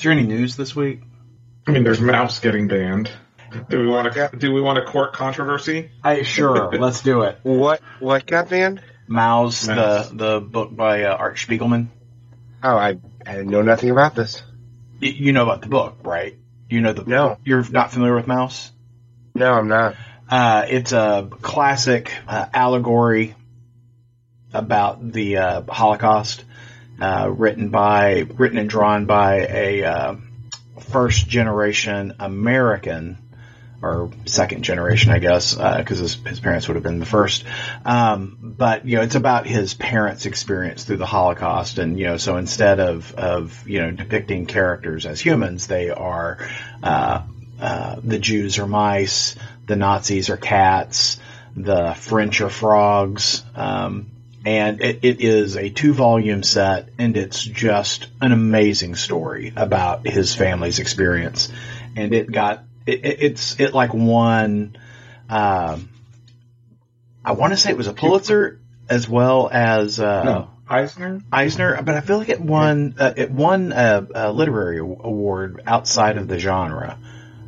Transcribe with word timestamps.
Is 0.00 0.04
there 0.04 0.12
any 0.12 0.22
news 0.22 0.56
this 0.56 0.74
week? 0.74 1.02
I 1.66 1.72
mean, 1.72 1.84
there's 1.84 2.00
Maus 2.00 2.40
getting 2.40 2.68
banned. 2.68 3.10
Do 3.68 3.80
we 3.80 3.86
want 3.86 4.10
to? 4.10 4.30
Do 4.34 4.50
we 4.50 4.62
want 4.62 4.78
to 4.78 4.90
court 4.90 5.12
controversy? 5.12 5.90
I 6.02 6.22
sure. 6.22 6.72
let's 6.78 7.02
do 7.02 7.20
it. 7.24 7.38
What 7.42 7.82
what 7.98 8.24
got 8.24 8.48
banned? 8.48 8.80
Maus, 9.10 9.68
Maus. 9.68 10.08
the 10.08 10.16
the 10.16 10.40
book 10.40 10.74
by 10.74 11.02
uh, 11.02 11.14
Art 11.14 11.36
Spiegelman. 11.36 11.88
Oh, 12.62 12.78
I 12.78 12.96
I 13.26 13.42
know 13.42 13.60
nothing 13.60 13.90
about 13.90 14.14
this. 14.14 14.42
Y- 15.02 15.08
you 15.08 15.34
know 15.34 15.42
about 15.42 15.60
the 15.60 15.68
book, 15.68 15.98
right? 16.02 16.38
You 16.70 16.80
know 16.80 16.94
the 16.94 17.04
No. 17.04 17.36
You're 17.44 17.68
not 17.68 17.92
familiar 17.92 18.14
with 18.14 18.24
Maus. 18.24 18.70
No, 19.34 19.52
I'm 19.52 19.68
not. 19.68 19.96
Uh, 20.30 20.64
it's 20.66 20.92
a 20.92 21.28
classic 21.42 22.10
uh, 22.26 22.46
allegory 22.54 23.34
about 24.54 25.12
the 25.12 25.36
uh, 25.36 25.62
Holocaust, 25.68 26.42
uh, 27.00 27.30
written 27.34 27.70
by, 27.70 28.26
written 28.36 28.58
and 28.58 28.68
drawn 28.68 29.06
by 29.06 29.46
a 29.48 29.84
uh, 29.84 30.16
first 30.90 31.28
generation 31.28 32.14
American 32.18 33.18
or 33.82 34.10
second 34.26 34.62
generation, 34.62 35.10
I 35.10 35.18
guess, 35.18 35.54
because 35.54 35.98
his, 35.98 36.14
his 36.14 36.40
parents 36.40 36.68
would 36.68 36.74
have 36.74 36.82
been 36.82 36.98
the 36.98 37.06
first. 37.06 37.44
Um, 37.84 38.36
but 38.40 38.86
you 38.86 38.96
know, 38.96 39.02
it's 39.02 39.14
about 39.14 39.46
his 39.46 39.72
parents' 39.74 40.26
experience 40.26 40.84
through 40.84 40.98
the 40.98 41.06
Holocaust, 41.06 41.78
and 41.78 41.98
you 41.98 42.04
know, 42.06 42.16
so 42.18 42.36
instead 42.36 42.78
of 42.78 43.14
of 43.14 43.66
you 43.66 43.80
know 43.80 43.90
depicting 43.90 44.46
characters 44.46 45.06
as 45.06 45.20
humans, 45.20 45.66
they 45.66 45.88
are 45.90 46.46
uh, 46.82 47.22
uh, 47.58 47.96
the 48.02 48.18
Jews 48.18 48.58
are 48.58 48.66
mice, 48.66 49.34
the 49.66 49.76
Nazis 49.76 50.28
are 50.28 50.36
cats, 50.36 51.18
the 51.56 51.94
French 51.94 52.40
are 52.40 52.50
frogs. 52.50 53.42
Um, 53.54 54.10
and 54.44 54.80
it, 54.80 55.00
it 55.04 55.20
is 55.20 55.56
a 55.56 55.68
two 55.70 55.92
volume 55.92 56.42
set 56.42 56.88
and 56.98 57.16
it's 57.16 57.42
just 57.42 58.08
an 58.20 58.32
amazing 58.32 58.94
story 58.94 59.52
about 59.54 60.06
his 60.06 60.34
family's 60.34 60.78
experience 60.78 61.52
and 61.96 62.14
it 62.14 62.30
got 62.32 62.64
it, 62.86 63.04
it, 63.04 63.22
it's 63.22 63.60
it 63.60 63.74
like 63.74 63.92
won 63.92 64.76
um, 65.28 65.88
i 67.24 67.32
want 67.32 67.52
to 67.52 67.56
say 67.56 67.70
it 67.70 67.76
was 67.76 67.86
a 67.86 67.92
pulitzer 67.92 68.58
as 68.88 69.08
well 69.08 69.48
as 69.52 70.00
uh, 70.00 70.22
No, 70.24 70.50
Eisner. 70.68 71.20
eisner 71.30 71.82
but 71.82 71.94
i 71.94 72.00
feel 72.00 72.18
like 72.18 72.30
it 72.30 72.40
won 72.40 72.94
uh, 72.98 73.12
it 73.16 73.30
won 73.30 73.72
a, 73.72 74.06
a 74.14 74.32
literary 74.32 74.78
award 74.78 75.62
outside 75.66 76.16
of 76.16 76.28
the 76.28 76.38
genre 76.38 76.96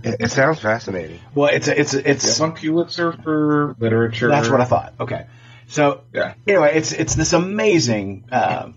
It, 0.04 0.30
sounds 0.30 0.58
fascinating. 0.58 1.20
well 1.34 1.48
it's 1.52 1.68
it's 1.68 1.94
it's 1.94 2.24
It's 2.24 2.40
on 2.40 2.52
Pulitzer 2.52 3.12
for 3.12 3.76
literature. 3.78 4.28
That's 4.28 4.48
what 4.50 4.60
I 4.60 4.64
thought. 4.64 4.94
Okay. 5.00 5.26
So 5.72 6.02
Yeah. 6.12 6.34
anyway, 6.46 6.72
it's 6.74 6.92
it's 6.92 7.14
this 7.14 7.32
amazing 7.32 8.24
uh, 8.30 8.72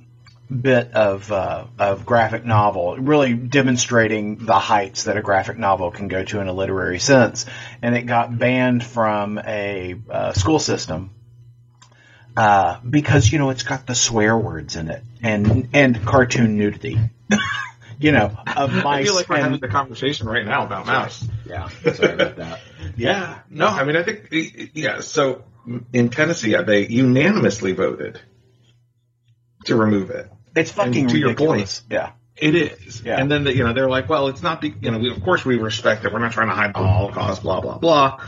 bit 0.49 0.93
of 0.93 1.29
uh, 1.29 1.65
of 1.77 2.05
graphic 2.05 2.45
novel, 2.45 2.95
really 2.95 3.33
demonstrating 3.33 4.37
the 4.45 4.57
heights 4.57 5.03
that 5.03 5.17
a 5.17 5.21
graphic 5.21 5.57
novel 5.57 5.91
can 5.91 6.07
go 6.07 6.23
to 6.23 6.39
in 6.39 6.47
a 6.47 6.53
literary 6.53 6.99
sense. 6.99 7.45
And 7.81 7.95
it 7.97 8.03
got 8.03 8.37
banned 8.37 8.81
from 8.81 9.37
a 9.39 9.95
uh, 10.09 10.31
school 10.31 10.59
system 10.59 11.11
uh, 12.37 12.79
because 12.89 13.29
you 13.29 13.39
know 13.39 13.49
it's 13.49 13.63
got 13.63 13.85
the 13.85 13.95
swear 13.95 14.37
words 14.37 14.77
in 14.77 14.89
it 14.89 15.03
and 15.21 15.67
and 15.73 16.05
cartoon 16.05 16.57
nudity. 16.57 16.97
you 17.99 18.13
know, 18.13 18.37
of 18.55 18.71
mice. 18.73 19.01
I 19.01 19.03
feel 19.03 19.15
like 19.15 19.27
we're 19.27 19.35
and, 19.35 19.43
having 19.43 19.59
the 19.59 19.67
conversation 19.67 20.27
right 20.27 20.45
now 20.45 20.65
about 20.65 20.85
Maus. 20.85 21.27
yeah. 21.45 21.67
Sorry 21.93 22.13
about 22.13 22.37
that. 22.37 22.59
Yeah. 22.95 23.39
No, 23.49 23.67
I 23.67 23.83
mean, 23.83 23.97
I 23.97 24.03
think, 24.03 24.29
yeah, 24.73 25.01
so 25.01 25.43
in 25.93 26.09
Tennessee, 26.09 26.55
they 26.65 26.87
unanimously 26.87 27.73
voted 27.73 28.19
to 29.65 29.75
remove 29.75 30.09
it. 30.09 30.31
It's 30.55 30.71
fucking 30.71 31.01
And 31.01 31.09
to 31.09 31.17
your 31.17 31.29
ridiculous. 31.29 31.83
Yeah. 31.89 32.11
It 32.37 32.55
is. 32.55 33.01
Yeah. 33.01 33.19
And 33.19 33.31
then, 33.31 33.45
you 33.47 33.63
know, 33.63 33.73
they're 33.73 33.89
like, 33.89 34.09
well, 34.09 34.27
it's 34.27 34.41
not, 34.41 34.61
be, 34.61 34.73
you 34.81 34.91
know, 34.91 34.99
we, 34.99 35.09
of 35.09 35.23
course 35.23 35.45
we 35.45 35.57
respect 35.57 36.03
it. 36.03 36.11
We're 36.11 36.19
not 36.19 36.33
trying 36.33 36.49
to 36.49 36.53
hide 36.53 36.73
the 36.73 36.79
Holocaust, 36.79 37.43
blah, 37.43 37.61
blah, 37.61 37.77
blah. 37.77 38.25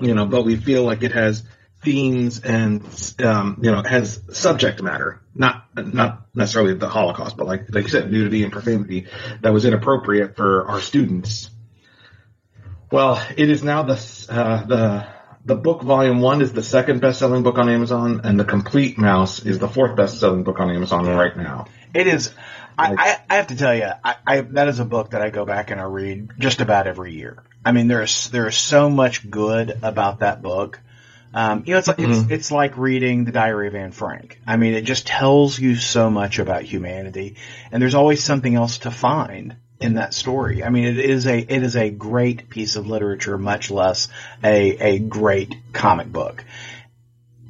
You 0.00 0.14
know, 0.14 0.26
but 0.26 0.44
we 0.44 0.56
feel 0.56 0.84
like 0.84 1.02
it 1.02 1.12
has 1.12 1.44
themes 1.82 2.40
and, 2.40 2.82
um, 3.24 3.60
you 3.62 3.70
know, 3.70 3.82
has 3.82 4.20
subject 4.32 4.82
matter. 4.82 5.22
Not, 5.34 5.64
not 5.74 6.26
necessarily 6.34 6.74
the 6.74 6.88
Holocaust, 6.88 7.36
but 7.36 7.46
like, 7.46 7.72
like 7.72 7.84
you 7.84 7.90
said, 7.90 8.12
nudity 8.12 8.44
and 8.44 8.52
profanity 8.52 9.06
that 9.40 9.52
was 9.52 9.64
inappropriate 9.64 10.36
for 10.36 10.68
our 10.68 10.80
students. 10.80 11.48
Well, 12.92 13.22
it 13.36 13.48
is 13.48 13.62
now 13.62 13.82
the, 13.82 14.26
uh, 14.28 14.64
the, 14.64 15.06
the 15.48 15.56
book 15.56 15.82
volume 15.82 16.20
one 16.20 16.42
is 16.42 16.52
the 16.52 16.62
second 16.62 17.00
best-selling 17.00 17.42
book 17.42 17.56
on 17.56 17.70
Amazon, 17.70 18.20
and 18.22 18.38
the 18.38 18.44
Complete 18.44 18.98
Maus 18.98 19.44
is 19.44 19.58
the 19.58 19.66
fourth 19.66 19.96
best-selling 19.96 20.44
book 20.44 20.60
on 20.60 20.70
Amazon 20.70 21.06
right 21.06 21.34
now. 21.34 21.66
It 21.94 22.06
is. 22.06 22.30
I, 22.76 22.94
I, 22.96 23.18
I 23.30 23.36
have 23.36 23.46
to 23.46 23.56
tell 23.56 23.74
you, 23.74 23.90
I, 24.04 24.16
I, 24.26 24.40
that 24.42 24.68
is 24.68 24.78
a 24.78 24.84
book 24.84 25.10
that 25.10 25.22
I 25.22 25.30
go 25.30 25.46
back 25.46 25.70
and 25.70 25.80
I 25.80 25.84
read 25.84 26.32
just 26.38 26.60
about 26.60 26.86
every 26.86 27.14
year. 27.14 27.42
I 27.64 27.72
mean, 27.72 27.88
there's 27.88 28.28
there 28.28 28.46
is 28.46 28.58
so 28.58 28.90
much 28.90 29.28
good 29.28 29.78
about 29.82 30.20
that 30.20 30.42
book. 30.42 30.78
Um, 31.32 31.64
you 31.66 31.72
know, 31.72 31.78
it's 31.78 31.88
like 31.88 31.98
it's, 31.98 32.30
it's 32.30 32.50
like 32.52 32.76
reading 32.76 33.24
the 33.24 33.32
Diary 33.32 33.68
of 33.68 33.74
Anne 33.74 33.92
Frank. 33.92 34.38
I 34.46 34.58
mean, 34.58 34.74
it 34.74 34.82
just 34.82 35.06
tells 35.06 35.58
you 35.58 35.76
so 35.76 36.10
much 36.10 36.38
about 36.38 36.62
humanity, 36.62 37.36
and 37.72 37.82
there's 37.82 37.94
always 37.94 38.22
something 38.22 38.54
else 38.54 38.78
to 38.80 38.90
find 38.90 39.56
in 39.80 39.94
that 39.94 40.14
story. 40.14 40.64
I 40.64 40.70
mean, 40.70 40.84
it 40.84 40.98
is 40.98 41.26
a 41.26 41.38
it 41.38 41.62
is 41.62 41.76
a 41.76 41.90
great 41.90 42.48
piece 42.48 42.76
of 42.76 42.86
literature, 42.86 43.38
much 43.38 43.70
less 43.70 44.08
a 44.42 44.94
a 44.94 44.98
great 44.98 45.54
comic 45.72 46.10
book. 46.12 46.44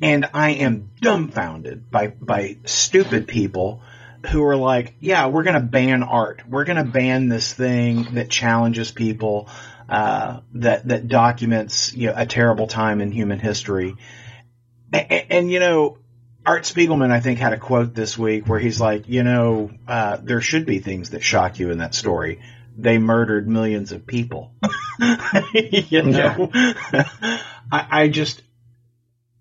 And 0.00 0.26
I 0.32 0.50
am 0.50 0.90
dumbfounded 1.00 1.90
by 1.90 2.08
by 2.08 2.58
stupid 2.64 3.26
people 3.26 3.82
who 4.30 4.44
are 4.44 4.56
like, 4.56 4.94
yeah, 5.00 5.26
we're 5.26 5.42
going 5.42 5.54
to 5.54 5.60
ban 5.60 6.02
art. 6.02 6.42
We're 6.48 6.64
going 6.64 6.84
to 6.84 6.90
ban 6.90 7.28
this 7.28 7.52
thing 7.52 8.14
that 8.14 8.28
challenges 8.28 8.90
people, 8.90 9.48
uh, 9.88 10.40
that, 10.54 10.88
that 10.88 11.08
documents, 11.08 11.94
you 11.94 12.08
know, 12.08 12.14
a 12.16 12.26
terrible 12.26 12.66
time 12.66 13.00
in 13.00 13.12
human 13.12 13.38
history. 13.38 13.94
And, 14.92 15.24
and, 15.30 15.50
you 15.52 15.60
know, 15.60 15.98
Art 16.46 16.62
Spiegelman, 16.62 17.10
I 17.10 17.20
think, 17.20 17.38
had 17.38 17.52
a 17.52 17.58
quote 17.58 17.94
this 17.94 18.16
week 18.16 18.46
where 18.46 18.58
he's 18.58 18.80
like, 18.80 19.08
you 19.08 19.22
know, 19.22 19.70
uh, 19.86 20.18
there 20.22 20.40
should 20.40 20.66
be 20.66 20.78
things 20.78 21.10
that 21.10 21.22
shock 21.22 21.58
you 21.58 21.70
in 21.70 21.78
that 21.78 21.94
story. 21.94 22.40
They 22.76 22.98
murdered 22.98 23.48
millions 23.48 23.92
of 23.92 24.06
people. 24.06 24.52
you 25.52 26.02
know, 26.02 26.50
I, 26.54 27.42
I 27.70 28.08
just, 28.08 28.40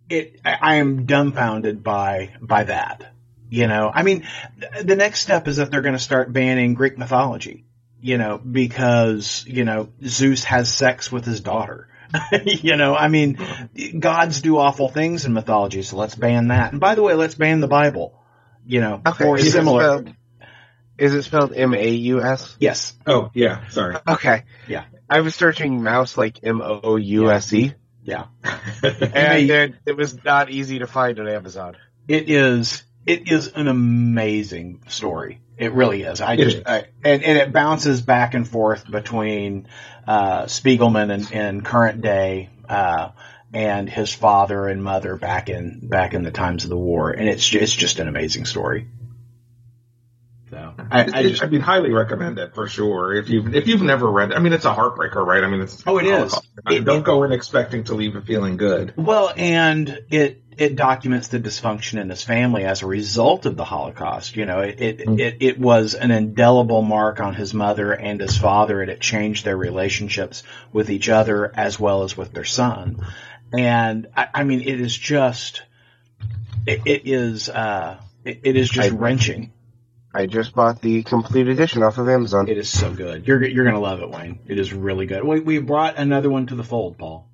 it, 0.09 0.41
I, 0.43 0.75
am 0.75 1.05
dumbfounded 1.05 1.83
by, 1.83 2.35
by 2.41 2.63
that. 2.63 3.13
You 3.49 3.67
know, 3.67 3.89
I 3.93 4.03
mean, 4.03 4.27
th- 4.59 4.85
the 4.85 4.95
next 4.95 5.21
step 5.21 5.47
is 5.47 5.57
that 5.57 5.71
they're 5.71 5.81
going 5.81 5.95
to 5.95 5.99
start 5.99 6.33
banning 6.33 6.73
Greek 6.73 6.97
mythology, 6.97 7.65
you 8.01 8.17
know, 8.17 8.37
because, 8.37 9.45
you 9.47 9.63
know, 9.63 9.89
Zeus 10.03 10.43
has 10.43 10.73
sex 10.73 11.11
with 11.11 11.23
his 11.23 11.39
daughter. 11.39 11.87
you 12.45 12.75
know, 12.75 12.95
I 12.95 13.07
mean, 13.07 13.37
gods 13.99 14.41
do 14.41 14.57
awful 14.57 14.89
things 14.89 15.25
in 15.25 15.33
mythology, 15.33 15.81
so 15.83 15.97
let's 15.97 16.15
ban 16.15 16.49
that. 16.49 16.71
And 16.71 16.79
by 16.81 16.95
the 16.95 17.03
way, 17.03 17.13
let's 17.13 17.35
ban 17.35 17.59
the 17.59 17.67
Bible, 17.67 18.19
you 18.65 18.81
know, 18.81 19.01
or 19.21 19.37
Is 19.37 19.47
it 19.47 19.51
similar. 19.51 19.81
spelled- 19.81 20.13
Is 20.97 21.13
it 21.13 21.23
spelled 21.23 21.53
M 21.53 21.73
A 21.73 21.89
U 21.89 22.21
S? 22.21 22.55
Yes. 22.59 22.93
Oh, 23.05 23.29
yeah, 23.33 23.67
sorry. 23.69 23.97
Okay. 24.07 24.43
Yeah. 24.67 24.85
I 25.09 25.21
was 25.21 25.35
searching 25.35 25.83
mouse 25.83 26.17
like 26.17 26.39
M 26.43 26.61
O 26.61 26.95
U 26.97 27.29
S 27.31 27.53
E, 27.53 27.73
Yeah. 28.03 28.25
and 28.83 29.49
it, 29.49 29.75
it 29.85 29.95
was 29.95 30.23
not 30.23 30.49
easy 30.49 30.79
to 30.79 30.87
find 30.87 31.19
on 31.19 31.27
Amazon. 31.27 31.77
It 32.07 32.29
is 32.29 32.83
it 33.05 33.31
is 33.31 33.47
an 33.47 33.67
amazing 33.69 34.83
story. 34.87 35.39
It 35.57 35.71
really 35.73 36.03
is. 36.03 36.19
I 36.21 36.35
just. 36.35 36.67
I, 36.67 36.85
and, 37.03 37.23
and 37.23 37.37
it 37.37 37.51
bounces 37.53 38.01
back 38.01 38.33
and 38.33 38.47
forth 38.47 38.89
between 38.89 39.67
uh, 40.07 40.43
Spiegelman 40.45 41.11
and, 41.13 41.31
and 41.33 41.65
current 41.65 42.01
day 42.01 42.49
uh, 42.69 43.09
and 43.53 43.89
his 43.89 44.13
father 44.13 44.67
and 44.67 44.83
mother 44.83 45.15
back 45.17 45.49
in 45.49 45.79
back 45.87 46.13
in 46.13 46.23
the 46.23 46.31
times 46.31 46.63
of 46.63 46.69
the 46.69 46.77
war, 46.77 47.11
and 47.11 47.27
it's 47.27 47.47
ju- 47.47 47.59
it's 47.59 47.73
just 47.75 47.99
an 47.99 48.07
amazing 48.07 48.45
story. 48.45 48.87
So 50.49 50.73
I, 50.89 51.01
I 51.01 51.05
I, 51.19 51.23
just 51.23 51.43
I 51.43 51.47
mean, 51.47 51.59
highly 51.59 51.91
recommend 51.91 52.39
it 52.39 52.55
for 52.55 52.67
sure. 52.67 53.13
If 53.13 53.29
you've 53.29 53.53
if 53.53 53.67
you've 53.67 53.81
never 53.81 54.09
read, 54.09 54.31
I 54.31 54.39
mean, 54.39 54.53
it's 54.53 54.63
a 54.65 54.73
heartbreaker, 54.73 55.25
right? 55.25 55.43
I 55.43 55.47
mean, 55.47 55.61
it's 55.61 55.83
Oh, 55.85 55.97
it 55.97 56.05
is. 56.05 56.33
I 56.65 56.69
mean, 56.69 56.81
It- 56.81 56.85
don't 56.85 56.99
it- 56.99 57.03
go 57.05 57.23
in 57.23 57.33
expecting 57.33 57.83
to 57.85 57.95
leave 57.95 58.15
it 58.15 58.25
feeling 58.25 58.55
good. 58.55 58.93
Well, 58.95 59.33
and 59.35 59.99
it 60.09 60.41
it 60.57 60.75
documents 60.75 61.27
the 61.29 61.39
dysfunction 61.39 61.99
in 61.99 62.09
his 62.09 62.23
family 62.23 62.63
as 62.65 62.81
a 62.81 62.87
result 62.87 63.45
of 63.45 63.55
the 63.55 63.63
Holocaust. 63.65 64.35
You 64.35 64.45
know, 64.45 64.59
it 64.61 64.81
it, 64.81 64.97
Mm. 64.99 65.19
it, 65.19 65.37
it 65.41 65.59
was 65.59 65.93
an 65.93 66.11
indelible 66.11 66.81
mark 66.81 67.19
on 67.19 67.33
his 67.35 67.53
mother 67.53 67.93
and 67.93 68.19
his 68.19 68.37
father, 68.37 68.81
and 68.81 68.89
it 68.91 68.99
changed 68.99 69.45
their 69.45 69.57
relationships 69.57 70.43
with 70.73 70.89
each 70.89 71.09
other 71.09 71.51
as 71.55 71.79
well 71.79 72.03
as 72.03 72.17
with 72.17 72.33
their 72.33 72.45
son. 72.45 73.05
And 73.53 74.07
I, 74.15 74.27
I 74.33 74.43
mean, 74.43 74.61
it 74.61 74.81
is 74.81 74.95
just 74.97 75.61
it, 76.65 76.81
it 76.85 77.01
is 77.05 77.49
uh 77.49 77.99
it, 78.25 78.39
it 78.43 78.55
is 78.57 78.69
just 78.69 78.91
I- 78.91 78.95
wrenching. 78.95 79.53
I 80.15 80.25
just 80.25 80.55
bought 80.55 80.81
the 80.81 81.03
complete 81.03 81.47
edition 81.47 81.83
off 81.83 81.99
of 81.99 82.09
Amazon. 82.09 82.47
It 82.47 82.57
is 82.57 82.69
so 82.69 82.91
good. 82.91 83.27
You're 83.27 83.45
you're 83.45 83.65
gonna 83.65 83.79
love 83.79 84.01
it, 84.01 84.09
Wayne. 84.09 84.39
It 84.47 84.57
is 84.57 84.73
really 84.73 85.05
good. 85.05 85.23
We 85.23 85.41
we 85.41 85.59
brought 85.59 85.97
another 85.97 86.29
one 86.29 86.47
to 86.47 86.55
the 86.55 86.63
fold, 86.63 86.97
Paul. 86.97 87.29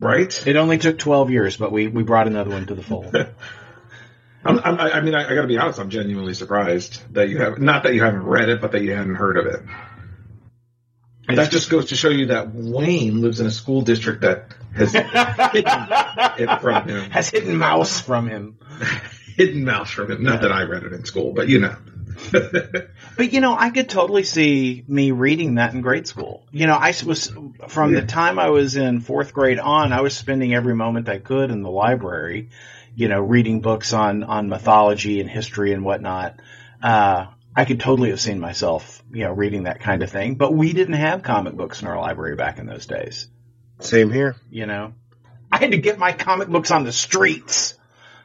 Right? 0.00 0.46
It 0.46 0.56
only 0.56 0.78
took 0.78 0.98
12 0.98 1.30
years, 1.30 1.56
but 1.58 1.70
we, 1.70 1.86
we 1.86 2.02
brought 2.02 2.26
another 2.26 2.50
one 2.50 2.66
to 2.66 2.74
the 2.74 2.82
fold. 2.82 3.14
I'm, 4.44 4.58
I'm, 4.58 4.80
i 4.80 5.00
mean, 5.02 5.14
I, 5.14 5.30
I 5.30 5.34
got 5.34 5.42
to 5.42 5.48
be 5.48 5.58
honest. 5.58 5.78
I'm 5.78 5.90
genuinely 5.90 6.32
surprised 6.32 7.02
that 7.12 7.28
you 7.28 7.38
have 7.38 7.58
not 7.58 7.82
that 7.82 7.92
you 7.92 8.02
haven't 8.02 8.24
read 8.24 8.48
it, 8.48 8.62
but 8.62 8.72
that 8.72 8.82
you 8.82 8.94
hadn't 8.94 9.16
heard 9.16 9.36
of 9.36 9.46
it. 9.46 9.60
And 11.28 11.38
that 11.38 11.50
just 11.50 11.70
goes 11.70 11.86
to 11.86 11.96
show 11.96 12.08
you 12.08 12.26
that 12.26 12.52
Wayne 12.54 13.20
lives 13.20 13.40
in 13.40 13.46
a 13.46 13.50
school 13.50 13.82
district 13.82 14.22
that 14.22 14.54
has 14.74 14.92
hidden 14.92 15.10
it 15.12 16.60
from 16.60 16.88
him. 16.88 17.10
Has 17.10 17.28
hidden 17.28 17.56
Maus 17.56 18.02
from 18.02 18.28
him. 18.28 18.58
hidden 19.36 19.64
Maus 19.64 19.88
from 19.88 20.10
him. 20.10 20.22
Not 20.22 20.42
that 20.42 20.52
I 20.52 20.62
read 20.62 20.84
it 20.84 20.92
in 20.92 21.04
school, 21.04 21.32
but 21.32 21.48
you 21.48 21.60
know. 21.60 21.76
But 23.16 23.32
you 23.32 23.40
know, 23.40 23.56
I 23.56 23.70
could 23.70 23.88
totally 23.88 24.24
see 24.24 24.84
me 24.86 25.10
reading 25.10 25.56
that 25.56 25.74
in 25.74 25.80
grade 25.80 26.06
school. 26.06 26.46
You 26.50 26.66
know, 26.66 26.74
I 26.74 26.94
was 27.04 27.32
from 27.68 27.92
the 27.92 28.02
time 28.02 28.38
I 28.38 28.50
was 28.50 28.76
in 28.76 29.00
fourth 29.00 29.32
grade 29.32 29.58
on, 29.58 29.92
I 29.92 30.00
was 30.00 30.16
spending 30.16 30.54
every 30.54 30.74
moment 30.74 31.08
I 31.08 31.18
could 31.18 31.50
in 31.50 31.62
the 31.62 31.70
library. 31.70 32.50
You 32.96 33.08
know, 33.08 33.20
reading 33.20 33.60
books 33.60 33.92
on 33.92 34.24
on 34.24 34.48
mythology 34.48 35.20
and 35.20 35.30
history 35.30 35.72
and 35.72 35.84
whatnot. 35.84 36.40
Uh, 36.82 37.26
I 37.54 37.64
could 37.64 37.80
totally 37.80 38.10
have 38.10 38.20
seen 38.20 38.40
myself, 38.40 39.02
you 39.12 39.24
know, 39.24 39.32
reading 39.32 39.64
that 39.64 39.80
kind 39.80 40.02
of 40.02 40.10
thing. 40.10 40.36
But 40.36 40.54
we 40.54 40.72
didn't 40.72 40.94
have 40.94 41.22
comic 41.22 41.54
books 41.54 41.82
in 41.82 41.88
our 41.88 41.98
library 41.98 42.36
back 42.36 42.58
in 42.58 42.66
those 42.66 42.86
days. 42.86 43.28
Same 43.80 44.10
here. 44.10 44.36
You 44.50 44.66
know, 44.66 44.94
I 45.50 45.58
had 45.58 45.72
to 45.72 45.78
get 45.78 45.98
my 45.98 46.12
comic 46.12 46.48
books 46.48 46.70
on 46.70 46.84
the 46.84 46.92
streets. 46.92 47.74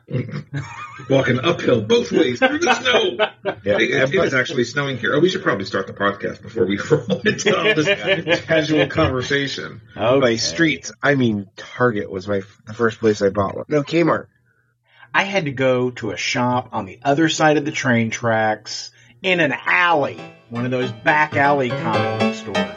Walking 1.10 1.40
uphill 1.40 1.82
both 1.82 2.12
ways 2.12 2.40
through 2.40 2.60
the 2.60 2.74
snow. 2.76 3.54
Yeah. 3.64 3.78
It, 3.78 4.14
it 4.14 4.24
is 4.24 4.34
actually 4.34 4.66
snowing 4.66 4.98
here. 4.98 5.16
Oh, 5.16 5.20
we 5.20 5.30
should 5.30 5.42
probably 5.42 5.66
start 5.66 5.88
the 5.88 5.94
podcast 5.94 6.42
before 6.42 6.66
we 6.66 6.78
roll 6.92 7.22
into 7.22 7.58
all 7.58 7.76
this 7.76 8.42
casual 8.42 8.88
conversation. 8.88 9.82
Okay. 9.98 10.20
By 10.20 10.36
streets, 10.36 10.92
I 11.02 11.16
mean 11.16 11.50
Target 11.56 12.12
was 12.12 12.28
my 12.28 12.42
the 12.68 12.74
first 12.74 13.00
place 13.00 13.22
I 13.22 13.30
bought 13.30 13.56
one. 13.56 13.66
No, 13.68 13.82
Kmart. 13.84 14.28
I 15.14 15.24
had 15.24 15.46
to 15.46 15.52
go 15.52 15.92
to 15.92 16.12
a 16.12 16.18
shop 16.18 16.70
on 16.74 16.86
the 16.86 17.00
other 17.02 17.30
side 17.30 17.58
of 17.58 17.66
the 17.66 17.72
train 17.72 18.12
tracks 18.12 18.92
in 19.24 19.40
an 19.40 19.54
alley, 19.54 20.20
one 20.50 20.66
of 20.66 20.72
those 20.72 20.92
back 20.92 21.36
alley 21.36 21.70
comic 21.70 22.20
book 22.20 22.36
stores. 22.36 22.75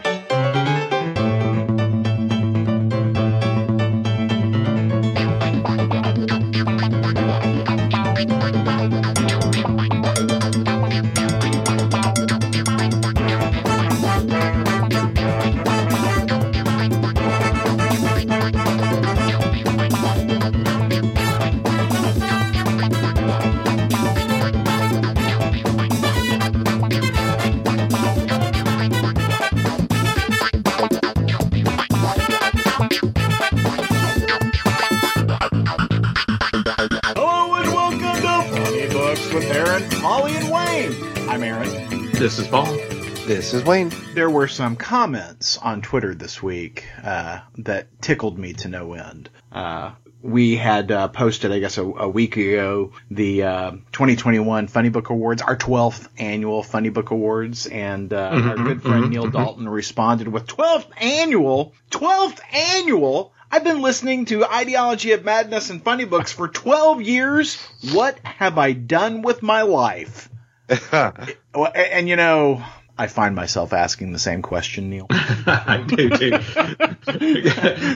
Wayne. 43.69 43.93
There 44.15 44.31
were 44.31 44.49
some 44.49 44.77
comments 44.77 45.59
on 45.59 45.83
Twitter 45.83 46.15
this 46.15 46.43
week 46.43 46.87
uh, 47.05 47.41
that 47.59 48.01
tickled 48.01 48.39
me 48.39 48.55
to 48.55 48.69
no 48.69 48.95
end. 48.95 49.29
Uh, 49.53 49.91
we 50.23 50.57
had 50.57 50.91
uh, 50.91 51.09
posted, 51.09 51.53
I 51.53 51.59
guess, 51.59 51.77
a, 51.77 51.83
a 51.83 52.09
week 52.09 52.39
ago 52.39 52.93
the 53.11 53.43
uh, 53.43 53.71
2021 53.93 54.69
Funny 54.69 54.89
Book 54.89 55.11
Awards, 55.11 55.43
our 55.43 55.55
12th 55.55 56.09
annual 56.17 56.63
Funny 56.63 56.89
Book 56.89 57.11
Awards, 57.11 57.67
and 57.67 58.11
uh, 58.11 58.31
mm-hmm, 58.31 58.49
our 58.49 58.57
good 58.57 58.81
friend 58.81 59.03
mm-hmm, 59.03 59.13
Neil 59.13 59.25
mm-hmm. 59.25 59.37
Dalton 59.37 59.69
responded 59.69 60.29
with 60.29 60.47
12th 60.47 60.89
annual, 60.97 61.75
12th 61.91 62.41
annual. 62.51 63.35
I've 63.51 63.65
been 63.65 63.83
listening 63.83 64.25
to 64.27 64.47
Ideology 64.47 65.13
of 65.13 65.27
Madness 65.27 65.69
and 65.69 65.85
Funny 65.85 66.07
Books 66.07 66.33
for 66.33 66.49
12 66.49 67.03
years. 67.03 67.63
What 67.93 68.19
have 68.21 68.57
I 68.57 68.73
done 68.73 69.21
with 69.21 69.43
my 69.43 69.61
life? 69.61 70.31
and, 70.93 71.37
and 71.77 72.09
you 72.09 72.17
know, 72.17 72.65
I 72.99 73.07
find 73.07 73.37
myself 73.37 73.73
asking 73.73 74.11
the 74.11 74.19
same 74.19 74.43
question, 74.43 74.91
Neil. 74.91 75.07
I 75.11 75.85
do 75.87 76.11
too. 76.11 76.39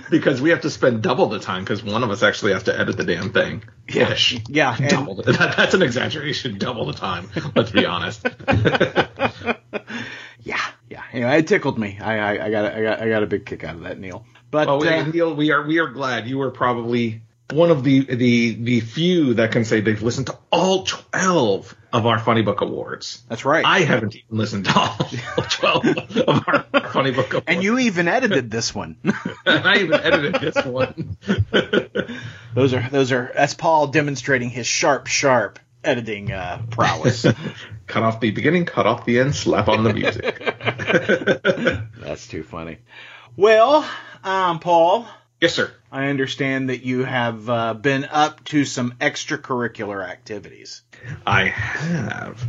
because 0.10 0.40
we 0.40 0.50
have 0.50 0.60
to 0.60 0.70
spend 0.70 1.02
double 1.02 1.26
the 1.26 1.40
time 1.40 1.64
because 1.64 1.82
one 1.82 2.04
of 2.04 2.10
us 2.10 2.22
actually 2.22 2.52
has 2.52 2.62
to 2.64 2.78
edit 2.78 2.96
the 2.96 3.04
damn 3.04 3.32
thing. 3.32 3.64
Yeah. 3.88 4.14
Yeah. 4.48 4.76
Double 4.88 5.16
the, 5.16 5.22
that, 5.32 5.56
that's 5.56 5.74
an 5.74 5.82
exaggeration. 5.82 6.56
Double 6.56 6.86
the 6.86 6.92
time. 6.92 7.28
Let's 7.56 7.72
be 7.72 7.84
honest. 7.84 8.24
yeah. 10.44 10.60
Yeah. 10.88 11.02
Anyway, 11.12 11.38
it 11.40 11.48
tickled 11.48 11.78
me. 11.78 11.98
I, 12.00 12.18
I, 12.18 12.46
I, 12.46 12.50
got, 12.50 12.72
I 12.72 12.82
got, 12.82 13.00
I 13.00 13.08
got 13.08 13.22
a 13.24 13.26
big 13.26 13.44
kick 13.44 13.64
out 13.64 13.74
of 13.74 13.82
that, 13.82 13.98
Neil. 13.98 14.24
But, 14.52 14.68
oh, 14.68 14.84
uh, 14.84 15.06
Neil, 15.06 15.34
we 15.34 15.50
are, 15.50 15.66
we 15.66 15.80
are 15.80 15.88
glad 15.88 16.28
you 16.28 16.38
were 16.38 16.52
probably 16.52 17.22
one 17.52 17.70
of 17.70 17.84
the 17.84 18.00
the 18.00 18.54
the 18.54 18.80
few 18.80 19.34
that 19.34 19.52
can 19.52 19.64
say 19.64 19.80
they've 19.80 20.02
listened 20.02 20.28
to 20.28 20.38
all 20.50 20.84
twelve 20.84 21.74
of 21.92 22.06
our 22.06 22.18
Funny 22.18 22.42
Book 22.42 22.60
Awards. 22.60 23.22
That's 23.28 23.44
right. 23.44 23.64
I 23.64 23.80
haven't 23.80 24.16
even 24.16 24.38
listened 24.38 24.64
to 24.66 24.78
all 24.78 24.96
twelve 25.50 25.86
of 25.86 26.44
our 26.48 26.90
Funny 26.92 27.10
Book 27.10 27.32
Awards. 27.32 27.44
And 27.48 27.62
you 27.62 27.78
even 27.78 28.08
edited 28.08 28.50
this 28.50 28.74
one. 28.74 28.96
I 29.46 29.78
even 29.78 30.00
edited 30.00 30.34
this 30.36 30.64
one. 30.64 31.16
those 32.54 32.74
are 32.74 32.88
those 32.90 33.12
are 33.12 33.32
that's 33.34 33.54
Paul 33.54 33.88
demonstrating 33.88 34.50
his 34.50 34.66
sharp, 34.66 35.06
sharp 35.06 35.58
editing 35.84 36.32
uh, 36.32 36.62
prowess. 36.70 37.26
cut 37.86 38.02
off 38.02 38.20
the 38.20 38.30
beginning, 38.30 38.64
cut 38.64 38.86
off 38.86 39.04
the 39.04 39.18
end, 39.18 39.34
slap 39.34 39.68
on 39.68 39.84
the 39.84 39.92
music. 39.92 40.38
that's 41.98 42.26
too 42.26 42.42
funny. 42.42 42.78
Well, 43.36 43.88
um, 44.24 44.58
Paul. 44.58 45.06
Yes, 45.42 45.54
sir. 45.54 45.72
I 45.90 46.06
understand 46.06 46.68
that 46.68 46.84
you 46.84 47.02
have 47.02 47.50
uh, 47.50 47.74
been 47.74 48.04
up 48.04 48.44
to 48.44 48.64
some 48.64 48.92
extracurricular 49.00 50.08
activities. 50.08 50.82
I 51.26 51.46
have. 51.46 52.40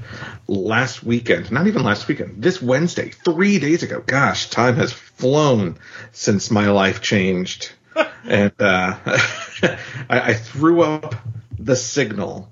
Last 0.48 1.04
weekend, 1.04 1.52
not 1.52 1.66
even 1.66 1.82
last 1.82 2.08
weekend, 2.08 2.44
this 2.44 2.62
Wednesday, 2.62 3.10
three 3.10 3.58
days 3.58 3.82
ago. 3.82 4.04
Gosh, 4.06 4.52
time 4.52 4.76
has 4.76 4.94
flown 4.94 5.80
since 6.12 6.52
my 6.52 6.70
life 6.70 7.02
changed. 7.02 7.72
and 8.26 8.54
uh, 8.60 9.00
I, 9.08 9.78
I 10.10 10.34
threw 10.36 10.84
up 10.84 11.16
the 11.58 11.76
signal 11.76 12.48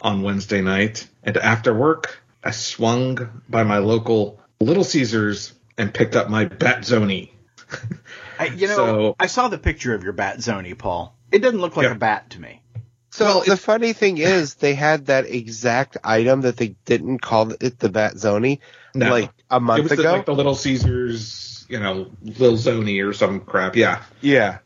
on 0.00 0.22
Wednesday 0.22 0.62
night. 0.62 1.06
And 1.22 1.36
after 1.36 1.74
work, 1.74 2.18
I 2.42 2.52
swung 2.52 3.42
by 3.46 3.64
my 3.64 3.76
local 3.76 4.40
Little 4.58 4.84
Caesars 4.84 5.52
and 5.76 5.92
picked 5.92 6.16
up 6.16 6.30
my 6.30 6.46
Batzoni. 6.46 7.28
I, 8.38 8.46
you 8.46 8.68
know, 8.68 8.76
so, 8.76 9.16
I 9.18 9.26
saw 9.26 9.48
the 9.48 9.58
picture 9.58 9.94
of 9.94 10.04
your 10.04 10.12
Batzoni, 10.12 10.76
Paul. 10.76 11.16
It 11.30 11.40
doesn't 11.40 11.60
look 11.60 11.76
like 11.76 11.84
yeah. 11.84 11.92
a 11.92 11.96
bat 11.96 12.30
to 12.30 12.40
me. 12.40 12.62
So 13.10 13.26
well, 13.26 13.42
the 13.44 13.56
funny 13.56 13.92
thing 13.92 14.18
is, 14.18 14.54
they 14.56 14.74
had 14.74 15.06
that 15.06 15.26
exact 15.26 15.98
item 16.02 16.42
that 16.42 16.56
they 16.56 16.68
didn't 16.84 17.18
call 17.18 17.52
it 17.52 17.78
the 17.78 17.88
Batzoni 17.88 18.60
no. 18.94 19.10
like 19.10 19.30
a 19.50 19.60
month 19.60 19.90
ago. 19.90 20.02
The, 20.02 20.12
like 20.12 20.26
the 20.26 20.34
Little 20.34 20.54
Caesars, 20.54 21.66
you 21.68 21.78
know, 21.78 22.10
Little 22.22 22.56
Zoni 22.56 23.06
or 23.06 23.12
some 23.12 23.40
crap. 23.40 23.76
Yeah. 23.76 24.02
Yeah. 24.20 24.58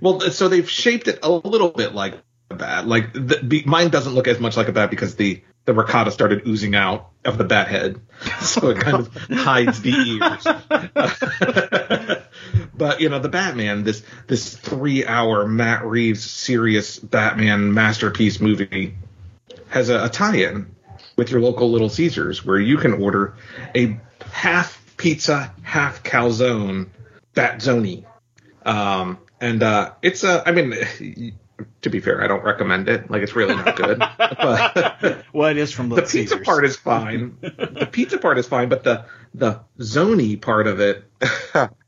Well, 0.00 0.20
so 0.20 0.48
they've 0.48 0.68
shaped 0.68 1.08
it 1.08 1.20
a 1.22 1.30
little 1.30 1.70
bit 1.70 1.94
like 1.94 2.18
a 2.50 2.54
bat. 2.54 2.86
Like 2.86 3.12
the, 3.12 3.62
mine 3.66 3.88
doesn't 3.90 4.14
look 4.14 4.28
as 4.28 4.38
much 4.40 4.56
like 4.56 4.68
a 4.68 4.72
bat 4.72 4.90
because 4.90 5.16
the 5.16 5.42
the 5.64 5.72
ricotta 5.72 6.10
started 6.10 6.46
oozing 6.46 6.74
out 6.74 7.10
of 7.24 7.38
the 7.38 7.44
bat 7.44 7.68
head, 7.68 8.00
so 8.40 8.68
it 8.68 8.80
kind 8.80 8.96
of 8.96 9.14
hides 9.30 9.80
the 9.80 9.92
ears. 9.92 10.44
But 12.74 13.00
you 13.00 13.08
know, 13.08 13.18
the 13.18 13.28
Batman, 13.28 13.84
this 13.84 14.02
this 14.26 14.56
three 14.56 15.06
hour 15.06 15.46
Matt 15.46 15.84
Reeves 15.84 16.28
serious 16.28 16.98
Batman 16.98 17.72
masterpiece 17.72 18.40
movie, 18.40 18.94
has 19.68 19.88
a, 19.88 20.04
a 20.04 20.08
tie-in 20.08 20.74
with 21.16 21.30
your 21.30 21.40
local 21.40 21.70
Little 21.70 21.88
Caesars, 21.88 22.44
where 22.44 22.58
you 22.58 22.76
can 22.76 22.94
order 22.94 23.34
a 23.74 23.98
half 24.32 24.80
pizza, 24.96 25.52
half 25.62 26.02
calzone 26.02 26.88
Batzoni. 27.34 28.04
Um, 28.64 29.18
and 29.40 29.62
uh, 29.62 29.92
it's 30.02 30.24
a, 30.24 30.42
I 30.46 30.52
mean, 30.52 30.72
to 31.82 31.90
be 31.90 32.00
fair, 32.00 32.22
I 32.22 32.26
don't 32.26 32.44
recommend 32.44 32.88
it. 32.88 33.10
Like 33.10 33.22
it's 33.22 33.36
really 33.36 33.54
not 33.54 33.76
good. 33.76 33.98
but 34.18 35.24
well, 35.32 35.50
it 35.50 35.56
is 35.56 35.72
from 35.72 35.88
the 35.88 35.96
pizza 35.96 36.10
Caesars. 36.10 36.44
part 36.44 36.64
is 36.64 36.76
fine. 36.76 37.36
the 37.40 37.88
pizza 37.90 38.18
part 38.18 38.38
is 38.38 38.46
fine, 38.46 38.68
but 38.68 38.84
the 38.84 39.06
the 39.34 39.60
zony 39.78 40.40
part 40.40 40.66
of 40.66 40.80
it, 40.80 41.04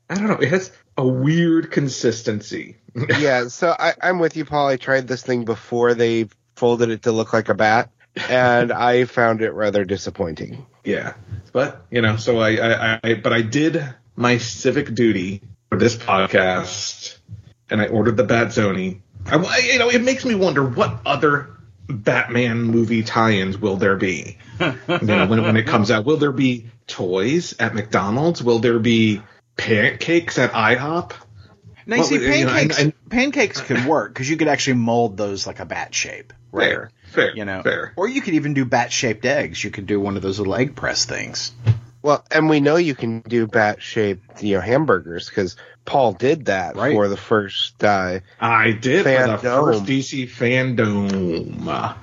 I 0.09 0.15
don't 0.15 0.27
know. 0.27 0.37
It 0.37 0.49
has 0.49 0.71
a 0.97 1.05
weird 1.05 1.71
consistency. 1.71 2.77
yeah, 3.19 3.47
so 3.47 3.75
I, 3.77 3.93
I'm 4.01 4.19
with 4.19 4.37
you, 4.37 4.45
Paul. 4.45 4.67
I 4.67 4.77
tried 4.77 5.07
this 5.07 5.23
thing 5.23 5.45
before 5.45 5.93
they 5.93 6.29
folded 6.55 6.89
it 6.89 7.03
to 7.03 7.11
look 7.11 7.33
like 7.33 7.49
a 7.49 7.53
bat, 7.53 7.91
and 8.29 8.71
I 8.71 9.05
found 9.05 9.41
it 9.41 9.51
rather 9.51 9.85
disappointing. 9.85 10.65
Yeah, 10.83 11.13
but 11.51 11.85
you 11.91 12.01
know, 12.01 12.15
so 12.17 12.39
I, 12.39 12.49
I, 12.51 12.99
I 13.03 13.13
but 13.15 13.33
I 13.33 13.41
did 13.41 13.83
my 14.15 14.37
civic 14.37 14.93
duty 14.93 15.41
for 15.69 15.77
this 15.77 15.95
podcast, 15.95 17.17
and 17.69 17.81
I 17.81 17.87
ordered 17.87 18.17
the 18.17 18.25
Batzoni 18.25 19.01
I, 19.29 19.69
you 19.71 19.79
know, 19.79 19.89
it 19.89 20.01
makes 20.01 20.25
me 20.25 20.35
wonder 20.35 20.63
what 20.63 20.99
other 21.05 21.49
Batman 21.87 22.63
movie 22.63 23.03
tie-ins 23.03 23.57
will 23.57 23.77
there 23.77 23.97
be? 23.97 24.37
you 24.59 24.97
know, 25.01 25.27
when, 25.27 25.41
when 25.43 25.57
it 25.57 25.67
comes 25.67 25.91
out, 25.91 26.05
will 26.05 26.17
there 26.17 26.31
be 26.31 26.67
toys 26.87 27.55
at 27.59 27.75
McDonald's? 27.75 28.43
Will 28.43 28.59
there 28.59 28.79
be 28.79 29.21
pancakes 29.57 30.37
at 30.37 30.51
IHOP? 30.51 31.13
Now 31.85 31.97
you 31.97 32.03
see, 32.03 32.19
pancakes, 32.19 32.79
you 32.79 32.85
know, 32.87 32.91
pancakes 33.09 33.61
could 33.61 33.85
work 33.85 34.13
because 34.13 34.29
you 34.29 34.37
could 34.37 34.49
actually 34.49 34.73
mold 34.73 35.17
those 35.17 35.47
like 35.47 35.59
a 35.59 35.65
bat 35.65 35.95
shape. 35.95 36.33
Right? 36.51 36.69
Fair, 36.69 36.91
fair, 37.07 37.35
you 37.35 37.45
know, 37.45 37.63
fair. 37.63 37.93
Or 37.95 38.07
you 38.07 38.21
could 38.21 38.33
even 38.33 38.53
do 38.53 38.65
bat 38.65 38.91
shaped 38.91 39.25
eggs. 39.25 39.63
You 39.63 39.71
could 39.71 39.85
do 39.85 39.99
one 39.99 40.15
of 40.17 40.21
those 40.21 40.37
little 40.37 40.55
egg 40.55 40.75
press 40.75 41.05
things. 41.05 41.53
Well, 42.01 42.23
and 42.31 42.49
we 42.49 42.59
know 42.59 42.75
you 42.75 42.95
can 42.95 43.21
do 43.21 43.47
bat 43.47 43.81
shaped, 43.81 44.43
you 44.43 44.55
know, 44.55 44.61
hamburgers 44.61 45.29
because 45.29 45.55
Paul 45.85 46.13
did 46.13 46.45
that 46.45 46.75
right. 46.75 46.93
for 46.93 47.07
the 47.07 47.17
first. 47.17 47.83
Uh, 47.83 48.19
I 48.39 48.71
did 48.71 49.03
for 49.03 49.09
the 49.09 49.37
first 49.37 49.85
DC 49.85 50.29
fandom. 50.29 51.67
Uh, 51.67 51.95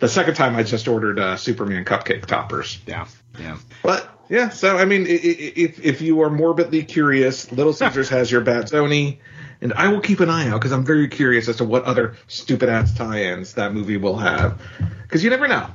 the 0.00 0.08
second 0.08 0.34
time, 0.34 0.56
I 0.56 0.64
just 0.64 0.88
ordered 0.88 1.18
uh, 1.18 1.36
Superman 1.36 1.84
cupcake 1.84 2.26
toppers. 2.26 2.78
Yeah, 2.86 3.06
yeah. 3.38 3.58
But 3.82 4.17
yeah, 4.28 4.50
so 4.50 4.76
I 4.76 4.84
mean, 4.84 5.06
if 5.08 5.84
if 5.84 6.00
you 6.00 6.22
are 6.22 6.30
morbidly 6.30 6.84
curious, 6.84 7.50
Little 7.50 7.72
Caesars 7.72 8.08
has 8.10 8.30
your 8.30 8.42
Bat 8.42 8.66
Zoni, 8.66 9.18
and 9.60 9.72
I 9.72 9.88
will 9.88 10.00
keep 10.00 10.20
an 10.20 10.30
eye 10.30 10.48
out 10.48 10.60
because 10.60 10.72
I'm 10.72 10.84
very 10.84 11.08
curious 11.08 11.48
as 11.48 11.56
to 11.56 11.64
what 11.64 11.84
other 11.84 12.16
stupid 12.26 12.68
ass 12.68 12.94
tie-ins 12.94 13.54
that 13.54 13.72
movie 13.72 13.96
will 13.96 14.16
have. 14.16 14.60
Because 15.02 15.24
you 15.24 15.30
never 15.30 15.48
know. 15.48 15.68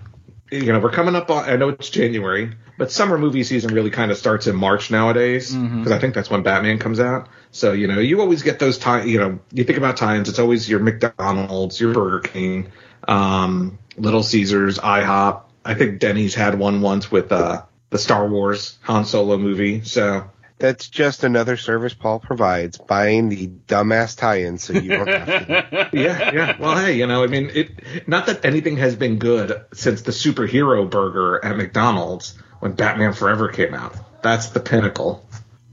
You 0.52 0.72
know, 0.72 0.80
we're 0.80 0.92
coming 0.92 1.16
up 1.16 1.32
on. 1.32 1.46
I 1.46 1.56
know 1.56 1.70
it's 1.70 1.90
January, 1.90 2.52
but 2.78 2.92
summer 2.92 3.18
movie 3.18 3.44
season 3.44 3.74
really 3.74 3.90
kind 3.90 4.12
of 4.12 4.18
starts 4.18 4.46
in 4.46 4.56
March 4.56 4.92
nowadays 4.92 5.52
because 5.52 5.68
mm-hmm. 5.68 5.94
I 5.94 5.98
think 5.98 6.14
that's 6.14 6.30
when 6.30 6.44
Batman 6.44 6.78
comes 6.78 7.00
out. 7.00 7.30
So 7.50 7.74
you 7.74 7.88
know, 7.88 8.00
you 8.00 8.22
always 8.22 8.44
get 8.44 8.60
those 8.60 8.78
tie. 8.78 9.04
You 9.04 9.20
know, 9.20 9.40
you 9.52 9.64
think 9.64 9.80
about 9.80 9.98
tie-ins. 9.98 10.30
It's 10.30 10.40
always 10.40 10.70
your 10.70 10.80
McDonald's, 10.80 11.80
your 11.80 11.94
Burger 11.94 12.20
King, 12.20 12.72
um, 13.08 13.80
Little 13.98 14.22
Caesars, 14.22 14.78
IHOP. 14.78 15.42
I 15.66 15.74
think 15.74 16.00
Denny's 16.00 16.36
had 16.36 16.60
one 16.60 16.82
once 16.82 17.10
with 17.10 17.32
uh, 17.32 17.64
the 17.94 18.00
Star 18.00 18.28
Wars 18.28 18.78
Han 18.82 19.06
Solo 19.06 19.38
movie. 19.38 19.84
So 19.84 20.30
that's 20.58 20.90
just 20.90 21.24
another 21.24 21.58
service 21.58 21.94
Paul 21.94 22.20
provides, 22.20 22.78
buying 22.80 23.30
the 23.30 23.48
dumbass 23.48 24.18
tie-in 24.18 24.58
so 24.58 24.74
you 24.74 24.90
don't 24.90 25.08
have 25.08 25.48
to. 25.48 25.90
yeah, 25.94 26.34
yeah. 26.34 26.58
Well, 26.60 26.76
hey, 26.76 26.98
you 26.98 27.06
know, 27.06 27.24
I 27.24 27.28
mean, 27.28 27.52
it. 27.54 28.08
Not 28.08 28.26
that 28.26 28.44
anything 28.46 28.78
has 28.78 28.96
been 28.96 29.20
good 29.20 29.64
since 29.74 30.02
the 30.02 30.12
superhero 30.12 30.90
burger 30.90 31.44
at 31.46 31.56
McDonald's 31.56 32.36
when 32.60 32.74
Batman 32.74 33.14
Forever 33.14 33.50
came 33.50 33.76
out. 33.76 33.96
That's 34.24 34.48
the 34.48 34.60
pinnacle. 34.60 35.24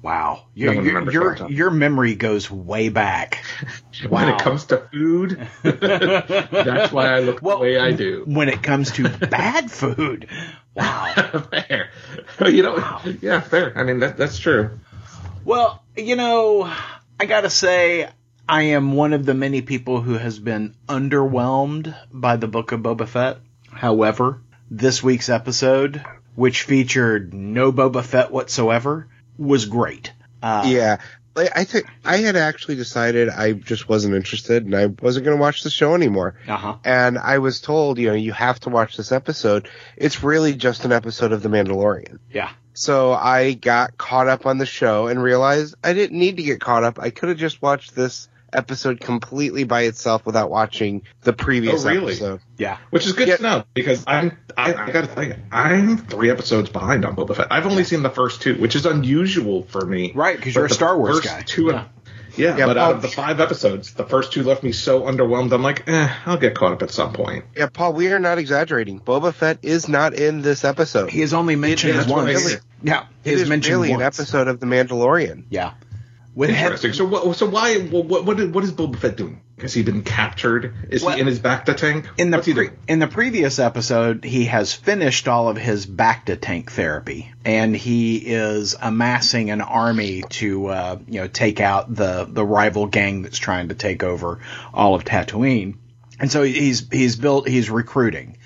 Wow, 0.02 0.44
your 0.54 0.72
your 0.72 1.10
your, 1.10 1.50
your, 1.50 1.70
memory 1.70 2.14
goes 2.14 2.50
way 2.50 2.88
back. 2.88 3.44
when 4.08 4.30
it 4.30 4.40
comes 4.40 4.64
to 4.66 4.78
food, 4.90 5.46
that's 5.62 6.90
why 6.90 7.08
I 7.08 7.20
look 7.20 7.42
well, 7.42 7.58
the 7.58 7.62
way 7.64 7.78
I 7.78 7.92
do. 7.92 8.24
When 8.26 8.48
it 8.48 8.62
comes 8.62 8.92
to 8.92 9.10
bad 9.10 9.70
food, 9.70 10.26
wow, 10.74 11.44
fair. 11.50 11.90
You 12.40 12.62
know, 12.62 12.76
wow. 12.76 13.02
yeah, 13.20 13.40
fair. 13.40 13.76
I 13.76 13.82
mean, 13.84 14.00
that 14.00 14.16
that's 14.16 14.38
true. 14.38 14.78
Well, 15.44 15.82
you 15.96 16.16
know, 16.16 16.72
I 17.18 17.26
gotta 17.26 17.50
say, 17.50 18.08
I 18.48 18.62
am 18.62 18.92
one 18.94 19.12
of 19.12 19.26
the 19.26 19.34
many 19.34 19.62
people 19.62 20.00
who 20.00 20.14
has 20.14 20.38
been 20.38 20.74
underwhelmed 20.88 21.94
by 22.12 22.36
the 22.36 22.48
Book 22.48 22.72
of 22.72 22.80
Boba 22.80 23.06
Fett. 23.06 23.38
However, 23.70 24.42
this 24.70 25.02
week's 25.02 25.28
episode, 25.28 26.02
which 26.34 26.62
featured 26.62 27.34
no 27.34 27.72
Boba 27.72 28.02
Fett 28.02 28.30
whatsoever 28.30 29.08
was 29.36 29.66
great. 29.66 30.12
Uh, 30.42 30.64
yeah. 30.66 30.98
I 31.36 31.64
think 31.64 31.86
I 32.04 32.18
had 32.18 32.36
actually 32.36 32.76
decided 32.76 33.28
I 33.28 33.52
just 33.52 33.88
wasn't 33.88 34.14
interested 34.14 34.64
and 34.64 34.74
I 34.74 34.86
wasn't 34.86 35.24
going 35.24 35.36
to 35.36 35.40
watch 35.40 35.62
the 35.62 35.70
show 35.70 35.94
anymore. 35.94 36.34
Uh-huh. 36.46 36.76
And 36.84 37.18
I 37.18 37.38
was 37.38 37.60
told, 37.60 37.98
you 37.98 38.08
know, 38.08 38.14
you 38.14 38.32
have 38.32 38.60
to 38.60 38.68
watch 38.68 38.96
this 38.96 39.12
episode. 39.12 39.68
It's 39.96 40.22
really 40.22 40.54
just 40.54 40.84
an 40.84 40.92
episode 40.92 41.32
of 41.32 41.42
The 41.42 41.48
Mandalorian. 41.48 42.18
Yeah. 42.32 42.50
So 42.72 43.12
I 43.12 43.52
got 43.52 43.96
caught 43.96 44.28
up 44.28 44.46
on 44.46 44.58
the 44.58 44.66
show 44.66 45.06
and 45.06 45.22
realized 45.22 45.74
I 45.84 45.92
didn't 45.92 46.18
need 46.18 46.36
to 46.38 46.42
get 46.42 46.60
caught 46.60 46.84
up. 46.84 46.98
I 46.98 47.10
could 47.10 47.28
have 47.28 47.38
just 47.38 47.62
watched 47.62 47.94
this 47.94 48.28
episode 48.52 49.00
completely 49.00 49.64
by 49.64 49.82
itself 49.82 50.26
without 50.26 50.50
watching 50.50 51.02
the 51.22 51.32
previous 51.32 51.84
oh, 51.84 51.88
really? 51.88 52.12
episode. 52.12 52.40
Yeah, 52.58 52.78
which 52.90 53.06
is 53.06 53.12
good 53.12 53.28
yeah. 53.28 53.36
to 53.36 53.42
know 53.42 53.64
because 53.74 54.04
I'm 54.06 54.36
I, 54.56 54.74
I 54.74 54.90
got 54.90 55.02
to 55.02 55.06
tell 55.06 55.24
you 55.24 55.36
I'm 55.50 55.96
three 55.96 56.30
episodes 56.30 56.70
behind 56.70 57.04
on 57.04 57.16
Boba 57.16 57.36
Fett. 57.36 57.48
I've 57.50 57.66
only 57.66 57.84
seen 57.84 58.02
the 58.02 58.10
first 58.10 58.42
two, 58.42 58.54
which 58.56 58.76
is 58.76 58.86
unusual 58.86 59.62
for 59.64 59.84
me. 59.84 60.12
Right, 60.14 60.36
because 60.36 60.54
you're 60.54 60.66
a 60.66 60.70
Star 60.70 60.98
Wars 60.98 61.20
guy. 61.20 61.42
Two, 61.42 61.66
yeah. 61.66 61.86
Yeah, 62.36 62.56
yeah, 62.56 62.66
but 62.66 62.76
Paul, 62.76 62.84
out 62.84 62.94
of 62.96 63.02
the 63.02 63.08
five 63.08 63.40
episodes, 63.40 63.94
the 63.94 64.04
first 64.04 64.32
two 64.32 64.42
left 64.42 64.62
me 64.62 64.72
so 64.72 65.02
underwhelmed. 65.02 65.52
I'm 65.52 65.62
like, 65.62 65.88
eh, 65.88 66.14
I'll 66.26 66.36
get 66.36 66.54
caught 66.54 66.72
up 66.72 66.82
at 66.82 66.90
some 66.90 67.12
point. 67.12 67.44
Yeah, 67.56 67.68
Paul, 67.72 67.92
we 67.92 68.12
are 68.12 68.18
not 68.18 68.38
exaggerating. 68.38 69.00
Boba 69.00 69.34
Fett 69.34 69.58
is 69.62 69.88
not 69.88 70.14
in 70.14 70.42
this 70.42 70.64
episode. 70.64 71.10
He 71.10 71.22
is 71.22 71.34
only 71.34 71.56
mentioned 71.56 72.08
once. 72.08 72.56
Yeah, 72.82 73.06
he 73.24 73.32
is 73.32 73.48
really 73.48 73.90
once. 73.90 74.00
an 74.00 74.06
episode 74.06 74.48
of 74.48 74.60
The 74.60 74.66
Mandalorian. 74.66 75.44
Yeah, 75.50 75.74
with 76.34 76.50
Interesting. 76.50 76.92
so, 76.92 77.06
what, 77.06 77.36
so 77.36 77.46
why? 77.46 77.78
What, 77.78 78.24
what, 78.24 78.24
what 78.26 78.64
is 78.64 78.72
Boba 78.72 78.96
Fett 78.96 79.16
doing? 79.16 79.40
Has 79.58 79.74
he 79.74 79.82
been 79.82 80.02
captured? 80.02 80.74
Is 80.88 81.02
well, 81.02 81.14
he 81.14 81.20
in 81.20 81.26
his 81.26 81.40
bacta 81.40 81.76
tank? 81.76 82.08
In 82.16 82.30
the 82.30 82.38
pre- 82.38 82.70
in 82.88 82.98
the 82.98 83.08
previous 83.08 83.58
episode, 83.58 84.24
he 84.24 84.46
has 84.46 84.72
finished 84.72 85.28
all 85.28 85.48
of 85.48 85.56
his 85.56 85.86
bacta 85.86 86.38
tank 86.40 86.70
therapy, 86.72 87.32
and 87.44 87.76
he 87.76 88.16
is 88.16 88.74
amassing 88.80 89.50
an 89.50 89.60
army 89.60 90.22
to 90.30 90.66
uh, 90.68 90.98
you 91.06 91.20
know 91.20 91.26
take 91.26 91.60
out 91.60 91.94
the 91.94 92.26
the 92.28 92.44
rival 92.44 92.86
gang 92.86 93.22
that's 93.22 93.38
trying 93.38 93.68
to 93.68 93.74
take 93.74 94.02
over 94.02 94.40
all 94.72 94.94
of 94.94 95.04
Tatooine. 95.04 95.76
And 96.18 96.30
so 96.30 96.42
he's 96.42 96.88
he's 96.88 97.16
built 97.16 97.48
he's 97.48 97.70
recruiting, 97.70 98.38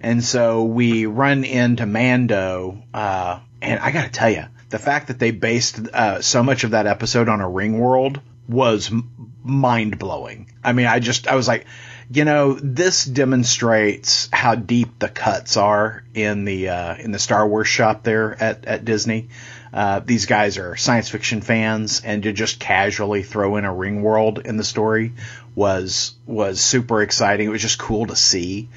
and 0.00 0.22
so 0.22 0.64
we 0.64 1.06
run 1.06 1.44
into 1.44 1.86
Mando, 1.86 2.82
uh, 2.92 3.40
and 3.62 3.80
I 3.80 3.90
got 3.92 4.04
to 4.04 4.10
tell 4.10 4.30
you 4.30 4.44
the 4.70 4.78
fact 4.78 5.08
that 5.08 5.18
they 5.18 5.32
based 5.32 5.80
uh, 5.88 6.22
so 6.22 6.42
much 6.42 6.64
of 6.64 6.70
that 6.70 6.86
episode 6.86 7.28
on 7.28 7.40
a 7.40 7.48
ring 7.48 7.78
world 7.78 8.20
was 8.48 8.90
m- 8.90 9.34
mind 9.42 9.98
blowing. 9.98 10.50
I 10.62 10.72
mean, 10.72 10.86
I 10.86 11.00
just, 11.00 11.26
I 11.26 11.34
was 11.34 11.48
like, 11.48 11.66
you 12.12 12.24
know, 12.24 12.54
this 12.54 13.04
demonstrates 13.04 14.28
how 14.32 14.54
deep 14.54 14.98
the 14.98 15.08
cuts 15.08 15.56
are 15.56 16.04
in 16.14 16.44
the, 16.44 16.68
uh, 16.68 16.96
in 16.96 17.12
the 17.12 17.18
Star 17.18 17.46
Wars 17.46 17.68
shop 17.68 18.02
there 18.02 18.40
at, 18.42 18.64
at 18.64 18.84
Disney. 18.84 19.28
Uh, 19.72 20.00
these 20.00 20.26
guys 20.26 20.58
are 20.58 20.76
science 20.76 21.08
fiction 21.08 21.40
fans 21.40 22.02
and 22.04 22.24
to 22.24 22.32
just 22.32 22.58
casually 22.58 23.22
throw 23.22 23.56
in 23.56 23.64
a 23.64 23.72
ring 23.72 24.02
world 24.02 24.40
in 24.44 24.56
the 24.56 24.64
story 24.64 25.12
was, 25.54 26.14
was 26.26 26.60
super 26.60 27.02
exciting. 27.02 27.46
It 27.46 27.50
was 27.50 27.62
just 27.62 27.78
cool 27.78 28.06
to 28.06 28.16
see. 28.16 28.68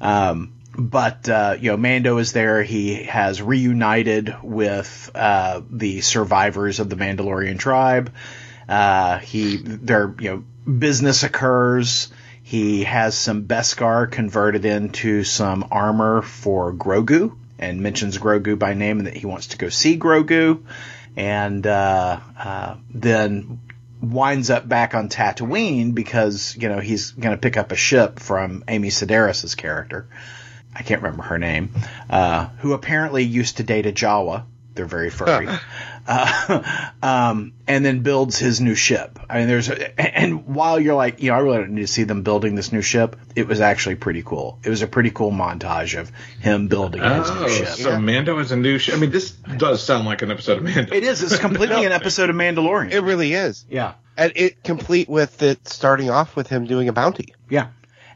Um, 0.00 0.53
but 0.76 1.28
uh, 1.28 1.56
you 1.60 1.70
know, 1.70 1.76
Mando 1.76 2.18
is 2.18 2.32
there. 2.32 2.62
He 2.62 3.04
has 3.04 3.40
reunited 3.40 4.34
with 4.42 5.10
uh, 5.14 5.62
the 5.70 6.00
survivors 6.00 6.80
of 6.80 6.90
the 6.90 6.96
Mandalorian 6.96 7.58
tribe. 7.58 8.12
Uh, 8.68 9.18
he, 9.18 9.56
their 9.56 10.14
you 10.18 10.30
know, 10.30 10.70
business 10.70 11.22
occurs. 11.22 12.12
He 12.42 12.84
has 12.84 13.16
some 13.16 13.44
Beskar 13.44 14.10
converted 14.10 14.64
into 14.64 15.24
some 15.24 15.68
armor 15.70 16.22
for 16.22 16.72
Grogu, 16.72 17.36
and 17.58 17.80
mentions 17.80 18.18
Grogu 18.18 18.58
by 18.58 18.74
name, 18.74 18.98
and 18.98 19.06
that 19.06 19.16
he 19.16 19.26
wants 19.26 19.48
to 19.48 19.58
go 19.58 19.68
see 19.68 19.98
Grogu, 19.98 20.62
and 21.16 21.66
uh, 21.66 22.20
uh, 22.38 22.76
then 22.90 23.60
winds 24.02 24.50
up 24.50 24.68
back 24.68 24.94
on 24.94 25.08
Tatooine 25.08 25.94
because 25.94 26.56
you 26.56 26.68
know 26.68 26.80
he's 26.80 27.12
going 27.12 27.34
to 27.34 27.40
pick 27.40 27.56
up 27.56 27.72
a 27.72 27.76
ship 27.76 28.18
from 28.18 28.64
Amy 28.68 28.88
Sedaris' 28.88 29.56
character. 29.56 30.06
I 30.74 30.82
can't 30.82 31.02
remember 31.02 31.22
her 31.24 31.38
name, 31.38 31.70
uh, 32.10 32.48
who 32.58 32.72
apparently 32.72 33.22
used 33.22 33.58
to 33.58 33.62
date 33.62 33.86
a 33.86 33.92
Jawa. 33.92 34.44
They're 34.74 34.86
very 34.86 35.10
furry. 35.10 35.48
uh, 36.06 36.82
um, 37.02 37.52
and 37.68 37.84
then 37.84 38.00
builds 38.00 38.38
his 38.38 38.60
new 38.60 38.74
ship. 38.74 39.20
I 39.30 39.38
mean, 39.38 39.46
there's, 39.46 39.68
a, 39.68 40.00
and 40.00 40.46
while 40.46 40.80
you're 40.80 40.96
like, 40.96 41.22
you 41.22 41.30
know, 41.30 41.36
I 41.36 41.40
really 41.40 41.58
don't 41.58 41.74
need 41.74 41.82
to 41.82 41.86
see 41.86 42.02
them 42.02 42.22
building 42.22 42.56
this 42.56 42.72
new 42.72 42.82
ship, 42.82 43.16
it 43.36 43.46
was 43.46 43.60
actually 43.60 43.94
pretty 43.94 44.22
cool. 44.24 44.58
It 44.64 44.70
was 44.70 44.82
a 44.82 44.88
pretty 44.88 45.10
cool 45.10 45.30
montage 45.30 45.98
of 45.98 46.10
him 46.40 46.66
building 46.66 47.02
oh, 47.02 47.22
his 47.22 47.30
new 47.30 47.48
ship. 47.48 47.68
So 47.76 47.90
yeah. 47.90 47.98
Mando 47.98 48.38
is 48.40 48.50
a 48.50 48.56
new 48.56 48.78
ship. 48.78 48.96
I 48.96 48.98
mean, 48.98 49.10
this 49.10 49.30
does 49.30 49.82
sound 49.82 50.06
like 50.06 50.22
an 50.22 50.32
episode 50.32 50.58
of 50.58 50.64
Mando. 50.64 50.92
It 50.92 51.04
is. 51.04 51.22
It's 51.22 51.38
completely 51.38 51.84
an 51.86 51.92
episode 51.92 52.30
of 52.30 52.36
Mandalorian. 52.36 52.90
It 52.90 53.00
really 53.00 53.32
is. 53.32 53.64
Yeah. 53.68 53.94
And 54.16 54.32
it 54.34 54.62
complete 54.64 55.08
with 55.08 55.42
it 55.42 55.68
starting 55.68 56.10
off 56.10 56.34
with 56.34 56.48
him 56.48 56.66
doing 56.66 56.88
a 56.88 56.92
bounty. 56.92 57.34
Yeah. 57.48 57.68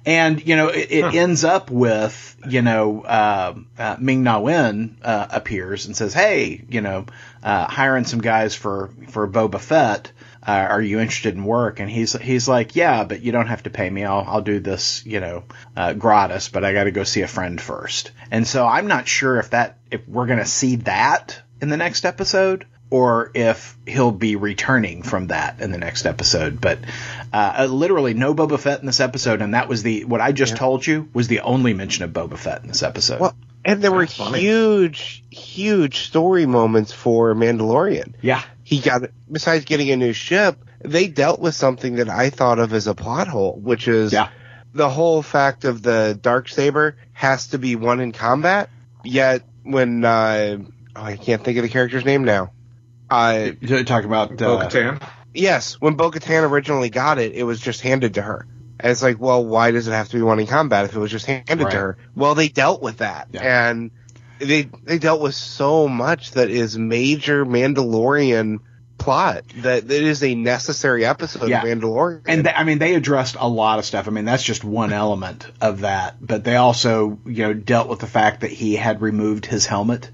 And, 0.07 0.47
you 0.47 0.57
know, 0.57 0.69
it, 0.69 0.91
it 0.91 1.05
huh. 1.05 1.11
ends 1.15 1.45
up 1.45 1.71
with, 1.71 2.37
you 2.49 2.63
know, 2.63 3.03
uh, 3.03 3.55
uh, 3.79 3.97
Ming 3.99 4.23
Na 4.23 4.41
Wen 4.41 4.99
uh, 5.03 5.27
appears 5.31 5.87
and 5.87 5.97
says, 5.97 6.15
hey, 6.15 6.65
you 6.69 6.81
know, 6.81 7.07
uh, 7.43 7.67
hiring 7.67 8.05
some 8.05 8.21
guys 8.21 8.55
for, 8.55 8.91
for 9.09 9.29
Boba 9.29 9.61
Fett. 9.61 10.13
Uh, 10.47 10.53
are 10.53 10.81
you 10.81 10.99
interested 10.99 11.35
in 11.35 11.45
work? 11.45 11.81
And 11.81 11.91
he's, 11.91 12.13
he's 12.13 12.49
like, 12.49 12.75
yeah, 12.75 13.05
but 13.05 13.21
you 13.21 13.33
don't 13.33 13.49
have 13.49 13.65
to 13.65 13.71
pay 13.71 13.91
me. 13.91 14.05
I'll, 14.05 14.25
I'll 14.27 14.43
do 14.43 14.61
this, 14.61 15.05
you 15.05 15.21
know, 15.21 15.45
uh, 15.77 15.93
gratis, 15.93 16.49
but 16.49 16.65
I 16.65 16.73
got 16.73 16.85
to 16.85 16.91
go 16.91 17.05
see 17.05 17.23
a 17.23 17.29
friend 17.29 17.61
first. 17.61 18.13
And 18.31 18.47
so 18.47 18.67
I'm 18.67 18.87
not 18.87 19.09
sure 19.09 19.39
if 19.39 19.51
that, 19.51 19.79
if 19.91 20.09
we're 20.09 20.27
going 20.27 20.39
to 20.39 20.47
see 20.47 20.77
that 20.77 21.43
in 21.61 21.69
the 21.69 21.77
next 21.77 22.07
episode 22.07 22.67
or 22.91 23.31
if 23.35 23.77
he'll 23.87 24.13
be 24.13 24.37
returning 24.37 25.03
from 25.03 25.29
that 25.29 25.61
in 25.61 25.71
the 25.71 25.79
next 25.79 26.07
episode. 26.07 26.61
But 26.61 26.79
uh, 27.33 27.55
uh 27.59 27.67
literally 27.67 28.15
no 28.15 28.35
Boba 28.35 28.59
Fett 28.59 28.81
in 28.81 28.87
this 28.87 29.01
episode, 29.01 29.43
and 29.43 29.55
that 29.55 29.69
was 29.69 29.83
the 29.83 30.05
what 30.05 30.21
I 30.21 30.33
just 30.33 30.53
yeah. 30.53 30.59
told 30.59 30.87
you 30.87 31.09
was 31.13 31.29
the 31.29 31.41
only 31.41 31.75
mention 31.75 32.05
of 32.05 32.11
Boba 32.11 32.39
Fett 32.39 32.63
in 32.63 32.69
this 32.69 32.83
episode. 32.83 33.21
Well, 33.21 33.37
and 33.65 33.83
there 33.83 33.91
That's 33.91 34.19
were 34.19 34.25
funny. 34.25 34.41
huge, 34.41 35.25
huge 35.31 35.99
story 36.07 36.47
moments 36.47 36.93
for 36.93 37.35
Mandalorian. 37.35 38.15
Yeah, 38.23 38.43
he 38.65 38.81
got 38.81 39.03
besides 39.31 39.65
getting 39.65 39.91
a 39.91 39.97
new 39.97 40.13
ship, 40.13 40.65
they 40.81 41.09
dealt 41.09 41.41
with 41.41 41.55
something 41.55 41.97
that 41.97 42.09
I 42.09 42.31
thought 42.31 42.59
of 42.59 42.73
as 42.73 42.87
a 42.87 42.95
plot 42.95 43.29
hole, 43.29 43.59
which 43.61 43.87
is 43.87 44.13
yeah. 44.13 44.31
the 44.73 44.89
whole 44.89 45.23
fact 45.23 45.65
of 45.65 45.83
the 45.83 46.19
dark 46.21 46.49
saber 46.49 46.97
has 47.13 47.49
to 47.49 47.59
be 47.59 47.77
won 47.77 48.01
in 48.01 48.13
combat. 48.13 48.71
Yet 49.05 49.43
when 49.63 50.05
uh, 50.05 50.59
oh, 50.97 51.03
I 51.03 51.17
can't 51.17 51.45
think 51.45 51.59
of 51.59 51.63
the 51.63 51.69
character's 51.69 52.05
name 52.05 52.25
now 52.25 52.53
You're 53.11 53.85
talking 53.85 54.09
about 54.09 54.33
uh, 54.33 54.37
Bo-Katan? 54.37 55.03
Yes, 55.35 55.81
when 55.81 55.95
Bo-Katan 55.95 56.49
originally 56.51 56.91
got 56.91 57.19
it, 57.19 57.33
it 57.35 57.45
was 57.45 57.61
just 57.61 57.81
handed 57.81 58.15
to 58.15 58.23
her. 58.23 58.47
And 58.81 58.93
it's 58.93 59.03
like, 59.03 59.19
well, 59.19 59.45
why 59.45 59.73
does 59.73 59.89
it 59.89 59.93
have 59.93 60.09
to 60.09 60.17
be 60.17 60.23
won 60.23 60.39
in 60.39 60.47
combat 60.47 60.85
if 60.85 60.95
it 60.95 60.99
was 60.99 61.11
just 61.11 61.27
handed 61.27 61.61
right. 61.61 61.71
to 61.71 61.77
her? 61.77 61.99
Well, 62.15 62.35
they 62.35 62.49
dealt 62.49 62.81
with 62.81 62.99
that, 62.99 63.29
yeah. 63.33 63.69
and 63.71 63.91
they 64.39 64.63
they 64.63 64.99
dealt 64.99 65.21
with 65.21 65.35
so 65.35 65.89
much 65.89 66.33
that 66.33 66.49
is 66.51 66.79
major 66.79 67.45
Mandalorian 67.45 68.61
plot 68.99 69.45
that 69.59 69.85
it 69.85 69.91
is 69.91 70.23
a 70.23 70.35
necessary 70.35 71.05
episode 71.05 71.49
yeah. 71.49 71.63
of 71.63 71.65
Mandalorian. 71.65 72.23
And 72.27 72.45
they, 72.45 72.53
I 72.53 72.65
mean, 72.65 72.79
they 72.79 72.95
addressed 72.95 73.37
a 73.39 73.49
lot 73.49 73.79
of 73.79 73.85
stuff. 73.85 74.09
I 74.09 74.11
mean, 74.11 74.25
that's 74.25 74.43
just 74.43 74.65
one 74.65 74.93
element 74.93 75.47
of 75.61 75.81
that, 75.81 76.17
but 76.21 76.45
they 76.45 76.57
also, 76.57 77.19
you 77.25 77.45
know, 77.45 77.55
dealt 77.55 77.89
with 77.89 78.01
the 78.01 78.07
fact 78.07 78.43
that 78.43 78.51
he 78.51 78.77
had 78.77 79.01
removed 79.01 79.47
his 79.47 79.67
helmet 79.67 80.11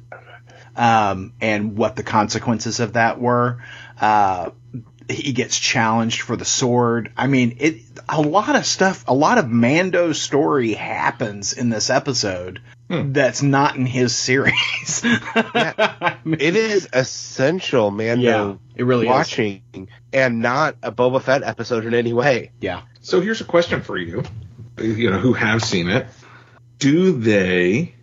um, 0.76 1.32
and 1.40 1.76
what 1.76 1.96
the 1.96 2.02
consequences 2.02 2.80
of 2.80 2.94
that 2.94 3.20
were. 3.20 3.62
Uh, 4.00 4.50
he 5.08 5.32
gets 5.32 5.58
challenged 5.58 6.22
for 6.22 6.36
the 6.36 6.44
sword. 6.44 7.12
I 7.16 7.26
mean, 7.26 7.58
it 7.60 7.82
a 8.08 8.20
lot 8.20 8.56
of 8.56 8.66
stuff, 8.66 9.04
a 9.06 9.14
lot 9.14 9.38
of 9.38 9.48
Mando's 9.48 10.20
story 10.20 10.72
happens 10.72 11.52
in 11.52 11.68
this 11.68 11.90
episode 11.90 12.60
hmm. 12.88 13.12
that's 13.12 13.42
not 13.42 13.76
in 13.76 13.86
his 13.86 14.14
series. 14.14 15.02
yeah. 15.04 15.96
I 16.00 16.18
mean, 16.24 16.40
it 16.40 16.56
is 16.56 16.88
essential 16.92 17.90
Mando 17.90 18.22
yeah, 18.22 18.56
it 18.76 18.84
really 18.84 19.06
is 19.06 19.10
watching 19.10 19.62
is. 19.74 19.88
and 20.12 20.40
not 20.40 20.76
a 20.82 20.90
Boba 20.90 21.20
Fett 21.20 21.42
episode 21.42 21.84
in 21.84 21.94
any 21.94 22.12
way. 22.12 22.52
Yeah. 22.60 22.82
So 23.00 23.20
here's 23.20 23.40
a 23.40 23.44
question 23.44 23.82
for 23.82 23.98
you, 23.98 24.22
you 24.78 25.10
know, 25.10 25.18
who 25.18 25.34
have 25.34 25.62
seen 25.62 25.90
it. 25.90 26.06
Do 26.78 27.12
they 27.12 27.94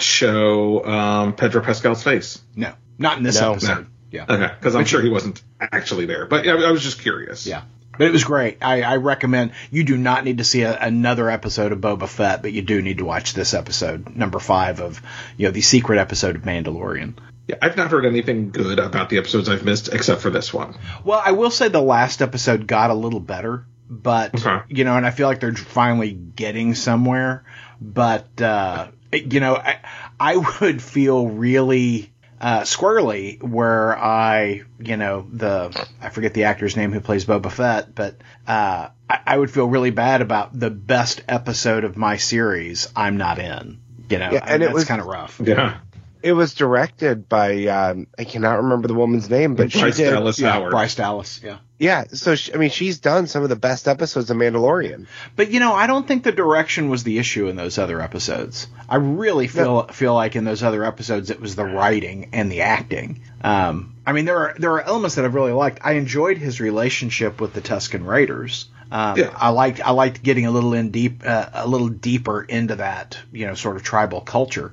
show 0.00 0.84
um, 0.84 1.34
Pedro 1.34 1.62
Pascal's 1.62 2.02
face? 2.02 2.40
No, 2.56 2.72
not 2.98 3.18
in 3.18 3.24
this 3.24 3.40
no. 3.40 3.52
episode. 3.52 3.80
No. 3.80 3.86
Yeah. 4.10 4.26
Okay, 4.28 4.54
because 4.58 4.74
I'm 4.74 4.84
sure 4.84 5.00
he 5.00 5.08
wasn't 5.08 5.42
actually 5.60 6.06
there, 6.06 6.26
but 6.26 6.46
I, 6.46 6.52
I 6.52 6.70
was 6.70 6.82
just 6.82 7.00
curious. 7.00 7.46
Yeah. 7.46 7.62
But 7.96 8.08
it 8.08 8.12
was 8.12 8.24
great. 8.24 8.58
I, 8.62 8.82
I, 8.82 8.96
recommend 8.96 9.52
you 9.70 9.84
do 9.84 9.96
not 9.98 10.24
need 10.24 10.38
to 10.38 10.44
see 10.44 10.62
a, 10.62 10.78
another 10.78 11.28
episode 11.30 11.72
of 11.72 11.80
Boba 11.80 12.08
Fett, 12.08 12.40
but 12.40 12.52
you 12.52 12.62
do 12.62 12.80
need 12.80 12.98
to 12.98 13.04
watch 13.04 13.34
this 13.34 13.52
episode, 13.52 14.16
number 14.16 14.38
five 14.38 14.80
of 14.80 15.00
you 15.36 15.46
know 15.46 15.52
the 15.52 15.60
secret 15.60 15.98
episode 15.98 16.36
of 16.36 16.42
Mandalorian. 16.42 17.14
Yeah, 17.48 17.56
I've 17.60 17.76
not 17.76 17.90
heard 17.90 18.06
anything 18.06 18.50
good 18.50 18.78
about 18.78 19.10
the 19.10 19.18
episodes 19.18 19.48
I've 19.48 19.64
missed 19.64 19.92
except 19.92 20.20
for 20.20 20.30
this 20.30 20.54
one. 20.54 20.74
Well, 21.04 21.20
I 21.24 21.32
will 21.32 21.50
say 21.50 21.68
the 21.68 21.82
last 21.82 22.22
episode 22.22 22.66
got 22.66 22.90
a 22.90 22.94
little 22.94 23.20
better, 23.20 23.66
but 23.90 24.34
okay. 24.34 24.64
you 24.68 24.84
know, 24.84 24.96
and 24.96 25.04
I 25.04 25.10
feel 25.10 25.26
like 25.26 25.40
they're 25.40 25.54
finally 25.54 26.12
getting 26.12 26.74
somewhere. 26.74 27.44
But 27.80 28.40
uh, 28.40 28.88
you 29.12 29.40
know, 29.40 29.56
I, 29.56 29.78
I 30.18 30.36
would 30.36 30.82
feel 30.82 31.28
really 31.28 32.12
uh, 32.40 32.62
squirrely 32.62 33.42
where 33.42 33.96
I, 33.96 34.62
you 34.80 34.96
know, 34.96 35.26
the 35.30 35.86
I 36.00 36.08
forget 36.08 36.34
the 36.34 36.44
actor's 36.44 36.76
name 36.76 36.92
who 36.92 37.00
plays 37.00 37.24
Boba 37.24 37.52
Fett, 37.52 37.94
but 37.94 38.16
uh, 38.46 38.88
I, 39.08 39.18
I, 39.26 39.38
would 39.38 39.50
feel 39.50 39.66
really 39.66 39.90
bad 39.90 40.22
about 40.22 40.58
the 40.58 40.70
best 40.70 41.22
episode 41.28 41.84
of 41.84 41.96
my 41.96 42.16
series 42.16 42.88
I'm 42.96 43.16
not 43.16 43.38
in. 43.38 43.80
You 44.10 44.18
know, 44.18 44.32
yeah, 44.32 44.44
and 44.44 44.62
I, 44.62 44.66
it 44.66 44.72
was 44.72 44.84
kind 44.84 45.00
of 45.00 45.06
rough. 45.06 45.40
Yeah. 45.42 45.78
It 46.22 46.32
was 46.32 46.54
directed 46.54 47.28
by 47.28 47.66
um, 47.66 48.06
I 48.18 48.24
cannot 48.24 48.62
remember 48.62 48.88
the 48.88 48.94
woman's 48.94 49.28
name, 49.28 49.54
but 49.54 49.72
Bryce 49.72 49.96
she 49.96 50.02
did. 50.02 50.10
Dallas 50.10 50.38
yeah, 50.38 50.52
Howard. 50.52 50.70
Bryce 50.70 50.94
Dallas, 50.94 51.40
yeah. 51.42 51.58
Yeah, 51.78 52.04
so 52.12 52.36
she, 52.36 52.54
I 52.54 52.58
mean, 52.58 52.70
she's 52.70 53.00
done 53.00 53.26
some 53.26 53.42
of 53.42 53.48
the 53.48 53.56
best 53.56 53.88
episodes 53.88 54.30
of 54.30 54.36
Mandalorian. 54.36 55.08
But 55.34 55.50
you 55.50 55.58
know, 55.58 55.72
I 55.72 55.88
don't 55.88 56.06
think 56.06 56.22
the 56.22 56.30
direction 56.30 56.90
was 56.90 57.02
the 57.02 57.18
issue 57.18 57.48
in 57.48 57.56
those 57.56 57.76
other 57.76 58.00
episodes. 58.00 58.68
I 58.88 58.96
really 58.96 59.48
feel 59.48 59.86
no. 59.86 59.92
feel 59.92 60.14
like 60.14 60.36
in 60.36 60.44
those 60.44 60.62
other 60.62 60.84
episodes 60.84 61.30
it 61.30 61.40
was 61.40 61.56
the 61.56 61.64
writing 61.64 62.30
and 62.32 62.52
the 62.52 62.60
acting. 62.60 63.22
Um, 63.42 63.96
I 64.06 64.12
mean, 64.12 64.26
there 64.26 64.38
are 64.38 64.54
there 64.56 64.70
are 64.72 64.80
elements 64.80 65.16
that 65.16 65.24
I've 65.24 65.34
really 65.34 65.52
liked. 65.52 65.80
I 65.82 65.94
enjoyed 65.94 66.38
his 66.38 66.60
relationship 66.60 67.40
with 67.40 67.52
the 67.52 67.60
Tusken 67.60 68.06
Raiders. 68.06 68.66
Um, 68.92 69.18
yeah. 69.18 69.34
I 69.34 69.48
liked 69.48 69.80
I 69.80 69.90
liked 69.90 70.22
getting 70.22 70.46
a 70.46 70.50
little 70.50 70.74
in 70.74 70.90
deep 70.90 71.22
uh, 71.24 71.48
a 71.52 71.66
little 71.66 71.88
deeper 71.88 72.42
into 72.42 72.76
that 72.76 73.18
you 73.32 73.46
know 73.46 73.54
sort 73.54 73.76
of 73.76 73.82
tribal 73.82 74.20
culture. 74.20 74.72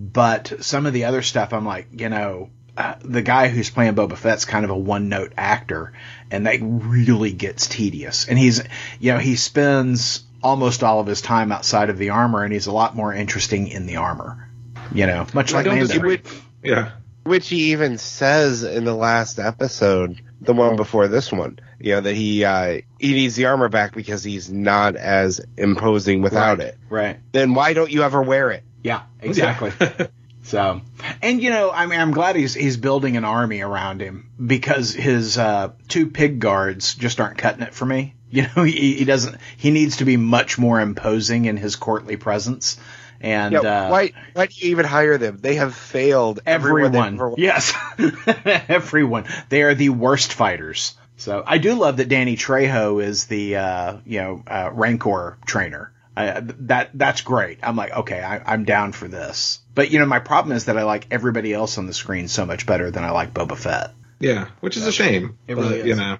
But 0.00 0.64
some 0.64 0.86
of 0.86 0.94
the 0.94 1.04
other 1.04 1.20
stuff, 1.20 1.52
I'm 1.52 1.66
like, 1.66 1.88
you 1.92 2.08
know, 2.08 2.48
uh, 2.74 2.94
the 3.02 3.20
guy 3.20 3.48
who's 3.48 3.68
playing 3.68 3.94
Boba 3.94 4.16
Fett's 4.16 4.46
kind 4.46 4.64
of 4.64 4.70
a 4.70 4.76
one 4.76 5.10
note 5.10 5.34
actor, 5.36 5.92
and 6.30 6.46
that 6.46 6.58
really 6.62 7.32
gets 7.32 7.66
tedious. 7.66 8.26
And 8.26 8.38
he's, 8.38 8.62
you 8.98 9.12
know, 9.12 9.18
he 9.18 9.36
spends 9.36 10.22
almost 10.42 10.82
all 10.82 11.00
of 11.00 11.06
his 11.06 11.20
time 11.20 11.52
outside 11.52 11.90
of 11.90 11.98
the 11.98 12.10
armor, 12.10 12.42
and 12.42 12.50
he's 12.50 12.66
a 12.66 12.72
lot 12.72 12.96
more 12.96 13.12
interesting 13.12 13.68
in 13.68 13.84
the 13.84 13.96
armor. 13.96 14.48
You 14.90 15.06
know, 15.06 15.26
much 15.34 15.52
like 15.52 15.66
Mando. 15.66 16.16
Yeah. 16.62 16.92
Which 17.24 17.48
he 17.50 17.72
even 17.72 17.98
says 17.98 18.62
in 18.62 18.84
the 18.84 18.94
last 18.94 19.38
episode, 19.38 20.22
the 20.40 20.54
one 20.54 20.76
before 20.76 21.08
this 21.08 21.30
one, 21.30 21.58
you 21.78 21.92
know, 21.92 22.00
that 22.00 22.14
he 22.14 22.42
uh, 22.44 22.80
he 22.98 23.12
needs 23.12 23.36
the 23.36 23.44
armor 23.44 23.68
back 23.68 23.94
because 23.94 24.24
he's 24.24 24.50
not 24.50 24.96
as 24.96 25.42
imposing 25.58 26.22
without 26.22 26.58
right. 26.58 26.68
it. 26.68 26.78
Right. 26.88 27.18
Then 27.32 27.52
why 27.52 27.74
don't 27.74 27.90
you 27.90 28.02
ever 28.02 28.22
wear 28.22 28.50
it? 28.50 28.64
Yeah, 28.82 29.02
exactly. 29.20 29.72
So, 30.42 30.80
and 31.22 31.42
you 31.42 31.50
know, 31.50 31.70
I 31.70 31.86
mean, 31.86 32.00
I'm 32.00 32.10
glad 32.12 32.34
he's 32.34 32.54
he's 32.54 32.76
building 32.76 33.16
an 33.16 33.24
army 33.24 33.60
around 33.60 34.00
him 34.00 34.30
because 34.44 34.92
his 34.92 35.38
uh, 35.38 35.72
two 35.86 36.08
pig 36.08 36.40
guards 36.40 36.94
just 36.94 37.20
aren't 37.20 37.38
cutting 37.38 37.62
it 37.62 37.74
for 37.74 37.86
me. 37.86 38.14
You 38.32 38.46
know, 38.54 38.62
he, 38.62 38.94
he 38.94 39.04
doesn't. 39.04 39.38
He 39.56 39.72
needs 39.72 39.96
to 39.96 40.04
be 40.04 40.16
much 40.16 40.56
more 40.56 40.80
imposing 40.80 41.46
in 41.46 41.56
his 41.56 41.74
courtly 41.74 42.16
presence. 42.16 42.78
And 43.20 43.54
yeah, 43.54 43.58
uh, 43.58 43.90
why 43.90 44.12
why 44.34 44.46
do 44.46 44.54
you 44.56 44.70
even 44.70 44.86
hire 44.86 45.18
them? 45.18 45.38
They 45.38 45.56
have 45.56 45.74
failed. 45.74 46.38
Everyone, 46.46 47.34
yes, 47.38 47.74
everyone. 48.46 49.26
They 49.48 49.62
are 49.62 49.74
the 49.74 49.88
worst 49.88 50.32
fighters. 50.32 50.94
So 51.16 51.42
I 51.44 51.58
do 51.58 51.74
love 51.74 51.96
that 51.96 52.08
Danny 52.08 52.36
Trejo 52.36 53.02
is 53.02 53.26
the 53.26 53.56
uh, 53.56 53.96
you 54.06 54.20
know 54.20 54.44
uh, 54.46 54.70
Rancor 54.72 55.36
trainer. 55.44 55.92
I, 56.16 56.40
that 56.40 56.90
that's 56.94 57.20
great. 57.22 57.58
I'm 57.62 57.76
like, 57.76 57.92
okay, 57.92 58.20
I, 58.20 58.54
am 58.54 58.64
down 58.64 58.92
for 58.92 59.08
this. 59.08 59.60
But 59.74 59.90
you 59.90 59.98
know, 59.98 60.06
my 60.06 60.18
problem 60.18 60.56
is 60.56 60.66
that 60.66 60.76
I 60.76 60.82
like 60.82 61.06
everybody 61.10 61.52
else 61.52 61.78
on 61.78 61.86
the 61.86 61.94
screen 61.94 62.28
so 62.28 62.44
much 62.44 62.66
better 62.66 62.90
than 62.90 63.04
I 63.04 63.10
like 63.10 63.32
Boba 63.32 63.56
Fett. 63.56 63.92
Yeah, 64.18 64.48
which 64.60 64.76
is 64.76 64.86
a 64.86 64.92
shame. 64.92 65.38
It 65.46 65.56
really 65.56 65.68
but, 65.68 65.78
is. 65.78 65.86
You 65.86 65.94
know, 65.94 66.18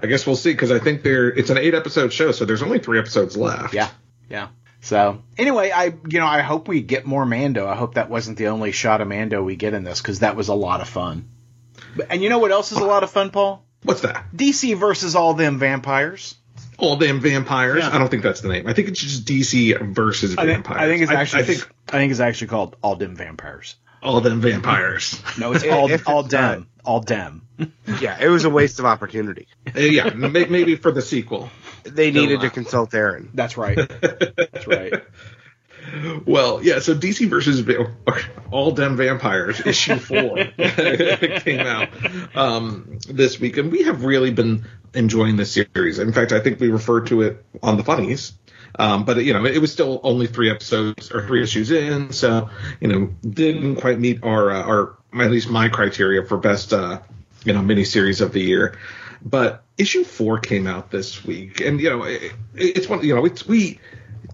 I 0.00 0.06
guess 0.06 0.26
we'll 0.26 0.36
see 0.36 0.52
because 0.52 0.70
I 0.70 0.78
think 0.78 1.02
there 1.02 1.28
it's 1.28 1.50
an 1.50 1.58
eight 1.58 1.74
episode 1.74 2.12
show, 2.12 2.32
so 2.32 2.44
there's 2.44 2.62
only 2.62 2.78
three 2.78 2.98
episodes 2.98 3.36
left. 3.36 3.74
Yeah, 3.74 3.90
yeah. 4.30 4.48
So 4.80 5.22
anyway, 5.36 5.70
I 5.70 5.86
you 6.08 6.20
know 6.20 6.26
I 6.26 6.40
hope 6.40 6.68
we 6.68 6.80
get 6.80 7.04
more 7.04 7.26
Mando. 7.26 7.66
I 7.66 7.74
hope 7.74 7.94
that 7.94 8.10
wasn't 8.10 8.38
the 8.38 8.48
only 8.48 8.70
shot 8.70 9.00
of 9.00 9.08
Mando 9.08 9.42
we 9.42 9.56
get 9.56 9.74
in 9.74 9.82
this 9.82 10.00
because 10.00 10.20
that 10.20 10.36
was 10.36 10.48
a 10.48 10.54
lot 10.54 10.80
of 10.80 10.88
fun. 10.88 11.28
And 12.08 12.22
you 12.22 12.28
know 12.28 12.38
what 12.38 12.50
else 12.50 12.72
is 12.72 12.78
a 12.78 12.84
lot 12.84 13.02
of 13.02 13.10
fun, 13.10 13.30
Paul? 13.30 13.64
What's 13.82 14.00
that? 14.02 14.26
DC 14.34 14.76
versus 14.76 15.14
all 15.14 15.34
them 15.34 15.58
vampires 15.58 16.36
all 16.78 16.96
damn 16.96 17.20
vampires. 17.20 17.82
Yeah. 17.82 17.94
I 17.94 17.98
don't 17.98 18.08
think 18.08 18.22
that's 18.22 18.40
the 18.40 18.48
name. 18.48 18.66
I 18.66 18.72
think 18.72 18.88
it's 18.88 19.00
just 19.00 19.24
DC 19.24 19.94
versus 19.94 20.36
I 20.36 20.44
think, 20.44 20.66
vampires. 20.66 20.80
I 20.80 20.88
think 20.88 21.02
it's 21.02 21.10
actually. 21.10 21.38
I, 21.38 21.42
I, 21.42 21.46
think 21.46 21.74
I 21.88 21.92
think 21.92 22.10
it's 22.10 22.20
actually 22.20 22.48
called 22.48 22.76
All 22.82 22.96
Dem 22.96 23.16
Vampires. 23.16 23.76
All 24.02 24.20
Dem 24.20 24.40
Vampires. 24.40 25.20
No, 25.38 25.52
it's 25.52 25.64
all 25.64 25.90
all 26.06 26.22
Dem. 26.22 26.68
All 26.84 27.00
Dem. 27.00 27.42
yeah, 28.00 28.18
it 28.20 28.28
was 28.28 28.44
a 28.44 28.50
waste 28.50 28.78
of 28.78 28.84
opportunity. 28.84 29.48
Uh, 29.74 29.80
yeah, 29.80 30.10
maybe 30.10 30.76
for 30.76 30.92
the 30.92 31.02
sequel. 31.02 31.50
They 31.84 32.10
needed 32.10 32.40
to 32.40 32.50
consult 32.50 32.94
Aaron. 32.94 33.30
That's 33.34 33.56
right. 33.56 33.76
That's 33.76 34.66
right. 34.66 34.92
Well, 36.26 36.62
yeah. 36.62 36.78
So 36.78 36.94
DC 36.94 37.28
versus 37.28 37.62
All 38.50 38.70
Dem 38.70 38.96
Vampires 38.96 39.64
issue 39.66 39.96
four 39.96 40.36
came 41.40 41.60
out 41.60 41.88
um, 42.36 42.98
this 43.08 43.38
week, 43.38 43.56
and 43.56 43.70
we 43.70 43.82
have 43.82 44.04
really 44.04 44.30
been 44.30 44.66
enjoying 44.94 45.36
this 45.36 45.52
series. 45.52 45.98
In 45.98 46.12
fact, 46.12 46.32
I 46.32 46.40
think 46.40 46.60
we 46.60 46.68
referred 46.68 47.08
to 47.08 47.22
it 47.22 47.44
on 47.62 47.76
the 47.76 47.84
funnies. 47.84 48.32
Um, 48.76 49.04
but 49.04 49.24
you 49.24 49.32
know, 49.32 49.44
it 49.44 49.58
was 49.58 49.72
still 49.72 50.00
only 50.02 50.26
three 50.26 50.50
episodes 50.50 51.12
or 51.12 51.26
three 51.26 51.42
issues 51.42 51.70
in, 51.70 52.12
so 52.12 52.50
you 52.80 52.88
know, 52.88 53.14
didn't 53.22 53.76
quite 53.76 54.00
meet 54.00 54.24
our 54.24 54.50
uh, 54.50 54.62
our 54.62 54.98
at 55.14 55.30
least 55.30 55.48
my 55.48 55.68
criteria 55.68 56.24
for 56.24 56.38
best 56.38 56.72
uh, 56.72 57.00
you 57.44 57.52
know 57.52 57.60
miniseries 57.60 58.20
of 58.20 58.32
the 58.32 58.40
year. 58.40 58.76
But 59.24 59.62
issue 59.78 60.04
four 60.04 60.38
came 60.38 60.66
out 60.66 60.90
this 60.90 61.24
week, 61.24 61.60
and 61.60 61.80
you 61.80 61.90
know, 61.90 62.02
it, 62.02 62.32
it's 62.54 62.88
one 62.88 63.04
you 63.04 63.14
know, 63.14 63.24
it's 63.24 63.46
we, 63.46 63.78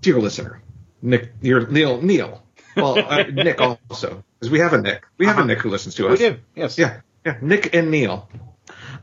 dear 0.00 0.18
listener, 0.18 0.62
Nick, 1.02 1.32
you're 1.40 1.66
Neil, 1.66 2.00
Neil. 2.00 2.42
Well, 2.76 2.98
uh, 2.98 3.22
Nick 3.32 3.60
also, 3.60 4.22
because 4.38 4.50
we 4.50 4.60
have 4.60 4.72
a 4.72 4.80
Nick. 4.80 5.04
We 5.18 5.26
have 5.26 5.36
uh-huh. 5.36 5.44
a 5.44 5.46
Nick 5.46 5.58
who 5.60 5.70
listens 5.70 5.94
to 5.96 6.08
us. 6.08 6.18
We 6.18 6.30
do. 6.30 6.38
Yes. 6.54 6.78
Yeah. 6.78 7.00
Yeah, 7.24 7.36
Nick 7.42 7.74
and 7.74 7.90
Neil. 7.90 8.28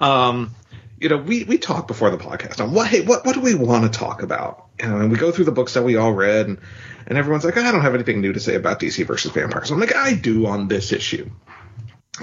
Um, 0.02 0.56
you 1.00 1.10
know, 1.10 1.18
we, 1.18 1.44
we 1.44 1.58
talked 1.60 1.88
before 1.88 2.10
the 2.10 2.18
podcast 2.18 2.60
on 2.64 2.74
what 2.74 2.88
hey, 2.88 3.02
what 3.02 3.26
what 3.26 3.36
do 3.36 3.42
we 3.42 3.54
want 3.54 3.92
to 3.92 4.00
talk 4.00 4.24
about? 4.24 4.66
You 4.82 4.88
know, 4.88 4.98
and 4.98 5.12
we 5.12 5.18
go 5.18 5.32
through 5.32 5.46
the 5.46 5.52
books 5.52 5.76
that 5.76 5.84
we 5.84 5.96
all 5.96 6.12
read, 6.12 6.48
and 6.48 6.60
and 7.06 7.18
everyone's 7.18 7.46
like, 7.46 7.58
I 7.58 7.72
don't 7.72 7.82
have 7.82 7.94
anything 7.94 8.22
new 8.22 8.34
to 8.34 8.40
say 8.40 8.56
about 8.56 8.80
DC 8.80 9.06
versus 9.06 9.32
vampires. 9.32 9.70
I'm 9.70 9.80
like, 9.80 9.96
I 9.96 10.14
do 10.14 10.48
on 10.48 10.68
this 10.68 10.92
issue. 10.92 11.30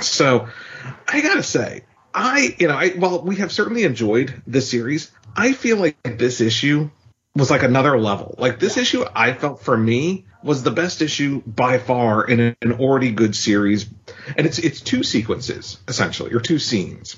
So, 0.00 0.48
I 1.06 1.20
gotta 1.20 1.44
say, 1.44 1.84
I 2.12 2.56
you 2.58 2.66
know, 2.66 2.76
I 2.76 2.90
while 2.90 3.22
we 3.22 3.36
have 3.36 3.52
certainly 3.52 3.84
enjoyed 3.84 4.42
this 4.46 4.68
series, 4.68 5.12
I 5.36 5.52
feel 5.52 5.76
like 5.76 5.96
this 6.02 6.40
issue 6.40 6.90
was 7.34 7.50
like 7.50 7.62
another 7.62 7.98
level. 7.98 8.34
Like 8.38 8.58
this 8.58 8.76
issue, 8.76 9.04
I 9.14 9.32
felt 9.32 9.62
for 9.62 9.76
me 9.76 10.26
was 10.42 10.62
the 10.62 10.70
best 10.70 11.02
issue 11.02 11.42
by 11.46 11.78
far 11.78 12.24
in 12.24 12.56
an 12.60 12.72
already 12.74 13.12
good 13.12 13.34
series, 13.34 13.88
and 14.36 14.46
it's 14.46 14.58
it's 14.58 14.80
two 14.80 15.02
sequences 15.02 15.78
essentially, 15.88 16.32
or 16.32 16.40
two 16.40 16.58
scenes. 16.58 17.16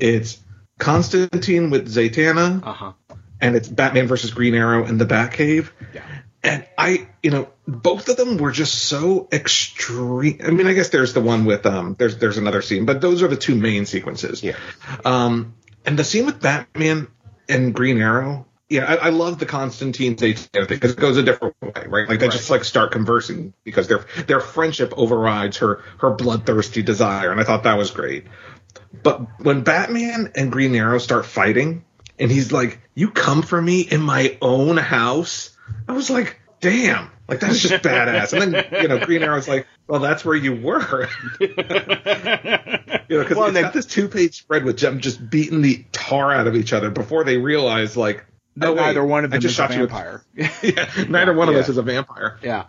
It's 0.00 0.38
Constantine 0.78 1.70
with 1.70 1.88
Zatanna, 1.88 2.66
uh-huh. 2.66 2.92
and 3.40 3.56
it's 3.56 3.68
Batman 3.68 4.08
versus 4.08 4.32
Green 4.32 4.54
Arrow 4.54 4.86
in 4.86 4.98
the 4.98 5.06
Batcave. 5.06 5.70
Yeah. 5.94 6.02
And 6.42 6.66
I, 6.76 7.08
you 7.22 7.30
know, 7.30 7.48
both 7.66 8.10
of 8.10 8.18
them 8.18 8.36
were 8.36 8.50
just 8.50 8.74
so 8.74 9.28
extreme. 9.32 10.40
I 10.44 10.50
mean, 10.50 10.66
I 10.66 10.74
guess 10.74 10.90
there's 10.90 11.14
the 11.14 11.22
one 11.22 11.46
with 11.46 11.64
um, 11.64 11.94
there's 11.98 12.18
there's 12.18 12.36
another 12.36 12.60
scene, 12.60 12.84
but 12.86 13.00
those 13.00 13.22
are 13.22 13.28
the 13.28 13.36
two 13.36 13.54
main 13.54 13.86
sequences. 13.86 14.42
Yeah. 14.42 14.56
Um, 15.04 15.54
and 15.86 15.98
the 15.98 16.04
scene 16.04 16.26
with 16.26 16.42
Batman 16.42 17.08
and 17.48 17.74
Green 17.74 18.00
Arrow, 18.00 18.46
yeah, 18.68 18.84
I, 18.84 18.94
I 18.94 19.08
love 19.10 19.38
the 19.38 19.46
Constantine 19.46 20.16
thing 20.16 20.36
because 20.52 20.92
it 20.92 20.96
goes 20.96 21.16
a 21.16 21.22
different 21.22 21.54
way, 21.60 21.84
right? 21.86 22.08
Like 22.08 22.18
they 22.18 22.26
right. 22.26 22.32
just 22.32 22.48
like 22.48 22.64
start 22.64 22.92
conversing 22.92 23.52
because 23.62 23.88
their 23.88 24.06
their 24.26 24.40
friendship 24.40 24.94
overrides 24.96 25.58
her 25.58 25.82
her 25.98 26.10
bloodthirsty 26.10 26.82
desire, 26.82 27.30
and 27.30 27.40
I 27.40 27.44
thought 27.44 27.64
that 27.64 27.76
was 27.76 27.90
great. 27.90 28.24
But 29.02 29.40
when 29.40 29.62
Batman 29.62 30.32
and 30.34 30.50
Green 30.50 30.74
Arrow 30.74 30.98
start 30.98 31.26
fighting, 31.26 31.84
and 32.18 32.30
he's 32.30 32.52
like, 32.52 32.80
"You 32.94 33.10
come 33.10 33.42
for 33.42 33.60
me 33.60 33.82
in 33.82 34.00
my 34.00 34.38
own 34.40 34.78
house," 34.78 35.54
I 35.86 35.92
was 35.92 36.08
like, 36.08 36.40
"Damn!" 36.60 37.10
Like 37.28 37.40
that's 37.40 37.60
just 37.60 37.74
badass. 37.84 38.32
And 38.32 38.54
then 38.54 38.82
you 38.82 38.88
know, 38.88 39.04
Green 39.04 39.22
Arrow's 39.22 39.46
like, 39.46 39.66
"Well, 39.86 40.00
that's 40.00 40.24
where 40.24 40.36
you 40.36 40.54
were." 40.54 41.08
you 41.40 41.48
know, 41.48 43.22
because 43.22 43.36
well, 43.36 43.52
they 43.52 43.60
got 43.60 43.74
this 43.74 43.86
two-page 43.86 44.38
spread 44.38 44.64
with 44.64 44.78
them 44.78 45.00
just 45.00 45.28
beating 45.28 45.60
the 45.60 45.84
tar 45.92 46.32
out 46.32 46.46
of 46.46 46.56
each 46.56 46.72
other 46.72 46.90
before 46.90 47.24
they 47.24 47.36
realize, 47.36 47.94
like, 47.94 48.24
no, 48.56 48.72
oh, 48.72 48.74
neither 48.74 49.04
one 49.04 49.24
of 49.24 49.30
them 49.30 49.44
is 49.44 49.58
a 49.58 49.66
vampire. 49.66 50.22
yeah, 50.34 50.90
neither 51.08 51.32
one 51.32 51.48
of 51.48 51.54
yeah. 51.54 51.60
us 51.60 51.68
is 51.68 51.76
a 51.76 51.82
vampire. 51.82 52.38
Yeah. 52.42 52.64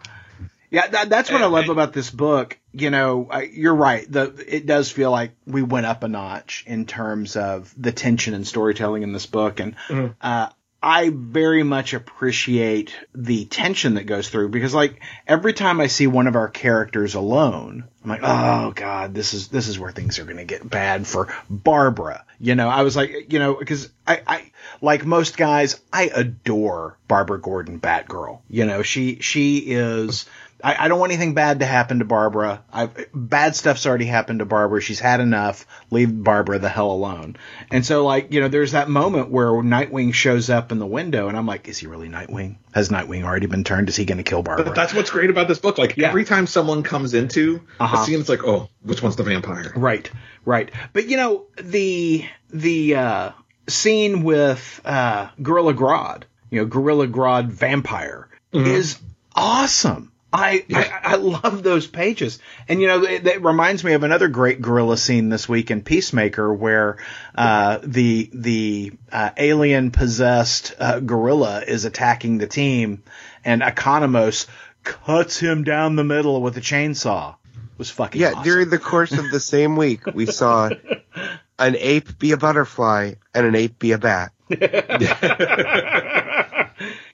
Yeah, 0.71 0.87
that, 0.87 1.09
that's 1.09 1.31
what 1.31 1.41
I 1.41 1.45
love 1.45 1.69
about 1.69 1.93
this 1.93 2.09
book. 2.09 2.57
You 2.73 2.89
know, 2.89 3.27
I, 3.29 3.43
you're 3.43 3.75
right. 3.75 4.11
The 4.11 4.43
it 4.45 4.65
does 4.65 4.91
feel 4.91 5.11
like 5.11 5.31
we 5.45 5.61
went 5.61 5.85
up 5.85 6.03
a 6.03 6.07
notch 6.07 6.65
in 6.67 6.85
terms 6.85 7.37
of 7.37 7.73
the 7.77 7.91
tension 7.91 8.33
and 8.33 8.45
storytelling 8.45 9.03
in 9.03 9.13
this 9.13 9.25
book, 9.25 9.59
and 9.61 9.75
mm-hmm. 9.87 10.07
uh, 10.19 10.49
I 10.85 11.09
very 11.11 11.63
much 11.63 11.93
appreciate 11.93 12.95
the 13.15 13.45
tension 13.45 13.95
that 13.95 14.03
goes 14.03 14.29
through 14.29 14.49
because, 14.49 14.73
like, 14.73 15.01
every 15.27 15.53
time 15.53 15.81
I 15.81 15.87
see 15.87 16.05
one 16.05 16.27
of 16.27 16.35
our 16.35 16.47
characters 16.47 17.15
alone, 17.15 17.85
I'm 18.03 18.09
like, 18.09 18.21
oh 18.21 18.71
god, 18.71 19.15
this 19.15 19.33
is 19.33 19.47
this 19.47 19.67
is 19.67 19.79
where 19.79 19.91
things 19.91 20.19
are 20.19 20.25
going 20.25 20.37
to 20.37 20.45
get 20.45 20.69
bad 20.69 21.07
for 21.07 21.33
Barbara. 21.49 22.23
You 22.39 22.53
know, 22.53 22.69
I 22.69 22.83
was 22.83 22.95
like, 22.95 23.33
you 23.33 23.39
know, 23.39 23.55
because 23.55 23.89
I, 24.05 24.21
I 24.27 24.51
like 24.81 25.05
most 25.05 25.37
guys, 25.37 25.79
I 25.91 26.11
adore 26.13 26.97
Barbara 27.07 27.39
Gordon, 27.39 27.79
Batgirl. 27.79 28.41
You 28.49 28.65
know, 28.65 28.81
she 28.81 29.19
she 29.19 29.57
is 29.59 30.25
I, 30.63 30.85
I, 30.85 30.87
don't 30.87 30.99
want 30.99 31.11
anything 31.11 31.33
bad 31.33 31.59
to 31.59 31.65
happen 31.65 31.99
to 31.99 32.05
Barbara. 32.05 32.63
I, 32.71 32.89
bad 33.13 33.55
stuff's 33.55 33.85
already 33.85 34.05
happened 34.05 34.39
to 34.39 34.45
Barbara. 34.45 34.81
She's 34.81 34.99
had 34.99 35.19
enough. 35.19 35.67
Leave 35.91 36.23
Barbara 36.23 36.59
the 36.59 36.69
hell 36.69 36.91
alone. 36.91 37.35
And 37.69 37.85
so, 37.85 38.05
like, 38.05 38.31
you 38.31 38.39
know, 38.39 38.47
there's 38.47 38.71
that 38.71 38.89
moment 38.89 39.29
where 39.29 39.49
Nightwing 39.49 40.13
shows 40.13 40.49
up 40.49 40.71
in 40.71 40.79
the 40.79 40.85
window, 40.85 41.27
and 41.27 41.37
I'm 41.37 41.45
like, 41.45 41.67
is 41.67 41.77
he 41.77 41.87
really 41.87 42.07
Nightwing? 42.07 42.55
Has 42.73 42.89
Nightwing 42.89 43.23
already 43.23 43.47
been 43.47 43.63
turned? 43.63 43.89
Is 43.89 43.95
he 43.95 44.05
going 44.05 44.17
to 44.17 44.23
kill 44.23 44.43
Barbara? 44.43 44.65
But 44.65 44.75
that's 44.75 44.93
what's 44.93 45.09
great 45.09 45.29
about 45.29 45.47
this 45.47 45.59
book. 45.59 45.77
Like, 45.77 45.97
yeah. 45.97 46.07
every 46.07 46.25
time 46.25 46.47
someone 46.47 46.83
comes 46.83 47.13
into 47.13 47.61
uh-huh. 47.79 47.97
a 47.97 48.05
scene, 48.05 48.19
it's 48.19 48.29
like, 48.29 48.43
oh, 48.43 48.69
which 48.81 49.03
one's 49.03 49.17
the 49.17 49.23
vampire? 49.23 49.73
Right, 49.75 50.09
right. 50.45 50.71
But, 50.93 51.07
you 51.07 51.17
know, 51.17 51.45
the, 51.61 52.25
the, 52.49 52.95
uh, 52.95 53.31
scene 53.67 54.23
with, 54.23 54.81
uh, 54.85 55.29
Gorilla 55.41 55.73
Grodd, 55.73 56.23
you 56.49 56.59
know, 56.59 56.65
Gorilla 56.65 57.07
Grodd 57.07 57.47
vampire 57.47 58.29
mm-hmm. 58.53 58.65
is 58.65 58.99
awesome 59.35 60.11
I, 60.35 60.65
I, 60.73 60.99
I 61.03 61.15
love 61.15 61.63
those 61.63 61.87
pages, 61.87 62.39
and 62.67 62.81
you 62.81 62.87
know 62.87 63.03
it, 63.03 63.25
it, 63.25 63.41
reminds 63.41 63.83
me 63.83 63.93
of 63.93 64.03
another 64.03 64.27
great 64.27 64.61
gorilla 64.61 64.97
scene 64.97 65.29
this 65.29 65.47
week 65.47 65.71
in 65.71 65.81
Peacemaker, 65.81 66.53
where 66.53 66.97
uh, 67.35 67.79
the 67.83 68.29
the 68.33 68.93
uh, 69.11 69.29
alien 69.37 69.91
possessed 69.91 70.75
uh, 70.79 70.99
gorilla 70.99 71.63
is 71.65 71.85
attacking 71.85 72.37
the 72.37 72.47
team, 72.47 73.03
and 73.45 73.61
Economos 73.61 74.47
cuts 74.83 75.39
him 75.39 75.63
down 75.63 75.95
the 75.95 76.03
middle 76.03 76.41
with 76.41 76.57
a 76.57 76.61
chainsaw. 76.61 77.35
It 77.53 77.77
was 77.77 77.89
fucking 77.89 78.19
yeah. 78.19 78.31
Awesome. 78.31 78.43
During 78.43 78.69
the 78.69 78.79
course 78.79 79.13
of 79.13 79.31
the 79.31 79.39
same 79.39 79.77
week, 79.77 80.05
we 80.05 80.25
saw 80.25 80.69
an 81.59 81.75
ape 81.77 82.17
be 82.19 82.31
a 82.31 82.37
butterfly 82.37 83.13
and 83.33 83.45
an 83.45 83.55
ape 83.55 83.79
be 83.79 83.91
a 83.91 83.97
bat. 83.97 84.31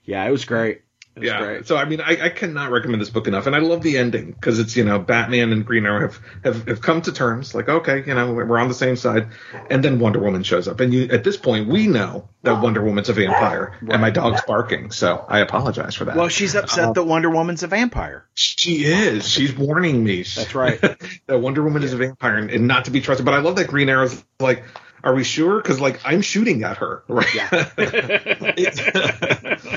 yeah, 0.05 0.27
it 0.27 0.31
was 0.31 0.45
great 0.45 0.81
yeah. 1.19 1.39
Great. 1.39 1.67
So 1.67 1.75
I 1.75 1.85
mean, 1.85 1.99
I, 2.01 2.25
I 2.25 2.29
cannot 2.29 2.71
recommend 2.71 3.01
this 3.01 3.09
book 3.09 3.27
enough, 3.27 3.45
and 3.45 3.55
I 3.55 3.59
love 3.59 3.81
the 3.81 3.97
ending 3.97 4.31
because 4.31 4.59
it's 4.59 4.75
you 4.75 4.85
know 4.85 4.99
Batman 4.99 5.51
and 5.51 5.65
Green 5.65 5.85
Arrow 5.85 6.01
have, 6.01 6.19
have 6.43 6.67
have 6.67 6.81
come 6.81 7.01
to 7.01 7.11
terms, 7.11 7.53
like 7.53 7.67
okay, 7.67 8.03
you 8.05 8.13
know 8.13 8.31
we're 8.33 8.57
on 8.57 8.69
the 8.69 8.73
same 8.73 8.95
side, 8.95 9.27
and 9.69 9.83
then 9.83 9.99
Wonder 9.99 10.19
Woman 10.19 10.43
shows 10.43 10.67
up, 10.67 10.79
and 10.79 10.93
you 10.93 11.09
at 11.11 11.23
this 11.23 11.37
point 11.37 11.67
we 11.67 11.87
know 11.87 12.29
that 12.43 12.61
Wonder 12.61 12.81
Woman's 12.81 13.09
a 13.09 13.13
vampire, 13.13 13.77
right. 13.81 13.91
and 13.91 14.01
my 14.01 14.09
dog's 14.09 14.41
barking, 14.43 14.91
so 14.91 15.25
I 15.27 15.39
apologize 15.39 15.95
for 15.95 16.05
that. 16.05 16.15
Well, 16.15 16.29
she's 16.29 16.55
upset 16.55 16.89
uh, 16.89 16.93
that 16.93 17.03
Wonder 17.03 17.29
Woman's 17.29 17.63
a 17.63 17.67
vampire. 17.67 18.25
She 18.33 18.85
is. 18.85 19.27
She's 19.27 19.55
warning 19.55 20.03
me. 20.03 20.23
That's 20.23 20.55
right. 20.55 20.79
that 21.27 21.39
Wonder 21.39 21.61
Woman 21.61 21.81
yeah. 21.81 21.87
is 21.87 21.93
a 21.93 21.97
vampire 21.97 22.37
and, 22.37 22.49
and 22.49 22.67
not 22.67 22.85
to 22.85 22.91
be 22.91 23.01
trusted. 23.01 23.25
But 23.25 23.33
I 23.33 23.39
love 23.39 23.57
that 23.57 23.67
Green 23.67 23.89
Arrow's 23.89 24.23
like 24.39 24.63
are 25.03 25.13
we 25.13 25.23
sure? 25.23 25.61
Because 25.61 25.79
like 25.79 26.01
I'm 26.05 26.21
shooting 26.21 26.63
at 26.63 26.77
her, 26.77 27.03
right? 27.07 27.33
Yeah. 27.33 27.69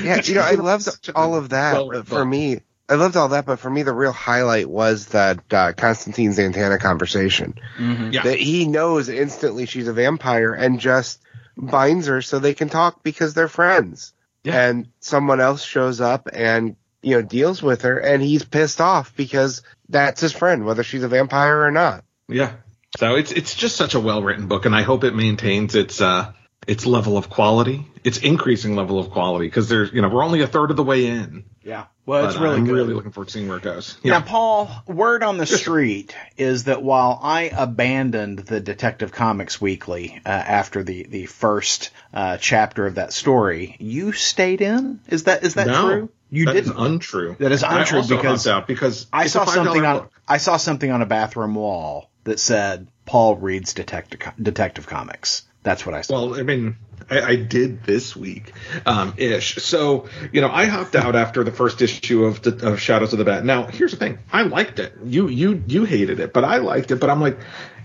yeah, 0.02 0.20
you 0.22 0.34
know, 0.34 0.42
I 0.42 0.54
loved 0.54 1.10
all 1.14 1.34
of 1.34 1.50
that. 1.50 1.74
Well, 1.74 2.02
for 2.02 2.24
me, 2.24 2.60
I 2.88 2.94
loved 2.94 3.16
all 3.16 3.28
that, 3.28 3.46
but 3.46 3.58
for 3.58 3.70
me, 3.70 3.82
the 3.82 3.94
real 3.94 4.12
highlight 4.12 4.68
was 4.68 5.06
that 5.06 5.52
uh, 5.52 5.72
Constantine 5.72 6.32
Zatanna 6.32 6.78
conversation. 6.78 7.54
Mm-hmm. 7.78 8.10
Yeah. 8.12 8.22
That 8.22 8.38
he 8.38 8.66
knows 8.66 9.08
instantly 9.08 9.66
she's 9.66 9.88
a 9.88 9.92
vampire 9.92 10.52
and 10.52 10.78
just 10.78 11.20
binds 11.56 12.06
her 12.08 12.20
so 12.20 12.38
they 12.38 12.54
can 12.54 12.68
talk 12.68 13.02
because 13.02 13.32
they're 13.34 13.48
friends. 13.48 14.12
Yeah. 14.42 14.68
And 14.68 14.88
someone 15.00 15.40
else 15.40 15.64
shows 15.64 16.02
up 16.02 16.28
and 16.32 16.76
you 17.00 17.16
know 17.16 17.22
deals 17.22 17.62
with 17.62 17.82
her, 17.82 17.98
and 17.98 18.22
he's 18.22 18.44
pissed 18.44 18.80
off 18.80 19.14
because 19.16 19.62
that's 19.88 20.20
his 20.20 20.32
friend, 20.32 20.64
whether 20.64 20.82
she's 20.82 21.02
a 21.02 21.08
vampire 21.08 21.62
or 21.62 21.70
not. 21.70 22.04
Yeah. 22.28 22.52
So 22.98 23.16
it's 23.16 23.32
it's 23.32 23.54
just 23.54 23.76
such 23.76 23.94
a 23.94 24.00
well 24.00 24.22
written 24.22 24.46
book, 24.46 24.66
and 24.66 24.74
I 24.74 24.82
hope 24.82 25.04
it 25.04 25.14
maintains 25.14 25.74
its 25.74 26.00
uh 26.00 26.32
its 26.66 26.86
level 26.86 27.18
of 27.18 27.28
quality, 27.28 27.86
its 28.04 28.18
increasing 28.18 28.76
level 28.76 28.98
of 28.98 29.10
quality, 29.10 29.46
because 29.46 29.68
there's 29.68 29.92
you 29.92 30.00
know 30.00 30.08
we're 30.08 30.24
only 30.24 30.42
a 30.42 30.46
third 30.46 30.70
of 30.70 30.76
the 30.76 30.84
way 30.84 31.06
in. 31.06 31.44
Yeah, 31.62 31.86
well, 32.06 32.26
it's 32.26 32.36
really 32.36 32.56
I'm 32.56 32.66
good. 32.66 32.74
really 32.74 32.94
looking 32.94 33.10
forward 33.10 33.28
to 33.28 33.32
seeing 33.32 33.48
where 33.48 33.56
it 33.56 33.64
goes. 33.64 33.98
Yeah. 34.02 34.18
Now, 34.18 34.20
Paul, 34.20 34.70
word 34.86 35.22
on 35.22 35.38
the 35.38 35.46
street 35.60 36.14
is 36.36 36.64
that 36.64 36.82
while 36.82 37.18
I 37.22 37.50
abandoned 37.54 38.38
the 38.40 38.60
Detective 38.60 39.10
Comics 39.10 39.60
Weekly 39.60 40.20
uh, 40.24 40.28
after 40.28 40.84
the 40.84 41.04
the 41.04 41.26
first 41.26 41.90
uh, 42.12 42.36
chapter 42.36 42.86
of 42.86 42.94
that 42.96 43.12
story, 43.12 43.76
you 43.80 44.12
stayed 44.12 44.60
in. 44.60 45.00
Is 45.08 45.24
that 45.24 45.42
is 45.42 45.54
that 45.54 45.66
no, 45.66 45.88
true? 45.88 46.10
You 46.30 46.46
did 46.46 46.68
untrue. 46.68 47.36
That 47.40 47.52
is 47.52 47.64
untrue 47.64 48.02
because 48.02 48.48
because 48.66 49.06
I 49.12 49.26
saw 49.26 49.44
something 49.46 49.84
on 49.84 49.98
book. 50.00 50.12
I 50.28 50.36
saw 50.36 50.58
something 50.58 50.90
on 50.90 51.02
a 51.02 51.06
bathroom 51.06 51.54
wall 51.56 52.10
that 52.24 52.40
said 52.40 52.88
Paul 53.06 53.36
reads 53.36 53.74
detective 53.74 54.20
detective 54.40 54.86
comics. 54.86 55.42
That's 55.62 55.86
what 55.86 55.94
I 55.94 56.02
said. 56.02 56.14
Well, 56.14 56.38
I 56.38 56.42
mean, 56.42 56.76
I, 57.10 57.20
I 57.20 57.36
did 57.36 57.84
this 57.84 58.14
week, 58.14 58.52
um, 58.84 59.14
ish. 59.16 59.56
So, 59.56 60.08
you 60.32 60.40
know, 60.40 60.50
I 60.50 60.66
hopped 60.66 60.94
out 60.94 61.16
after 61.16 61.42
the 61.42 61.52
first 61.52 61.80
issue 61.80 62.24
of, 62.24 62.46
of 62.46 62.80
Shadows 62.80 63.12
of 63.12 63.18
the 63.18 63.24
Bat. 63.24 63.44
Now, 63.44 63.66
here's 63.66 63.92
the 63.92 63.96
thing: 63.96 64.18
I 64.32 64.42
liked 64.42 64.78
it. 64.78 64.94
You 65.04 65.28
you 65.28 65.62
you 65.66 65.84
hated 65.84 66.20
it, 66.20 66.32
but 66.32 66.44
I 66.44 66.58
liked 66.58 66.90
it. 66.90 66.96
But 66.96 67.10
I'm 67.10 67.20
like, 67.20 67.38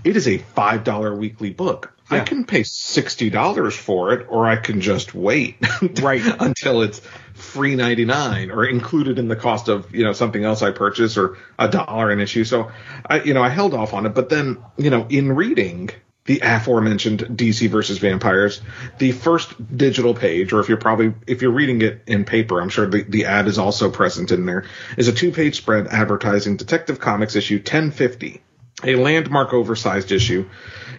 it 0.03 0.15
is 0.15 0.27
a 0.27 0.37
five 0.37 0.83
dollar 0.83 1.15
weekly 1.15 1.51
book. 1.51 1.93
Yeah. 2.11 2.21
I 2.21 2.23
can 2.25 2.45
pay 2.45 2.63
sixty 2.63 3.29
dollars 3.29 3.75
for 3.75 4.13
it, 4.13 4.27
or 4.29 4.45
I 4.45 4.55
can 4.55 4.81
just 4.81 5.13
wait 5.13 5.57
right 6.01 6.23
until 6.39 6.81
it's 6.81 7.01
free 7.39 7.75
99 7.75 8.51
or 8.51 8.65
included 8.65 9.19
in 9.19 9.27
the 9.27 9.35
cost 9.35 9.67
of, 9.67 9.93
you 9.93 10.03
know, 10.03 10.13
something 10.13 10.43
else 10.43 10.61
I 10.61 10.71
purchase 10.71 11.17
or 11.17 11.37
a 11.57 11.67
dollar 11.67 12.11
an 12.11 12.19
issue. 12.19 12.43
So 12.43 12.71
I, 13.05 13.21
you 13.21 13.33
know, 13.33 13.43
I 13.43 13.49
held 13.49 13.73
off 13.73 13.93
on 13.93 14.05
it, 14.05 14.09
but 14.09 14.29
then, 14.29 14.57
you 14.77 14.89
know, 14.89 15.05
in 15.09 15.33
reading 15.33 15.89
the 16.25 16.41
aforementioned 16.43 17.21
DC 17.21 17.69
versus 17.69 17.97
vampires, 17.97 18.61
the 18.99 19.11
first 19.11 19.75
digital 19.75 20.13
page, 20.13 20.53
or 20.53 20.59
if 20.59 20.69
you're 20.69 20.77
probably, 20.77 21.13
if 21.25 21.41
you're 21.41 21.51
reading 21.51 21.81
it 21.81 22.03
in 22.05 22.23
paper, 22.23 22.61
I'm 22.61 22.69
sure 22.69 22.85
the, 22.85 23.01
the 23.01 23.25
ad 23.25 23.47
is 23.47 23.57
also 23.57 23.89
present 23.89 24.31
in 24.31 24.45
there, 24.45 24.65
is 24.95 25.07
a 25.07 25.13
two 25.13 25.31
page 25.31 25.57
spread 25.57 25.87
advertising 25.87 26.57
Detective 26.57 26.99
Comics 26.99 27.35
issue 27.35 27.57
1050 27.57 28.43
a 28.83 28.95
landmark 28.95 29.53
oversized 29.53 30.11
issue, 30.11 30.49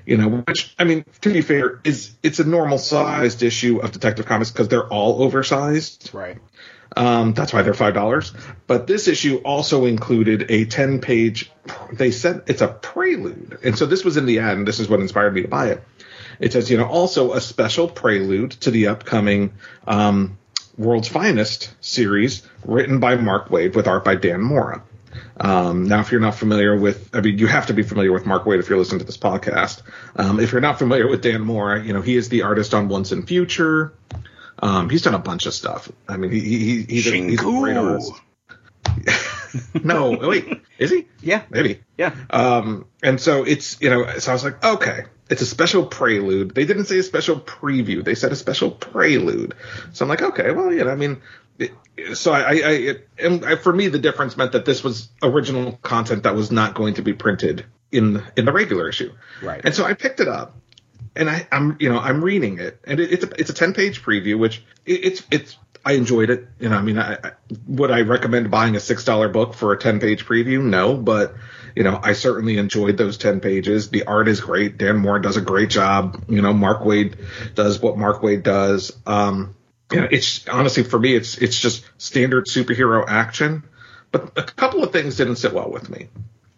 you 0.07 0.17
know, 0.17 0.29
which 0.29 0.75
I 0.79 0.85
mean, 0.85 1.05
to 1.23 1.33
be 1.33 1.43
fair, 1.43 1.81
is 1.85 2.15
it's 2.23 2.39
a 2.39 2.45
normal 2.45 2.79
sized 2.79 3.43
issue 3.43 3.79
of 3.79 3.93
Detective 3.93 4.27
Comics 4.27 4.51
because 4.51 4.69
they're 4.69 4.87
all 4.87 5.23
oversized. 5.23 6.11
Right. 6.13 6.39
Um, 6.97 7.35
that's 7.35 7.53
why 7.53 7.63
they're 7.63 7.75
five 7.75 7.95
dollars. 7.95 8.33
But 8.67 8.87
this 8.87 9.07
issue 9.07 9.37
also 9.45 9.87
included 9.87 10.51
a 10.51 10.65
ten 10.65 11.01
page. 11.01 11.51
They 11.93 12.11
said 12.11 12.43
it's 12.47 12.63
a 12.63 12.69
prelude, 12.69 13.59
and 13.63 13.79
so 13.79 13.87
this 13.87 14.05
was 14.05 14.17
in 14.17 14.27
the 14.27 14.41
ad, 14.41 14.59
and 14.59 14.67
this 14.67 14.81
is 14.81 14.89
what 14.89 15.01
inspired 15.01 15.35
me 15.35 15.43
to 15.43 15.49
buy 15.49 15.69
it. 15.69 15.85
It 16.41 16.53
says, 16.53 16.71
you 16.71 16.79
know, 16.79 16.87
also 16.87 17.35
a 17.35 17.41
special 17.41 17.87
prelude 17.87 18.53
to 18.63 18.71
the 18.71 18.89
upcoming 18.89 19.53
um, 19.87 20.39
World's 20.79 21.09
Finest 21.09 21.75
series, 21.81 22.49
written 22.65 22.99
by 22.99 23.17
Mark 23.17 23.51
Waid 23.51 23.77
with 23.77 23.87
art 23.87 24.05
by 24.05 24.15
Dan 24.15 24.41
Mora. 24.41 24.83
Um, 25.39 25.85
now, 25.85 26.01
if 26.01 26.13
you're 26.13 26.21
not 26.21 26.35
familiar 26.35 26.77
with, 26.77 27.11
I 27.15 27.21
mean, 27.21 27.39
you 27.39 27.47
have 27.47 27.67
to 27.67 27.75
be 27.75 27.83
familiar 27.83 28.13
with 28.13 28.27
Mark 28.27 28.45
Waid 28.45 28.59
if 28.59 28.69
you're 28.69 28.79
listening 28.79 29.01
to 29.01 29.05
this 29.05 29.17
podcast. 29.17 29.83
Um, 30.17 30.41
if 30.41 30.53
you're 30.53 30.61
not 30.61 30.79
familiar 30.79 31.09
with 31.09 31.23
Dan 31.23 31.41
Moore, 31.41 31.77
you 31.77 31.93
know, 31.93 32.03
he 32.03 32.17
is 32.17 32.29
the 32.29 32.43
artist 32.43 32.75
on 32.75 32.89
Once 32.89 33.13
in 33.13 33.27
Future. 33.27 33.93
Um, 34.59 34.91
he's 34.91 35.03
done 35.03 35.15
a 35.15 35.19
bunch 35.19 35.47
of 35.47 35.55
stuff. 35.55 35.91
I 36.09 36.17
mean, 36.17 36.31
he, 36.31 36.41
he, 36.41 36.83
he's, 36.83 37.07
a, 37.07 37.17
he's 37.17 37.41
a 37.41 37.43
great 37.43 37.77
artist. 37.77 38.13
no, 39.85 40.13
wait, 40.13 40.63
is 40.79 40.91
he? 40.91 41.07
Yeah, 41.23 41.43
maybe. 41.51 41.81
Yeah. 41.97 42.15
Um, 42.31 42.87
and 43.03 43.21
so 43.21 43.45
it's 43.45 43.81
you 43.81 43.91
know, 43.91 44.19
so 44.19 44.31
I 44.31 44.35
was 44.35 44.45
like, 44.45 44.63
okay, 44.65 45.05
it's 45.29 45.43
a 45.43 45.47
special 45.47 45.87
prelude. 45.87 46.55
They 46.55 46.65
didn't 46.65 46.87
say 46.87 46.99
a 46.99 47.03
special 47.03 47.39
preview. 47.41 48.05
They 48.05 48.15
said 48.15 48.33
a 48.33 48.37
special 48.37 48.71
prelude. 48.71 49.55
So 49.93 50.05
I'm 50.05 50.09
like, 50.09 50.23
okay, 50.23 50.51
well, 50.51 50.73
you 50.73 50.85
know, 50.85 50.91
I 50.91 50.97
mean, 50.97 51.23
so 52.15 52.33
I, 52.33 52.53
I, 52.53 52.95
and 53.19 53.45
I, 53.45 53.57
for 53.57 53.73
me, 53.73 53.89
the 53.89 53.99
difference 53.99 54.37
meant 54.37 54.53
that 54.53 54.65
this 54.65 54.83
was 54.83 55.09
original 55.23 55.73
content 55.83 56.23
that 56.25 56.35
was 56.35 56.51
not 56.51 56.75
going 56.75 56.95
to 56.95 57.03
be 57.03 57.13
printed 57.13 57.67
in 57.93 58.23
in 58.37 58.45
the 58.45 58.53
regular 58.53 58.89
issue. 58.89 59.13
Right. 59.43 59.61
And 59.65 59.75
so 59.75 59.85
I 59.85 59.95
picked 59.95 60.21
it 60.21 60.29
up, 60.29 60.57
and 61.15 61.29
I, 61.29 61.47
I'm 61.53 61.77
you 61.81 61.91
know 61.91 61.99
I'm 61.99 62.23
reading 62.23 62.59
it, 62.59 62.81
and 62.85 63.01
it, 63.01 63.13
it's 63.13 63.25
a, 63.25 63.31
it's 63.39 63.51
a 63.51 63.55
ten 63.55 63.75
page 63.75 64.03
preview, 64.03 64.39
which 64.39 64.63
it, 64.87 65.05
it's 65.05 65.23
it's 65.31 65.57
I 65.85 65.93
enjoyed 65.93 66.31
it. 66.31 66.47
You 66.59 66.69
know, 66.69 66.77
I 66.77 66.83
mean, 66.83 66.99
I, 66.99 67.15
I, 67.15 67.33
would 67.67 67.91
I 67.91 68.03
recommend 68.03 68.51
buying 68.51 68.77
a 68.77 68.81
six 68.81 69.05
dollar 69.05 69.29
book 69.29 69.55
for 69.55 69.73
a 69.73 69.79
ten 69.79 70.01
page 70.01 70.27
preview? 70.27 70.63
No, 70.63 70.97
but 70.97 71.35
you 71.77 71.85
know, 71.85 71.99
I 72.03 72.13
certainly 72.15 72.59
enjoyed 72.59 72.97
those 72.97 73.19
ten 73.19 73.41
pages. 73.41 73.91
The 73.91 74.05
art 74.05 74.29
is 74.29 74.41
great. 74.41 74.79
Dan 74.79 74.99
Moore 74.99 75.19
does 75.19 75.37
a 75.37 75.41
great 75.41 75.71
job. 75.71 76.25
You 76.29 76.43
know, 76.43 76.53
Mark 76.53 76.83
Waid 76.83 77.17
does 77.55 77.81
what 77.81 77.97
Mark 77.97 78.23
Waid 78.23 78.43
does. 78.43 78.97
Um, 79.07 79.55
know, 79.93 80.09
it's 80.11 80.47
honestly 80.49 80.85
for 80.85 80.99
me, 80.99 81.15
it's 81.15 81.39
it's 81.39 81.59
just 81.59 81.85
standard 81.99 82.47
superhero 82.47 83.05
action. 83.07 83.65
But 84.13 84.33
a 84.37 84.43
couple 84.43 84.83
of 84.83 84.93
things 84.93 85.17
didn't 85.17 85.37
sit 85.37 85.53
well 85.53 85.71
with 85.71 85.89
me. 85.89 86.09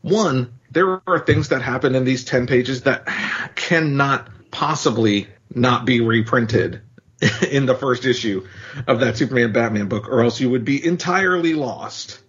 One, 0.01 0.55
there 0.71 1.01
are 1.07 1.18
things 1.21 1.49
that 1.49 1.62
happen 1.62 1.95
in 1.95 2.05
these 2.05 2.25
ten 2.25 2.47
pages 2.47 2.83
that 2.83 3.07
cannot 3.55 4.29
possibly 4.51 5.29
not 5.55 5.85
be 5.85 6.01
reprinted 6.01 6.83
in 7.51 7.66
the 7.66 7.75
first 7.75 8.05
issue 8.05 8.47
of 8.87 9.01
that 9.01 9.16
Superman 9.16 9.53
Batman 9.53 9.88
book, 9.88 10.09
or 10.09 10.23
else 10.23 10.40
you 10.40 10.51
would 10.51 10.64
be 10.64 10.85
entirely 10.85 11.55
lost. 11.55 12.21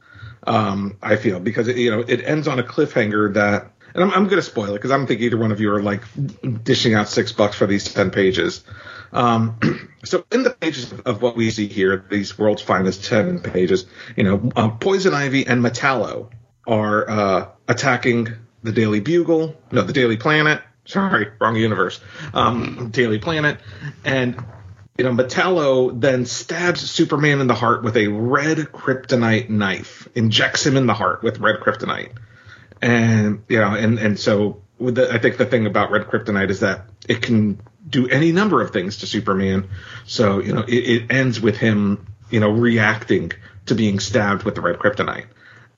Um, 0.46 0.98
I 1.02 1.16
feel 1.16 1.39
because 1.39 1.68
it, 1.68 1.78
you 1.78 1.89
know 1.89 2.02
it 2.02 2.22
ends 2.24 2.48
on 2.48 2.60
a 2.60 2.63
cliffhanger 2.63 3.34
that, 3.36 3.72
and 3.94 4.04
I'm, 4.04 4.12
I'm 4.12 4.24
going 4.26 4.38
to 4.38 4.42
spoil 4.42 4.72
it 4.72 4.74
because 4.74 4.92
I 4.92 4.98
don't 4.98 5.08
think 5.08 5.22
either 5.22 5.38
one 5.38 5.52
of 5.52 5.62
you 5.62 5.74
are 5.74 5.82
like 5.82 6.04
dishing 6.63 6.94
out 6.94 7.08
six 7.08 7.32
bucks 7.32 7.56
for 7.56 7.66
these 7.66 7.92
ten 7.92 8.12
pages. 8.12 8.63
Um, 9.13 9.89
so 10.04 10.26
in 10.32 10.43
the 10.43 10.49
pages 10.49 10.91
of 10.91 11.21
what 11.21 11.36
we 11.36 11.49
see 11.52 11.67
here, 11.67 12.04
these 12.10 12.38
world's 12.38 12.62
finest 12.62 13.06
ten 13.06 13.39
pages, 13.39 13.86
you 14.15 14.23
know, 14.23 14.52
uh, 14.56 14.69
Poison 14.69 15.13
Ivy 15.13 15.47
and 15.47 15.63
Metallo 15.63 16.30
are 16.67 17.10
uh, 17.10 17.49
attacking 17.67 18.30
the 18.63 18.71
Daily 18.71 18.99
Bugle, 18.99 19.56
no, 19.71 19.82
the 19.82 19.93
Daily 19.93 20.17
Planet. 20.17 20.62
Sorry, 20.86 21.30
wrong 21.39 21.56
universe. 21.56 22.02
Um, 22.34 22.89
Daily 22.91 23.19
Planet, 23.19 23.60
and 24.04 24.43
you 24.97 25.06
know, 25.06 25.12
Metallo 25.12 25.99
then 25.99 26.26
stabs 26.26 26.82
Superman 26.82 27.41
in 27.41 27.47
the 27.47 27.56
heart 27.56 27.84
with 27.84 27.97
a 27.97 28.08
red 28.08 28.58
kryptonite 28.58 29.49
knife, 29.49 30.08
injects 30.13 30.65
him 30.65 30.78
in 30.78 30.86
the 30.86 30.93
heart 30.93 31.23
with 31.23 31.39
red 31.39 31.60
kryptonite. 31.62 32.12
And, 32.82 33.43
you 33.47 33.60
know, 33.60 33.73
and, 33.73 33.97
and 33.97 34.19
so 34.19 34.62
the, 34.80 35.12
I 35.12 35.17
think 35.17 35.38
the 35.38 35.45
thing 35.45 35.65
about 35.65 35.89
red 35.89 36.08
kryptonite 36.08 36.49
is 36.49 36.60
that 36.60 36.86
it 37.08 37.21
can 37.21 37.60
do 37.88 38.08
any 38.08 38.32
number 38.32 38.62
of 38.62 38.72
things 38.72 39.00
to 39.00 39.08
Superman. 39.08 39.69
So, 40.06 40.39
you 40.39 40.54
know, 40.54 40.62
it, 40.62 40.74
it 40.74 41.12
ends 41.12 41.39
with 41.39 41.58
him, 41.58 42.08
you 42.30 42.39
know, 42.39 42.50
reacting 42.50 43.32
to 43.65 43.76
being 43.76 44.00
stabbed 44.00 44.43
with 44.43 44.56
the 44.56 44.62
red 44.62 44.80
kryptonite. 44.80 45.28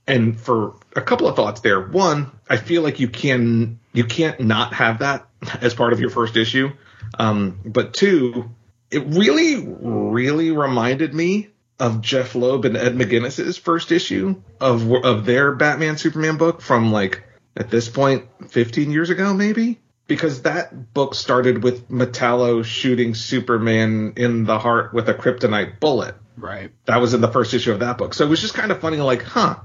And 0.08 0.40
for 0.40 0.76
a 0.96 1.02
couple 1.02 1.28
of 1.28 1.36
thoughts 1.36 1.62
there. 1.62 1.82
One, 1.82 2.32
I 2.50 2.58
feel 2.58 2.84
like 2.84 3.00
you 3.00 3.08
can, 3.08 3.80
you 3.92 4.06
can't 4.06 4.40
not 4.40 4.74
have 4.74 5.00
that 5.00 5.28
as 5.62 5.74
part 5.74 5.94
of 5.94 6.00
your 6.00 6.12
first 6.12 6.38
issue. 6.38 6.72
Um, 7.18 7.60
but 7.66 7.94
two, 7.94 8.52
it 8.92 9.04
really, 9.08 9.66
really 9.66 10.52
reminded 10.52 11.14
me 11.14 11.50
of 11.80 12.02
Jeph 12.02 12.36
Loeb 12.36 12.66
and 12.66 12.78
Ed 12.78 12.96
McGuinness's 12.96 13.58
first 13.58 13.92
issue 13.92 14.42
of 14.62 14.90
of 14.92 15.26
their 15.26 15.54
Batman 15.54 15.98
Superman 15.98 16.38
book 16.38 16.62
from 16.62 16.92
like 16.92 17.24
at 17.58 17.70
this 17.70 17.90
point 17.90 18.26
15 18.50 18.92
years 18.92 19.10
ago 19.10 19.34
maybe 19.34 19.80
because 20.08 20.44
that 20.44 20.94
book 20.94 21.16
started 21.16 21.64
with 21.64 21.90
Metallo 21.90 22.64
shooting 22.64 23.16
Superman 23.16 24.14
in 24.18 24.44
the 24.44 24.60
heart 24.60 24.94
with 24.94 25.10
a 25.10 25.14
kryptonite 25.14 25.80
bullet. 25.80 26.16
Right. 26.38 26.72
That 26.86 26.98
was 26.98 27.14
in 27.14 27.22
the 27.22 27.32
first 27.32 27.54
issue 27.54 27.72
of 27.72 27.80
that 27.80 27.98
book. 27.98 28.14
So 28.14 28.26
it 28.26 28.30
was 28.30 28.42
just 28.42 28.54
kind 28.54 28.72
of 28.72 28.82
funny 28.82 28.98
like, 28.98 29.24
huh, 29.24 29.58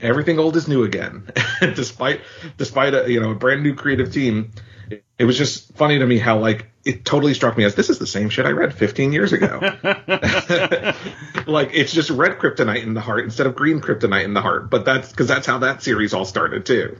everything 0.00 0.38
old 0.38 0.56
is 0.56 0.68
new 0.68 0.84
again. 0.84 1.28
despite 1.60 2.20
despite 2.56 2.94
a, 2.94 3.10
you 3.10 3.20
know, 3.20 3.30
a 3.30 3.34
brand 3.34 3.62
new 3.62 3.74
creative 3.74 4.12
team, 4.12 4.52
it 5.18 5.24
was 5.24 5.36
just 5.36 5.74
funny 5.76 5.98
to 5.98 6.06
me 6.06 6.18
how 6.18 6.38
like 6.38 6.70
it 6.84 7.04
totally 7.04 7.34
struck 7.34 7.56
me 7.56 7.64
as 7.64 7.74
this 7.74 7.90
is 7.90 7.98
the 7.98 8.06
same 8.06 8.30
shit 8.30 8.46
I 8.46 8.50
read 8.50 8.74
15 8.74 9.12
years 9.12 9.32
ago. 9.32 9.58
like 11.46 11.70
it's 11.72 11.92
just 11.92 12.10
red 12.10 12.38
kryptonite 12.38 12.82
in 12.82 12.94
the 12.94 13.00
heart 13.00 13.24
instead 13.24 13.46
of 13.46 13.54
green 13.54 13.80
kryptonite 13.80 14.24
in 14.24 14.34
the 14.34 14.40
heart. 14.40 14.70
But 14.70 14.84
that's 14.84 15.10
because 15.10 15.26
that's 15.26 15.46
how 15.46 15.58
that 15.58 15.82
series 15.82 16.14
all 16.14 16.24
started 16.24 16.64
too. 16.64 16.98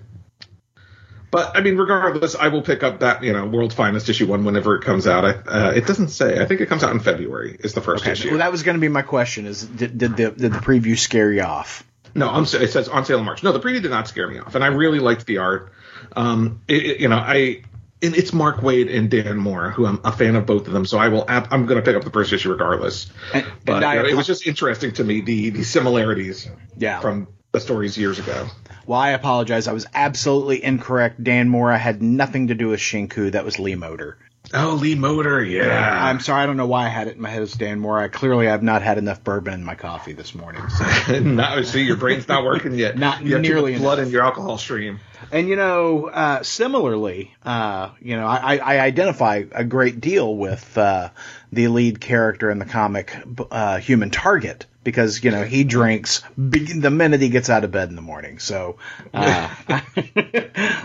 But 1.31 1.57
I 1.57 1.61
mean, 1.61 1.77
regardless, 1.77 2.35
I 2.35 2.49
will 2.49 2.63
pick 2.63 2.83
up 2.83 3.01
that 3.01 3.23
you 3.23 3.33
know 3.33 3.47
World's 3.47 3.75
Finest 3.75 4.09
issue 4.09 4.27
one 4.27 4.45
whenever 4.45 4.77
it 4.77 4.85
comes 4.85 5.07
out. 5.07 5.25
I, 5.25 5.31
uh, 5.31 5.73
it 5.73 5.87
doesn't 5.87 6.09
say. 6.09 6.41
I 6.41 6.47
think 6.47 6.61
it 6.61 6.67
comes 6.67 6.83
out 6.83 6.93
in 6.93 7.01
February. 7.01 7.57
Is 7.61 7.75
the 7.75 7.81
first 7.81 8.03
okay. 8.03 8.13
issue. 8.13 8.31
Well, 8.31 8.39
that 8.39 8.51
was 8.51 8.63
going 8.63 8.77
to 8.77 8.81
be 8.81 8.89
my 8.89 9.03
question: 9.03 9.47
is 9.47 9.65
did, 9.65 9.97
did 9.97 10.17
the 10.17 10.31
did 10.31 10.53
the 10.53 10.59
preview 10.59 10.99
scare 10.99 11.33
you 11.33 11.43
off? 11.43 11.85
No, 12.15 12.29
I'm, 12.29 12.43
it 12.43 12.73
says 12.73 12.89
on 12.89 13.05
sale 13.05 13.21
in 13.21 13.25
March. 13.25 13.45
No, 13.45 13.53
the 13.53 13.61
preview 13.61 13.81
did 13.81 13.93
not 13.93 14.09
scare 14.09 14.27
me 14.27 14.39
off, 14.39 14.57
and 14.57 14.65
I 14.65 14.69
really 14.69 14.99
liked 14.99 15.27
the 15.27 15.39
art. 15.39 15.73
Um, 16.17 16.63
it, 16.67 16.85
it, 16.85 17.01
you 17.01 17.09
know, 17.09 17.19
I 17.19 17.63
and 18.03 18.17
it's 18.17 18.33
Mark 18.33 18.59
Waid 18.59 18.95
and 18.95 19.11
Dan 19.11 19.37
Moore, 19.37 19.71
who 19.71 19.87
I'm 19.87 20.01
a 20.05 20.13
fan 20.13 20.37
of 20.37 20.47
both 20.47 20.67
of 20.67 20.73
them. 20.73 20.87
So 20.87 20.99
I 20.99 21.09
will. 21.09 21.25
I'm 21.29 21.67
going 21.67 21.77
to 21.79 21.83
pick 21.83 21.97
up 21.97 22.05
the 22.05 22.11
first 22.11 22.33
issue 22.33 22.51
regardless. 22.51 23.11
And, 23.35 23.47
but 23.65 23.77
and 23.77 23.85
I, 23.85 23.95
you 23.95 24.03
know, 24.03 24.09
it 24.09 24.17
was 24.17 24.27
just 24.27 24.47
interesting 24.47 24.93
to 24.93 25.05
me 25.05 25.21
the 25.21 25.51
the 25.51 25.65
similarities. 25.65 26.49
Yeah. 26.77 27.01
From 27.01 27.29
the 27.53 27.61
stories 27.61 27.97
years 27.97 28.19
ago. 28.19 28.47
Well, 28.87 28.99
I 28.99 29.11
apologize. 29.11 29.69
I 29.69 29.73
was 29.73 29.87
absolutely 29.95 30.63
incorrect. 30.63 31.23
Dan 31.23 31.49
Mora 31.49 31.79
had 31.79 32.03
nothing 32.03 32.49
to 32.49 32.55
do 32.55 32.69
with 32.69 32.81
Shinku. 32.81 33.33
That 33.33 33.45
was 33.45 33.59
Lee 33.59 33.75
Moder. 33.75 34.19
Oh, 34.53 34.79
Lee 34.81 34.95
Moder, 34.95 35.45
yeah. 35.45 36.05
I'm 36.07 36.19
sorry. 36.19 36.43
I 36.43 36.47
don't 36.47 36.57
know 36.57 36.67
why 36.67 36.87
I 36.87 36.89
had 36.89 37.07
it 37.07 37.17
in 37.17 37.23
my 37.23 37.29
head 37.29 37.43
as 37.43 37.53
Dan 37.53 37.79
Mora. 37.79 38.05
I 38.05 38.09
clearly 38.09 38.47
have 38.47 38.63
not 38.63 38.83
had 38.83 38.99
enough 38.99 39.23
bourbon 39.23 39.55
in 39.55 39.65
my 39.65 39.75
coffee 39.75 40.13
this 40.13 40.35
morning. 40.35 40.63
So. 40.71 41.21
no, 41.21 41.63
see, 41.63 41.83
your 41.83 41.97
brain's 41.97 42.27
not 42.27 42.45
working 42.45 42.75
yet. 42.75 42.99
not 42.99 43.23
you 43.23 43.39
nearly 43.39 43.79
blood 43.79 43.99
in 43.99 44.11
your 44.11 44.25
alcohol 44.25 44.59
stream. 44.59 44.99
And 45.33 45.49
you 45.49 45.57
know, 45.57 46.07
uh, 46.07 46.43
similarly, 46.43 47.35
uh, 47.45 47.91
you 48.01 48.17
know, 48.17 48.27
I, 48.27 48.57
I, 48.57 48.81
identify 48.81 49.45
a 49.53 49.65
great 49.65 50.01
deal 50.01 50.35
with 50.35 50.77
uh, 50.79 51.11
the 51.53 51.69
lead 51.69 52.01
character 52.01 52.51
in 52.51 52.59
the 52.59 52.65
comic, 52.65 53.17
uh, 53.51 53.79
Human 53.79 54.11
Target, 54.11 54.67
because 54.83 55.23
you 55.23 55.31
know 55.31 55.45
he 55.45 55.65
drinks 55.79 56.23
the 56.37 56.91
minute 56.91 57.21
he 57.21 57.29
gets 57.29 57.51
out 57.51 57.65
of 57.65 57.71
bed 57.71 57.89
in 57.89 57.97
the 57.97 58.03
morning. 58.03 58.39
So 58.39 58.77
uh, 59.13 59.55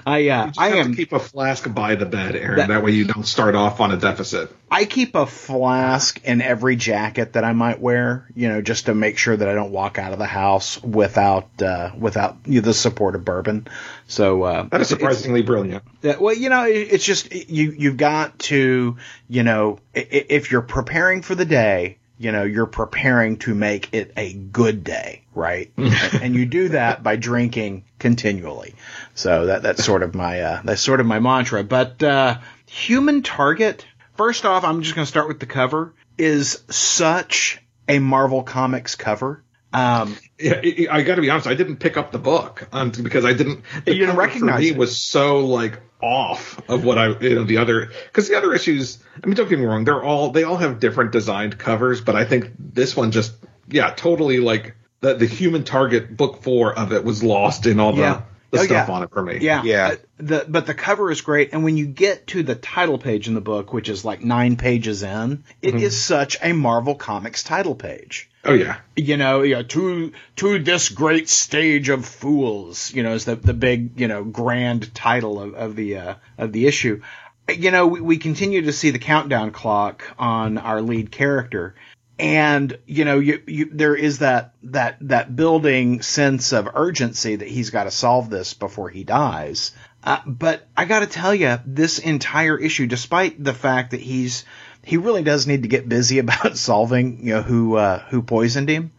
I 0.06 0.30
uh, 0.30 0.52
I 0.58 0.78
am 0.78 0.96
keep 0.96 1.14
a 1.14 1.20
flask 1.20 1.72
by 1.74 1.96
the 1.96 2.06
bed, 2.06 2.36
Aaron. 2.36 2.58
That, 2.58 2.68
that, 2.70 2.84
way 2.84 2.92
you 2.92 3.06
don't 3.06 3.26
start 3.26 3.56
off 3.56 3.80
on 3.80 3.92
a 3.92 3.98
deficit. 3.98 4.52
I 4.70 4.86
keep 4.86 5.16
a 5.16 5.26
flask 5.26 6.22
in 6.24 6.42
every 6.42 6.76
jacket 6.76 7.34
that 7.34 7.44
I 7.44 7.54
might 7.54 7.80
wear, 7.80 8.28
you 8.36 8.50
know, 8.50 8.62
just 8.62 8.88
to 8.88 8.96
make 8.96 9.18
sure 9.18 9.36
that 9.36 9.48
I 9.48 9.54
don't 9.54 9.72
walk 9.72 9.98
out 9.98 10.12
of 10.12 10.20
the 10.20 10.26
house 10.26 10.82
without 10.84 11.62
uh, 11.62 11.92
without 11.98 12.38
you 12.46 12.62
know, 12.62 12.66
the 12.66 12.74
support 12.74 13.16
of 13.16 13.24
bourbon. 13.24 13.68
So 14.08 14.44
uh, 14.44 14.64
that 14.64 14.82
is 14.82 14.90
surprisingly 14.90 15.42
brilliant. 15.42 15.84
well, 16.04 16.36
you 16.36 16.50
know, 16.50 16.66
it's 16.66 17.04
just 17.04 17.34
you 17.34 17.72
you've 17.72 17.98
got 17.98 18.38
to 18.40 18.98
you 19.28 19.44
know 19.44 19.80
if 19.94 20.52
you're 20.52 20.62
preparing 20.62 21.22
for 21.22 21.36
the 21.36 21.46
day 21.46 21.98
you 22.18 22.32
know, 22.32 22.44
you're 22.44 22.66
preparing 22.66 23.38
to 23.38 23.54
make 23.54 23.94
it 23.94 24.14
a 24.16 24.32
good 24.34 24.84
day, 24.84 25.24
right? 25.34 25.72
and 25.78 26.36
you 26.36 26.46
do 26.46 26.70
that 26.70 27.04
by 27.04 27.18
drinking 27.18 27.84
continually. 28.00 28.76
So 29.16 29.48
that 29.48 29.64
that's 29.64 29.84
sort 29.84 30.04
of 30.04 30.16
my 30.16 30.40
uh, 30.42 30.62
that's 30.64 30.82
sort 30.82 31.00
of 31.00 31.06
my 31.06 31.20
mantra. 31.20 31.64
But 31.64 32.02
uh, 32.02 32.40
Human 32.68 33.22
Target. 33.22 33.86
First 34.16 34.46
off, 34.46 34.64
I'm 34.64 34.82
just 34.82 34.96
going 34.96 35.04
to 35.04 35.10
start 35.10 35.28
with 35.28 35.42
the 35.42 35.46
cover. 35.46 35.94
Is 36.18 36.64
such 36.70 37.62
a 37.90 38.00
Marvel 38.00 38.44
Comics 38.44 38.96
cover. 38.96 39.44
Um, 39.76 40.18
yeah, 40.40 40.62
I 40.90 41.02
got 41.02 41.16
to 41.16 41.22
be 41.22 41.30
honest. 41.30 41.48
I 41.48 41.54
didn't 41.54 41.78
pick 41.78 41.98
up 41.98 42.12
the 42.12 42.18
book 42.20 42.68
um, 42.72 42.92
because 42.92 43.26
I 43.26 43.34
didn't. 43.34 43.64
The 43.84 43.94
you 43.94 44.00
didn't 44.06 44.16
recognize 44.16 44.56
for 44.56 44.62
me 44.62 44.70
it. 44.70 44.78
was 44.78 44.98
so 44.98 45.46
like 45.46 45.80
off 46.02 46.62
of 46.70 46.84
what 46.86 46.98
I 46.98 47.08
you 47.20 47.36
know 47.36 47.44
the 47.44 47.58
other 47.58 47.88
because 48.06 48.30
the 48.30 48.36
other 48.36 48.54
issues. 48.54 49.00
I 49.22 49.28
mean, 49.28 49.36
don't 49.36 49.50
get 49.50 49.60
me 49.60 49.66
wrong. 49.66 49.84
They're 49.84 50.04
all 50.04 50.32
they 50.32 50.44
all 50.44 50.58
have 50.58 50.80
different 50.80 51.12
designed 51.12 51.58
covers, 51.58 52.00
but 52.02 52.16
I 52.16 52.26
think 52.26 52.52
this 52.58 52.96
one 52.96 53.12
just 53.12 53.34
yeah 53.70 53.92
totally 53.92 54.40
like 54.40 54.76
the 55.02 55.16
the 55.16 55.26
human 55.26 55.64
target 55.64 56.16
book 56.16 56.42
four 56.42 56.74
of 56.78 56.94
it 56.94 57.04
was 57.04 57.24
lost 57.24 57.66
in 57.66 57.80
all 57.80 57.92
the. 57.94 58.02
Yeah. 58.02 58.22
The 58.52 58.62
Oh, 58.62 58.64
stuff 58.66 58.88
yeah. 58.88 58.94
on 58.94 59.04
it 59.04 59.10
for 59.12 59.22
me. 59.22 59.40
Yeah, 59.42 59.64
Yeah. 59.64 59.88
Uh, 59.88 59.96
The 60.18 60.46
but 60.48 60.66
the 60.66 60.74
cover 60.76 61.12
is 61.12 61.20
great, 61.20 61.50
and 61.52 61.66
when 61.66 61.76
you 61.76 61.88
get 61.88 62.28
to 62.28 62.44
the 62.44 62.56
title 62.56 62.98
page 62.98 63.28
in 63.28 63.34
the 63.34 63.42
book, 63.42 63.74
which 63.74 63.90
is 63.90 64.06
like 64.06 64.24
nine 64.24 64.56
pages 64.56 65.04
in, 65.04 65.44
it 65.62 65.76
is 65.76 66.00
such 66.00 66.38
a 66.42 66.54
Marvel 66.54 66.96
Comics 66.96 67.44
title 67.44 67.76
page. 67.76 68.30
Oh 68.46 68.54
yeah. 68.54 68.78
You 68.96 69.18
know, 69.18 69.44
know, 69.44 69.64
to 69.64 70.14
to 70.38 70.60
this 70.60 70.90
great 70.90 71.28
stage 71.30 71.90
of 71.90 72.06
fools. 72.06 72.94
You 72.94 73.04
know, 73.04 73.14
is 73.14 73.26
the 73.26 73.36
the 73.36 73.54
big 73.54 74.00
you 74.00 74.08
know 74.08 74.24
grand 74.24 74.94
title 74.94 75.42
of, 75.42 75.56
of 75.56 75.76
the 75.76 75.98
uh, 75.98 76.16
of 76.38 76.52
the 76.52 76.68
issue. 76.68 77.02
You 77.50 77.72
know, 77.72 77.88
we, 77.88 78.02
we 78.02 78.18
continue 78.18 78.64
to 78.64 78.74
see 78.74 78.92
the 78.92 79.00
countdown 79.00 79.52
clock 79.52 80.04
on 80.18 80.58
our 80.58 80.82
lead 80.82 81.12
character, 81.12 81.76
and 82.20 82.78
you 82.86 83.04
know, 83.04 83.20
you, 83.20 83.42
you 83.48 83.70
there 83.72 83.96
is 83.96 84.20
that 84.20 84.54
that 84.64 84.98
that 85.02 85.36
building 85.36 86.02
sense 86.04 86.54
of 86.54 86.70
urgency 86.76 87.36
that 87.36 87.48
he's 87.48 87.72
got 87.72 87.86
to 87.86 87.92
solve 87.92 88.30
this 88.30 88.54
before 88.54 88.90
he 88.90 89.04
dies. 89.04 89.72
Uh, 90.04 90.20
but 90.28 90.68
I 90.78 90.86
got 90.86 91.00
to 91.00 91.08
tell 91.08 91.34
you, 91.34 91.58
this 91.66 91.98
entire 91.98 92.60
issue, 92.60 92.86
despite 92.86 93.44
the 93.44 93.56
fact 93.56 93.92
that 93.92 94.02
he's 94.02 94.46
he 94.86 94.98
really 94.98 95.24
does 95.24 95.48
need 95.48 95.64
to 95.64 95.68
get 95.70 95.90
busy 95.90 96.20
about 96.20 96.58
solving, 96.58 97.26
you 97.26 97.34
know, 97.34 97.42
who 97.42 97.76
uh, 97.76 98.00
who 98.10 98.22
poisoned 98.22 98.70
him. 98.70 98.92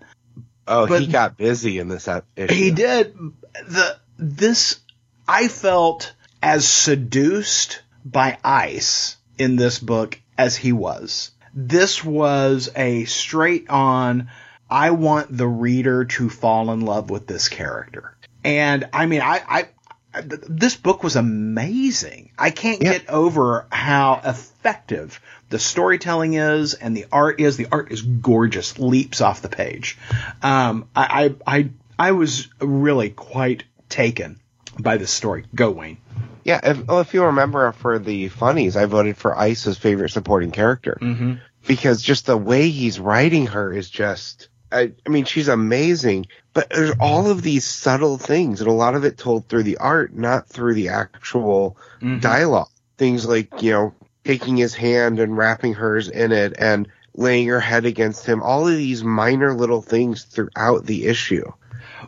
Oh, 0.68 0.86
But- 0.86 1.00
he 1.00 1.06
got 1.06 1.36
busy 1.36 1.78
in 1.78 1.88
this 1.88 2.08
issue. 2.08 2.52
He 2.54 2.70
did 2.72 3.16
the 3.68 3.98
this. 4.18 4.80
I 5.28 5.48
felt 5.48 6.12
as 6.42 6.66
seduced 6.68 7.82
by 8.04 8.38
ice 8.44 9.16
in 9.38 9.56
this 9.56 9.78
book 9.78 10.20
as 10.38 10.56
he 10.56 10.72
was. 10.72 11.30
This 11.54 12.04
was 12.04 12.68
a 12.76 13.04
straight 13.06 13.70
on. 13.70 14.28
I 14.68 14.90
want 14.90 15.36
the 15.36 15.46
reader 15.46 16.04
to 16.04 16.28
fall 16.28 16.72
in 16.72 16.80
love 16.80 17.08
with 17.10 17.28
this 17.28 17.48
character, 17.48 18.16
and 18.44 18.88
I 18.92 19.06
mean, 19.06 19.20
I, 19.20 19.40
I 19.48 19.68
this 20.22 20.76
book 20.76 21.02
was 21.02 21.16
amazing. 21.16 22.30
I 22.38 22.50
can't 22.50 22.82
Yeah. 22.82 22.92
get 22.92 23.08
over 23.10 23.66
how 23.70 24.20
effective 24.24 25.20
the 25.48 25.58
storytelling 25.58 26.34
is 26.34 26.74
and 26.74 26.96
the 26.96 27.06
art 27.12 27.40
is. 27.40 27.56
The 27.56 27.68
art 27.70 27.90
is 27.92 28.02
gorgeous, 28.02 28.78
leaps 28.78 29.20
off 29.20 29.42
the 29.42 29.48
page. 29.48 29.96
Um, 30.42 30.88
I, 30.94 31.34
I, 31.46 31.56
I, 31.58 31.70
I 31.98 32.12
was 32.12 32.48
really 32.60 33.10
quite 33.10 33.64
taken 33.88 34.40
by 34.78 34.96
this 34.96 35.10
story. 35.10 35.44
Go 35.54 35.70
Wayne. 35.70 35.98
Yeah, 36.44 36.60
if, 36.62 36.86
well, 36.86 37.00
if 37.00 37.12
you 37.14 37.24
remember 37.24 37.72
for 37.72 37.98
the 37.98 38.28
funnies, 38.28 38.76
I 38.76 38.84
voted 38.86 39.16
for 39.16 39.36
Ice's 39.36 39.78
favorite 39.78 40.10
supporting 40.10 40.50
character 40.52 40.96
Mm-hmm. 41.00 41.34
because 41.66 42.00
just 42.02 42.26
the 42.26 42.36
way 42.36 42.68
he's 42.68 43.00
writing 43.00 43.46
her 43.48 43.72
is 43.72 43.90
just. 43.90 44.48
I, 44.76 44.92
I 45.06 45.08
mean, 45.08 45.24
she's 45.24 45.48
amazing, 45.48 46.26
but 46.52 46.70
there's 46.70 46.94
all 47.00 47.30
of 47.30 47.42
these 47.42 47.64
subtle 47.66 48.18
things, 48.18 48.60
and 48.60 48.68
a 48.68 48.72
lot 48.72 48.94
of 48.94 49.04
it 49.04 49.16
told 49.18 49.48
through 49.48 49.62
the 49.64 49.78
art, 49.78 50.14
not 50.14 50.48
through 50.48 50.74
the 50.74 50.88
actual 50.90 51.76
Mhm. 52.02 52.20
dialogue. 52.20 52.68
Things 52.98 53.26
like 53.26 53.62
you 53.62 53.72
know 53.72 53.94
taking 54.24 54.56
his 54.56 54.74
hand 54.74 55.18
and 55.20 55.36
wrapping 55.36 55.74
hers 55.74 56.08
in 56.08 56.32
it, 56.32 56.54
and 56.58 56.88
laying 57.14 57.48
her 57.48 57.60
head 57.60 57.86
against 57.86 58.26
him. 58.26 58.42
All 58.42 58.68
of 58.68 58.76
these 58.76 59.02
minor 59.02 59.54
little 59.54 59.82
things 59.82 60.24
throughout 60.24 60.84
the 60.84 61.06
issue. 61.06 61.50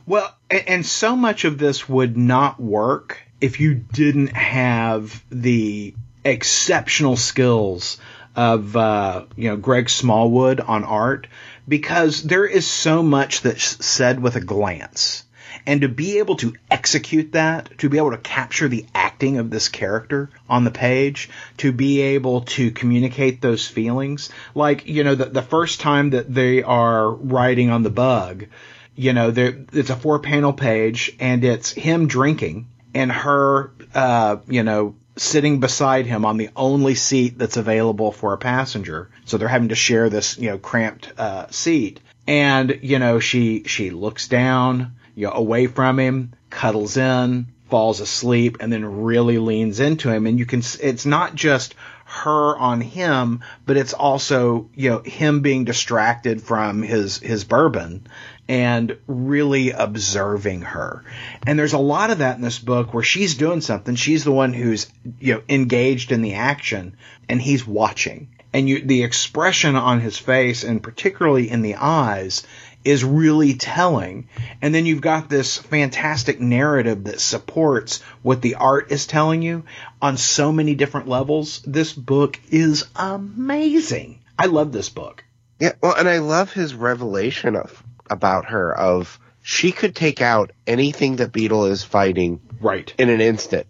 Well, 0.06 0.34
and, 0.50 0.68
and 0.68 0.86
so 0.86 1.16
much 1.16 1.44
of 1.44 1.58
this 1.58 1.88
would 1.88 2.16
not 2.16 2.60
work 2.60 3.18
if 3.40 3.60
you 3.60 3.74
didn't 3.74 4.34
have 4.36 5.22
the 5.30 5.94
exceptional 6.24 7.16
skills 7.16 7.98
of 8.36 8.76
uh, 8.76 9.24
you 9.36 9.48
know 9.50 9.56
Greg 9.56 9.88
Smallwood 9.90 10.60
on 10.60 10.84
art, 10.84 11.26
because 11.68 12.22
there 12.22 12.46
is 12.46 12.66
so 12.66 13.02
much 13.02 13.42
that's 13.42 13.84
said 13.84 14.20
with 14.20 14.36
a 14.36 14.40
glance. 14.40 15.24
And 15.66 15.82
to 15.82 15.88
be 15.88 16.18
able 16.18 16.36
to 16.36 16.54
execute 16.70 17.32
that, 17.32 17.78
to 17.78 17.90
be 17.90 17.98
able 17.98 18.12
to 18.12 18.18
capture 18.18 18.68
the 18.68 18.86
acting 18.94 19.36
of 19.36 19.50
this 19.50 19.68
character 19.68 20.30
on 20.48 20.64
the 20.64 20.70
page, 20.70 21.28
to 21.58 21.72
be 21.72 22.00
able 22.00 22.42
to 22.42 22.70
communicate 22.70 23.42
those 23.42 23.66
feelings, 23.66 24.30
like, 24.54 24.86
you 24.86 25.04
know, 25.04 25.14
the, 25.14 25.26
the 25.26 25.42
first 25.42 25.80
time 25.80 26.10
that 26.10 26.32
they 26.32 26.62
are 26.62 27.10
writing 27.10 27.70
on 27.70 27.82
the 27.82 27.90
bug, 27.90 28.46
you 28.94 29.12
know, 29.12 29.30
there 29.30 29.58
it's 29.72 29.90
a 29.90 29.96
four 29.96 30.20
panel 30.20 30.52
page 30.52 31.14
and 31.20 31.44
it's 31.44 31.70
him 31.70 32.06
drinking 32.08 32.68
and 32.94 33.12
her, 33.12 33.70
uh, 33.94 34.36
you 34.48 34.62
know, 34.62 34.94
sitting 35.18 35.60
beside 35.60 36.06
him 36.06 36.24
on 36.24 36.36
the 36.36 36.50
only 36.56 36.94
seat 36.94 37.38
that's 37.38 37.56
available 37.56 38.12
for 38.12 38.32
a 38.32 38.38
passenger. 38.38 39.10
So 39.24 39.36
they're 39.36 39.48
having 39.48 39.70
to 39.70 39.74
share 39.74 40.08
this, 40.08 40.38
you 40.38 40.50
know, 40.50 40.58
cramped 40.58 41.12
uh, 41.18 41.48
seat. 41.50 42.00
And 42.26 42.80
you 42.82 42.98
know, 42.98 43.20
she 43.20 43.64
she 43.64 43.90
looks 43.90 44.28
down, 44.28 44.96
you 45.14 45.26
know, 45.26 45.32
away 45.32 45.66
from 45.66 45.98
him, 45.98 46.34
cuddles 46.50 46.96
in, 46.96 47.48
falls 47.70 48.00
asleep, 48.00 48.58
and 48.60 48.72
then 48.72 49.02
really 49.02 49.38
leans 49.38 49.80
into 49.80 50.10
him. 50.10 50.26
And 50.26 50.38
you 50.38 50.46
can, 50.46 50.62
it's 50.80 51.06
not 51.06 51.34
just 51.34 51.74
her 52.04 52.56
on 52.56 52.80
him, 52.80 53.40
but 53.66 53.76
it's 53.76 53.92
also 53.92 54.70
you 54.74 54.90
know 54.90 55.00
him 55.00 55.40
being 55.40 55.64
distracted 55.64 56.42
from 56.42 56.82
his 56.82 57.18
his 57.18 57.44
bourbon 57.44 58.06
and 58.48 58.96
really 59.06 59.70
observing 59.72 60.62
her. 60.62 61.04
And 61.46 61.58
there's 61.58 61.74
a 61.74 61.78
lot 61.78 62.10
of 62.10 62.18
that 62.18 62.36
in 62.36 62.42
this 62.42 62.58
book 62.58 62.94
where 62.94 63.02
she's 63.02 63.34
doing 63.34 63.60
something. 63.60 63.94
She's 63.94 64.24
the 64.24 64.32
one 64.32 64.54
who's, 64.54 64.90
you 65.20 65.34
know, 65.34 65.42
engaged 65.48 66.12
in 66.12 66.22
the 66.22 66.34
action 66.34 66.96
and 67.28 67.40
he's 67.40 67.66
watching. 67.66 68.28
And 68.54 68.66
you, 68.66 68.80
the 68.80 69.02
expression 69.02 69.76
on 69.76 70.00
his 70.00 70.16
face 70.16 70.64
and 70.64 70.82
particularly 70.82 71.50
in 71.50 71.60
the 71.60 71.74
eyes 71.74 72.46
is 72.84 73.04
really 73.04 73.52
telling. 73.54 74.28
And 74.62 74.74
then 74.74 74.86
you've 74.86 75.02
got 75.02 75.28
this 75.28 75.58
fantastic 75.58 76.40
narrative 76.40 77.04
that 77.04 77.20
supports 77.20 78.00
what 78.22 78.40
the 78.40 78.54
art 78.54 78.90
is 78.90 79.06
telling 79.06 79.42
you 79.42 79.64
on 80.00 80.16
so 80.16 80.52
many 80.52 80.74
different 80.74 81.08
levels. 81.08 81.60
This 81.66 81.92
book 81.92 82.40
is 82.50 82.86
amazing. 82.96 84.20
I 84.38 84.46
love 84.46 84.72
this 84.72 84.88
book. 84.88 85.24
Yeah, 85.58 85.72
well, 85.82 85.96
and 85.96 86.08
I 86.08 86.18
love 86.18 86.52
his 86.52 86.74
revelation 86.74 87.56
of 87.56 87.82
about 88.10 88.46
her 88.46 88.76
of 88.76 89.18
she 89.42 89.72
could 89.72 89.94
take 89.96 90.20
out 90.20 90.52
anything 90.66 91.16
that 91.16 91.32
Beetle 91.32 91.66
is 91.66 91.82
fighting 91.84 92.40
Right. 92.60 92.92
in 92.98 93.08
an 93.08 93.20
instant, 93.20 93.66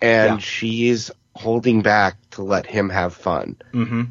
and 0.00 0.34
Yeah. 0.34 0.38
she's 0.38 1.10
holding 1.34 1.82
back 1.82 2.16
to 2.32 2.42
let 2.42 2.66
him 2.66 2.88
have 2.90 3.14
fun. 3.14 3.56
Mm-hmm. 3.72 4.02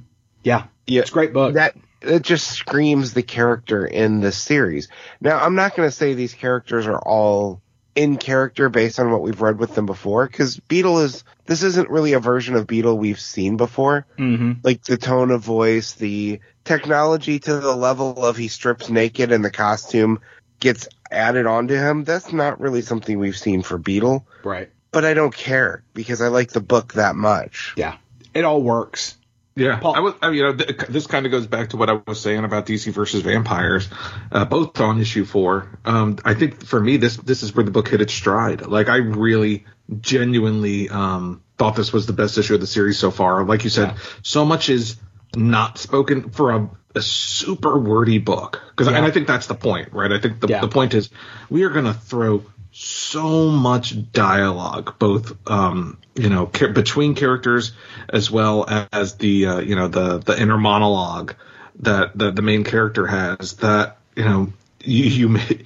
Yeah. 0.43 0.63
Yeah, 0.87 1.01
It's 1.01 1.09
a 1.11 1.13
great 1.13 1.33
book. 1.33 1.55
that 1.55 1.75
it 2.01 2.21
just 2.21 2.47
screams 2.51 3.13
the 3.13 3.23
character 3.23 3.85
in 3.85 4.19
this 4.19 4.37
series. 4.37 4.89
Now, 5.21 5.39
I'm 5.39 5.55
not 5.55 5.75
going 5.75 5.87
to 5.87 5.95
say 5.95 6.13
these 6.13 6.35
characters 6.35 6.85
are 6.85 6.99
all 6.99 7.61
in 7.95 8.17
character 8.17 8.69
based 8.69 8.99
on 8.99 9.09
what 9.09 9.21
we've 9.23 9.41
read 9.41 9.57
with 9.57 9.73
them 9.73 9.85
before, 9.87 10.27
because 10.27 10.59
Beetle 10.59 10.99
is 10.99 11.23
this 11.45 11.63
isn't 11.63 11.89
really 11.89 12.13
a 12.13 12.19
version 12.19 12.55
of 12.55 12.67
Beetle 12.67 12.97
we've 12.97 13.19
seen 13.19 13.55
before. 13.57 14.05
mm-hmm. 14.19 14.53
like 14.63 14.83
the 14.83 14.97
tone 14.97 15.31
of 15.31 15.41
voice, 15.41 15.93
the 15.93 16.39
technology 16.65 17.39
to 17.39 17.59
the 17.59 17.75
level 17.75 18.25
of 18.25 18.35
he 18.35 18.47
strips 18.49 18.89
naked 18.89 19.31
and 19.31 19.45
the 19.45 19.51
costume 19.51 20.19
gets 20.59 20.87
added 21.11 21.45
onto 21.45 21.75
him. 21.75 22.03
That's 22.03 22.33
not 22.33 22.59
really 22.59 22.81
something 22.81 23.17
we've 23.17 23.37
seen 23.37 23.61
for 23.61 23.77
Beetle, 23.77 24.27
Right. 24.43 24.69
but 24.91 25.05
I 25.05 25.13
don't 25.13 25.33
care 25.33 25.83
because 25.93 26.21
I 26.21 26.27
like 26.27 26.49
the 26.49 26.61
book 26.61 26.93
that 26.93 27.15
much. 27.15 27.73
Yeah. 27.77 27.95
It 28.33 28.43
all 28.43 28.61
works. 28.61 29.15
Yeah, 29.57 29.77
Paul- 29.77 29.95
I 29.95 29.99
was. 30.01 30.13
I, 30.21 30.31
you 30.31 30.43
know, 30.43 30.53
th- 30.53 30.79
this 30.89 31.07
kind 31.07 31.25
of 31.25 31.31
goes 31.31 31.47
back 31.47 31.69
to 31.69 31.77
what 31.77 31.89
I 31.89 32.01
was 32.05 32.19
saying 32.19 32.43
about 32.43 32.65
DC 32.65 32.91
versus 32.91 33.21
vampires, 33.21 33.87
uh, 34.29 34.43
both 34.43 34.81
on 34.81 34.99
issue 34.99 35.23
four. 35.23 35.69
Um, 35.85 36.17
I 36.25 36.33
think 36.33 36.65
for 36.65 36.77
me, 36.77 36.97
this 36.97 37.15
this 37.15 37.41
is 37.41 37.55
where 37.55 37.63
the 37.63 37.71
book 37.71 37.87
hit 37.87 38.01
its 38.01 38.11
stride. 38.13 38.65
Like, 38.67 38.89
I 38.89 38.97
really, 38.97 39.63
genuinely 40.01 40.89
um, 40.89 41.41
thought 41.57 41.77
this 41.77 41.93
was 41.93 42.05
the 42.05 42.11
best 42.11 42.37
issue 42.37 42.55
of 42.55 42.59
the 42.59 42.67
series 42.67 42.99
so 42.99 43.11
far. 43.11 43.45
Like 43.45 43.63
you 43.63 43.69
said, 43.69 43.95
so 44.23 44.43
much 44.43 44.67
is 44.69 44.97
not 45.35 45.77
spoken 45.77 46.29
for 46.29 46.51
a, 46.51 46.69
a 46.95 47.01
super 47.01 47.77
wordy 47.77 48.17
book. 48.19 48.61
Because, 48.69 48.87
Yeah. 48.87 48.97
and 48.97 49.05
I 49.05 49.11
think 49.11 49.27
that's 49.27 49.47
the 49.47 49.55
point, 49.55 49.93
right? 49.93 50.11
I 50.11 50.19
think 50.19 50.39
the 50.39 50.47
Yeah. 50.47 50.61
the 50.61 50.67
point 50.67 50.93
is 50.93 51.09
we 51.49 51.63
are 51.63 51.69
going 51.69 51.85
to 51.85 51.93
throw 51.93 52.43
so 52.71 53.49
much 53.51 54.11
dialogue, 54.11 54.99
both 54.99 55.37
um, 55.49 55.97
you 56.15 56.29
know 56.29 56.45
ca- 56.47 56.71
between 56.73 57.15
characters 57.15 57.71
as 58.09 58.29
well 58.29 58.65
as 58.91 59.15
the 59.15 59.45
uh, 59.45 59.59
you 59.59 59.75
know 59.75 59.87
the 59.87 60.17
the 60.17 60.39
inner 60.39 60.57
monologue 60.57 61.35
that 61.79 62.17
the, 62.17 62.31
the 62.31 62.41
main 62.41 62.63
character 62.63 63.07
has. 63.07 63.53
That 63.57 63.97
you 64.15 64.25
know 64.25 64.53
you 64.83 65.03
you 65.05 65.29
may 65.29 65.61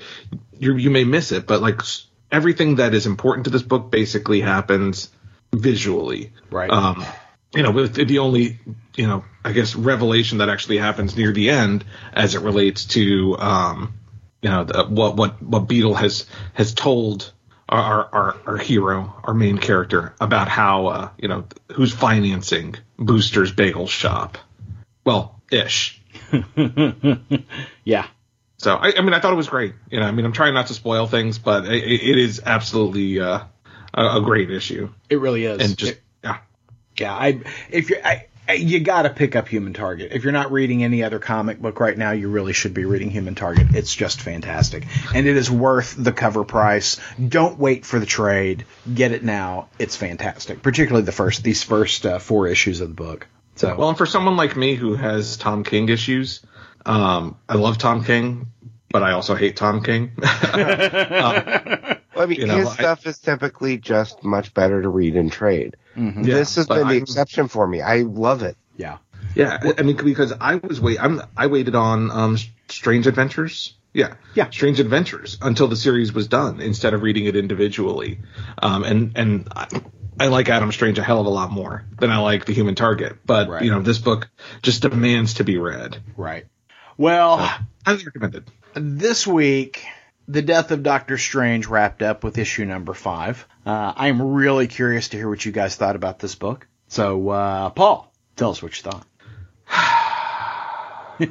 you 0.59 0.75
you 0.75 0.89
may 0.91 1.03
miss 1.03 1.31
it, 1.31 1.47
but 1.47 1.61
like 1.61 1.81
everything 2.31 2.75
that 2.75 2.93
is 2.93 3.07
important 3.07 3.45
to 3.45 3.49
this 3.49 3.63
book 3.63 3.89
basically 3.89 4.41
happens 4.41 5.09
visually. 5.51 6.31
Right. 6.51 6.69
Um, 6.69 7.03
you 7.53 7.63
know, 7.63 7.71
with 7.71 7.95
the 7.95 8.19
only, 8.19 8.59
you 8.95 9.07
know, 9.07 9.23
I 9.43 9.51
guess 9.51 9.75
revelation 9.75 10.39
that 10.39 10.49
actually 10.49 10.77
happens 10.77 11.15
near 11.15 11.31
the 11.31 11.49
end 11.49 11.83
as 12.13 12.35
it 12.35 12.41
relates 12.41 12.85
to, 12.85 13.37
um, 13.37 13.93
you 14.41 14.49
know 14.49 14.63
the, 14.63 14.85
what 14.85 15.15
what 15.15 15.41
what 15.41 15.67
Beetle 15.67 15.95
has 15.95 16.25
has 16.53 16.73
told 16.73 17.31
our, 17.67 18.09
our 18.13 18.37
our 18.45 18.57
hero, 18.57 19.13
our 19.23 19.33
main 19.33 19.57
character, 19.57 20.13
about 20.21 20.47
how 20.47 20.87
uh, 20.87 21.09
you 21.17 21.27
know 21.27 21.45
who's 21.73 21.93
financing 21.93 22.75
Booster's 22.97 23.51
Bagel 23.51 23.87
Shop. 23.87 24.37
Well, 25.03 25.41
ish. 25.51 26.01
yeah. 27.83 28.07
So 28.57 28.75
I, 28.75 28.93
I, 28.97 29.01
mean, 29.01 29.13
I 29.13 29.21
thought 29.21 29.31
it 29.31 29.37
was 29.37 29.47
great. 29.47 29.73
You 29.89 30.01
know, 30.01 30.05
I 30.05 30.11
mean, 30.11 30.25
I'm 30.25 30.33
trying 30.33 30.53
not 30.53 30.67
to 30.67 30.73
spoil 30.73 31.07
things, 31.07 31.39
but 31.39 31.65
it, 31.65 31.81
it 31.81 32.17
is 32.17 32.41
absolutely 32.45 33.19
uh, 33.21 33.45
a, 33.93 34.17
a, 34.17 34.21
great 34.21 34.51
issue. 34.51 34.89
It 35.09 35.21
really 35.21 35.45
is. 35.45 35.61
And 35.61 35.77
just 35.77 35.93
it, 35.93 36.01
yeah. 36.99 37.13
I 37.13 37.41
if 37.69 37.89
you 37.89 37.97
I, 38.03 38.25
you 38.53 38.79
got 38.79 39.03
to 39.03 39.11
pick 39.11 39.35
up 39.35 39.47
Human 39.47 39.73
Target. 39.73 40.11
If 40.11 40.23
you're 40.23 40.33
not 40.33 40.51
reading 40.51 40.83
any 40.83 41.03
other 41.03 41.19
comic 41.19 41.61
book 41.61 41.79
right 41.79 41.95
now, 41.95 42.11
you 42.11 42.29
really 42.29 42.53
should 42.53 42.73
be 42.73 42.83
reading 42.83 43.11
Human 43.11 43.35
Target. 43.35 43.75
It's 43.75 43.93
just 43.93 44.21
fantastic, 44.21 44.87
and 45.13 45.27
it 45.27 45.37
is 45.37 45.51
worth 45.51 45.95
the 45.97 46.11
cover 46.11 46.43
price. 46.43 46.99
Don't 47.25 47.59
wait 47.59 47.85
for 47.85 47.99
the 47.99 48.07
trade. 48.07 48.65
Get 48.91 49.11
it 49.11 49.23
now. 49.23 49.69
It's 49.77 49.95
fantastic, 49.95 50.63
particularly 50.63 51.05
the 51.05 51.11
first 51.11 51.43
these 51.43 51.61
first 51.61 52.05
uh, 52.05 52.17
four 52.17 52.47
issues 52.47 52.81
of 52.81 52.89
the 52.89 52.95
book. 52.95 53.27
So 53.55 53.75
well, 53.75 53.89
and 53.89 53.97
for 53.97 54.07
someone 54.07 54.35
like 54.35 54.55
me 54.55 54.73
who 54.73 54.95
has 54.95 55.37
Tom 55.37 55.63
King 55.63 55.89
issues, 55.89 56.41
um, 56.85 57.37
I 57.47 57.55
love 57.55 57.77
Tom 57.77 58.03
King, 58.03 58.47
but 58.89 59.03
I 59.03 59.11
also 59.11 59.35
hate 59.35 59.57
Tom 59.57 59.83
King. 59.83 60.11
um, 60.53 61.98
I 62.19 62.25
mean, 62.25 62.41
you 62.41 62.47
know, 62.47 62.57
his 62.57 62.71
stuff 62.71 63.05
is 63.05 63.19
typically 63.19 63.77
just 63.77 64.23
much 64.23 64.53
better 64.53 64.81
to 64.81 64.89
read 64.89 65.15
and 65.15 65.31
trade. 65.31 65.77
Mm-hmm. 65.95 66.23
Yeah, 66.23 66.35
this 66.35 66.55
has 66.55 66.67
been 66.67 66.87
the 66.87 66.95
I'm, 66.95 67.03
exception 67.03 67.47
for 67.47 67.67
me. 67.67 67.81
I 67.81 68.01
love 68.01 68.43
it. 68.43 68.57
Yeah. 68.77 68.97
Yeah, 69.35 69.59
I 69.77 69.83
mean, 69.83 69.95
because 69.95 70.33
I 70.39 70.55
was 70.55 70.81
wait, 70.81 70.99
I'm 70.99 71.21
I 71.37 71.47
waited 71.47 71.75
on 71.75 72.09
um, 72.09 72.37
Strange 72.67 73.07
Adventures. 73.07 73.75
Yeah, 73.93 74.15
yeah, 74.35 74.49
Strange 74.49 74.79
Adventures 74.79 75.37
until 75.41 75.67
the 75.67 75.75
series 75.75 76.13
was 76.13 76.27
done 76.27 76.61
instead 76.61 76.93
of 76.93 77.01
reading 77.01 77.25
it 77.25 77.35
individually. 77.35 78.19
Um, 78.61 78.83
and 78.83 79.11
and 79.15 79.47
I, 79.55 79.67
I, 80.19 80.27
like 80.27 80.49
Adam 80.49 80.71
Strange 80.71 80.99
a 80.99 81.03
hell 81.03 81.19
of 81.19 81.25
a 81.25 81.29
lot 81.29 81.51
more 81.51 81.85
than 81.99 82.11
I 82.11 82.17
like 82.19 82.45
The 82.45 82.53
Human 82.53 82.75
Target. 82.75 83.17
But 83.25 83.49
right. 83.49 83.63
you 83.63 83.71
know, 83.71 83.81
this 83.81 83.99
book 83.99 84.29
just 84.61 84.81
demands 84.81 85.35
to 85.35 85.43
be 85.43 85.57
read. 85.57 85.97
Right. 86.17 86.45
Well, 86.97 87.37
so, 87.37 87.53
highly 87.85 88.05
recommended. 88.05 88.45
This 88.73 89.25
week, 89.25 89.85
the 90.29 90.41
death 90.43 90.69
of 90.69 90.83
Doctor 90.83 91.17
Strange 91.17 91.65
wrapped 91.65 92.03
up 92.03 92.23
with 92.23 92.37
issue 92.37 92.63
number 92.63 92.93
five. 92.93 93.47
Uh, 93.65 93.93
I 93.95 94.09
am 94.09 94.21
really 94.21 94.67
curious 94.67 95.09
to 95.09 95.17
hear 95.17 95.27
what 95.27 95.43
you 95.43 95.51
guys 95.51 95.75
thought 95.75 95.95
about 95.95 96.19
this 96.19 96.35
book. 96.35 96.67
So, 96.87 97.29
uh, 97.29 97.71
Paul, 97.71 98.13
tell 98.35 98.51
us 98.51 98.61
what 98.61 98.77
you 98.77 98.83
thought. 98.83 99.07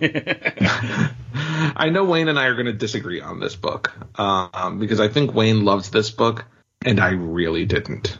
I 1.76 1.90
know 1.90 2.04
Wayne 2.04 2.26
and 2.26 2.38
I 2.38 2.46
are 2.46 2.54
going 2.54 2.66
to 2.66 2.72
disagree 2.72 3.20
on 3.20 3.38
this 3.38 3.54
book 3.54 3.92
um, 4.18 4.80
because 4.80 4.98
I 4.98 5.06
think 5.06 5.32
Wayne 5.32 5.64
loves 5.64 5.90
this 5.90 6.10
book 6.10 6.44
and 6.84 6.98
I 6.98 7.10
really 7.10 7.66
didn't. 7.66 8.18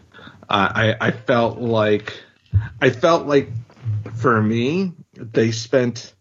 Uh, 0.48 0.72
I, 0.74 1.08
I 1.08 1.10
felt 1.10 1.58
like 1.58 2.22
I 2.80 2.90
felt 2.90 3.26
like 3.26 3.50
for 4.14 4.40
me 4.40 4.92
they 5.12 5.50
spent 5.50 6.14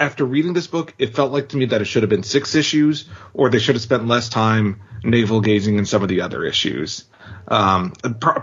after 0.00 0.24
reading 0.24 0.54
this 0.54 0.66
book, 0.66 0.94
it 0.98 1.14
felt 1.14 1.30
like 1.30 1.50
to 1.50 1.56
me 1.56 1.66
that 1.66 1.80
it 1.80 1.84
should 1.84 2.02
have 2.02 2.10
been 2.10 2.22
six 2.22 2.54
issues, 2.54 3.08
or 3.34 3.50
they 3.50 3.58
should 3.58 3.74
have 3.74 3.82
spent 3.82 4.08
less 4.08 4.28
time 4.28 4.80
navel 5.04 5.40
gazing 5.40 5.76
in 5.76 5.84
some 5.84 6.02
of 6.02 6.08
the 6.08 6.22
other 6.22 6.42
issues. 6.42 7.04
Um, 7.46 7.92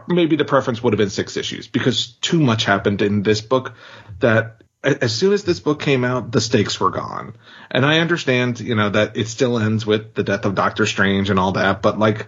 maybe 0.07 0.35
the 0.35 0.45
preference 0.45 0.81
would 0.83 0.93
have 0.93 0.97
been 0.97 1.09
six 1.09 1.35
issues 1.35 1.67
because 1.67 2.13
too 2.21 2.39
much 2.39 2.65
happened 2.65 3.01
in 3.01 3.23
this 3.23 3.41
book 3.41 3.73
that 4.19 4.61
as 4.83 5.13
soon 5.13 5.33
as 5.33 5.43
this 5.43 5.59
book 5.59 5.81
came 5.81 6.05
out, 6.05 6.31
the 6.31 6.39
stakes 6.39 6.79
were 6.79 6.91
gone. 6.91 7.35
And 7.71 7.85
I 7.85 7.99
understand, 7.99 8.59
you 8.59 8.75
know, 8.75 8.89
that 8.89 9.17
it 9.17 9.27
still 9.27 9.57
ends 9.59 9.85
with 9.85 10.13
the 10.13 10.23
death 10.23 10.45
of 10.45 10.55
Doctor 10.55 10.85
Strange 10.85 11.29
and 11.29 11.39
all 11.39 11.53
that, 11.53 11.81
but 11.81 11.97
like, 11.97 12.27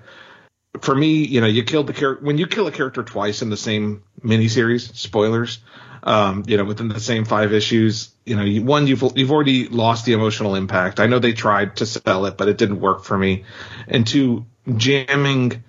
for 0.81 0.95
me, 0.95 1.25
you 1.25 1.41
know, 1.41 1.47
you 1.47 1.63
killed 1.63 1.87
the 1.87 1.93
character 1.93 2.23
when 2.23 2.37
you 2.37 2.47
kill 2.47 2.67
a 2.67 2.71
character 2.71 3.03
twice 3.03 3.41
in 3.41 3.49
the 3.49 3.57
same 3.57 4.03
miniseries. 4.21 4.95
Spoilers, 4.95 5.59
um, 6.03 6.43
you 6.47 6.57
know, 6.57 6.63
within 6.63 6.87
the 6.87 6.99
same 6.99 7.25
five 7.25 7.53
issues. 7.53 8.11
You 8.25 8.35
know, 8.35 8.43
you, 8.43 8.63
one, 8.63 8.87
you've 8.87 9.03
you've 9.15 9.31
already 9.31 9.67
lost 9.67 10.05
the 10.05 10.13
emotional 10.13 10.55
impact. 10.55 10.99
I 10.99 11.07
know 11.07 11.19
they 11.19 11.33
tried 11.33 11.77
to 11.77 11.85
sell 11.85 12.25
it, 12.25 12.37
but 12.37 12.47
it 12.47 12.57
didn't 12.57 12.79
work 12.79 13.03
for 13.03 13.17
me. 13.17 13.45
And 13.87 14.05
two, 14.05 14.45
jamming 14.75 15.63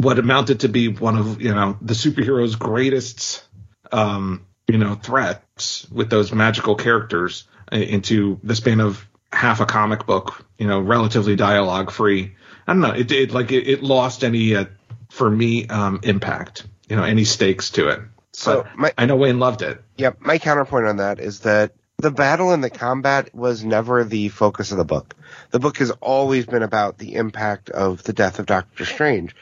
what 0.00 0.18
amounted 0.18 0.60
to 0.60 0.68
be 0.68 0.88
one 0.88 1.16
of 1.16 1.40
you 1.40 1.54
know 1.54 1.78
the 1.80 1.94
superhero's 1.94 2.56
greatest, 2.56 3.44
um, 3.92 4.46
you 4.68 4.78
know, 4.78 4.94
threats 4.94 5.88
with 5.90 6.10
those 6.10 6.32
magical 6.32 6.74
characters 6.74 7.44
into 7.72 8.38
the 8.42 8.54
span 8.54 8.80
of 8.80 9.06
half 9.32 9.60
a 9.60 9.66
comic 9.66 10.06
book. 10.06 10.44
You 10.58 10.66
know, 10.66 10.80
relatively 10.80 11.34
dialogue 11.34 11.90
free. 11.90 12.34
I 12.66 12.72
don't 12.72 12.80
know. 12.80 12.92
It, 12.92 13.10
it 13.12 13.32
like 13.32 13.52
it, 13.52 13.68
it 13.68 13.82
lost 13.82 14.24
any 14.24 14.54
uh, 14.54 14.66
for 15.10 15.30
me 15.30 15.66
um, 15.68 16.00
impact. 16.02 16.66
You 16.88 16.96
know, 16.96 17.04
any 17.04 17.24
stakes 17.24 17.70
to 17.70 17.88
it. 17.88 18.00
So 18.32 18.66
my, 18.76 18.92
I 18.98 19.06
know 19.06 19.16
Wayne 19.16 19.38
loved 19.38 19.62
it. 19.62 19.82
Yep. 19.96 20.20
My 20.20 20.38
counterpoint 20.38 20.86
on 20.86 20.96
that 20.98 21.20
is 21.20 21.40
that 21.40 21.72
the 21.98 22.10
battle 22.10 22.52
and 22.52 22.62
the 22.62 22.70
combat 22.70 23.34
was 23.34 23.64
never 23.64 24.04
the 24.04 24.28
focus 24.28 24.72
of 24.72 24.78
the 24.78 24.84
book. 24.84 25.14
The 25.50 25.60
book 25.60 25.78
has 25.78 25.90
always 25.92 26.46
been 26.46 26.62
about 26.62 26.98
the 26.98 27.14
impact 27.14 27.70
of 27.70 28.02
the 28.02 28.12
death 28.12 28.38
of 28.38 28.46
Doctor 28.46 28.84
Strange. 28.84 29.34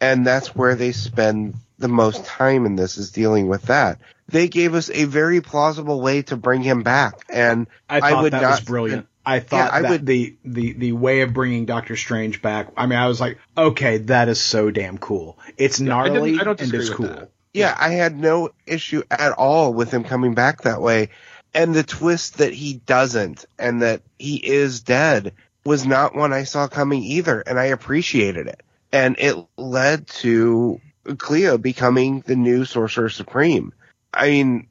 And 0.00 0.26
that's 0.26 0.54
where 0.54 0.74
they 0.74 0.92
spend 0.92 1.54
the 1.78 1.88
most 1.88 2.24
time 2.24 2.66
in 2.66 2.76
this 2.76 2.96
is 2.96 3.10
dealing 3.10 3.48
with 3.48 3.62
that. 3.64 4.00
They 4.28 4.48
gave 4.48 4.74
us 4.74 4.90
a 4.90 5.04
very 5.04 5.40
plausible 5.40 6.00
way 6.00 6.22
to 6.22 6.36
bring 6.36 6.62
him 6.62 6.82
back. 6.82 7.24
And 7.28 7.66
I, 7.88 8.00
I 8.00 8.22
would 8.22 8.32
that 8.32 8.42
not, 8.42 8.50
was 8.50 8.60
brilliant. 8.60 9.07
I 9.28 9.40
thought 9.40 9.70
yeah, 9.72 9.78
I 9.78 9.90
would, 9.90 10.06
the, 10.06 10.36
the, 10.42 10.72
the 10.72 10.92
way 10.92 11.20
of 11.20 11.34
bringing 11.34 11.66
Doctor 11.66 11.96
Strange 11.96 12.40
back, 12.40 12.72
I 12.78 12.86
mean, 12.86 12.98
I 12.98 13.08
was 13.08 13.20
like, 13.20 13.38
okay, 13.58 13.98
that 13.98 14.30
is 14.30 14.40
so 14.40 14.70
damn 14.70 14.96
cool. 14.96 15.38
It's 15.58 15.80
gnarly 15.80 16.38
I 16.40 16.44
I 16.44 16.50
and 16.52 16.72
it's 16.72 16.88
cool. 16.88 17.08
That. 17.08 17.30
Yeah, 17.52 17.76
I 17.78 17.90
had 17.90 18.16
no 18.16 18.52
issue 18.66 19.02
at 19.10 19.32
all 19.32 19.74
with 19.74 19.90
him 19.90 20.04
coming 20.04 20.32
back 20.32 20.62
that 20.62 20.80
way. 20.80 21.10
And 21.52 21.74
the 21.74 21.82
twist 21.82 22.38
that 22.38 22.54
he 22.54 22.74
doesn't 22.86 23.44
and 23.58 23.82
that 23.82 24.00
he 24.18 24.36
is 24.36 24.80
dead 24.80 25.34
was 25.62 25.84
not 25.84 26.16
one 26.16 26.32
I 26.32 26.44
saw 26.44 26.66
coming 26.66 27.02
either. 27.02 27.42
And 27.42 27.60
I 27.60 27.66
appreciated 27.66 28.46
it. 28.46 28.62
And 28.92 29.16
it 29.18 29.36
led 29.58 30.06
to 30.06 30.80
Clea 31.18 31.58
becoming 31.58 32.22
the 32.22 32.36
new 32.36 32.64
Sorcerer 32.64 33.10
Supreme. 33.10 33.74
I 34.14 34.30
mean, 34.30 34.68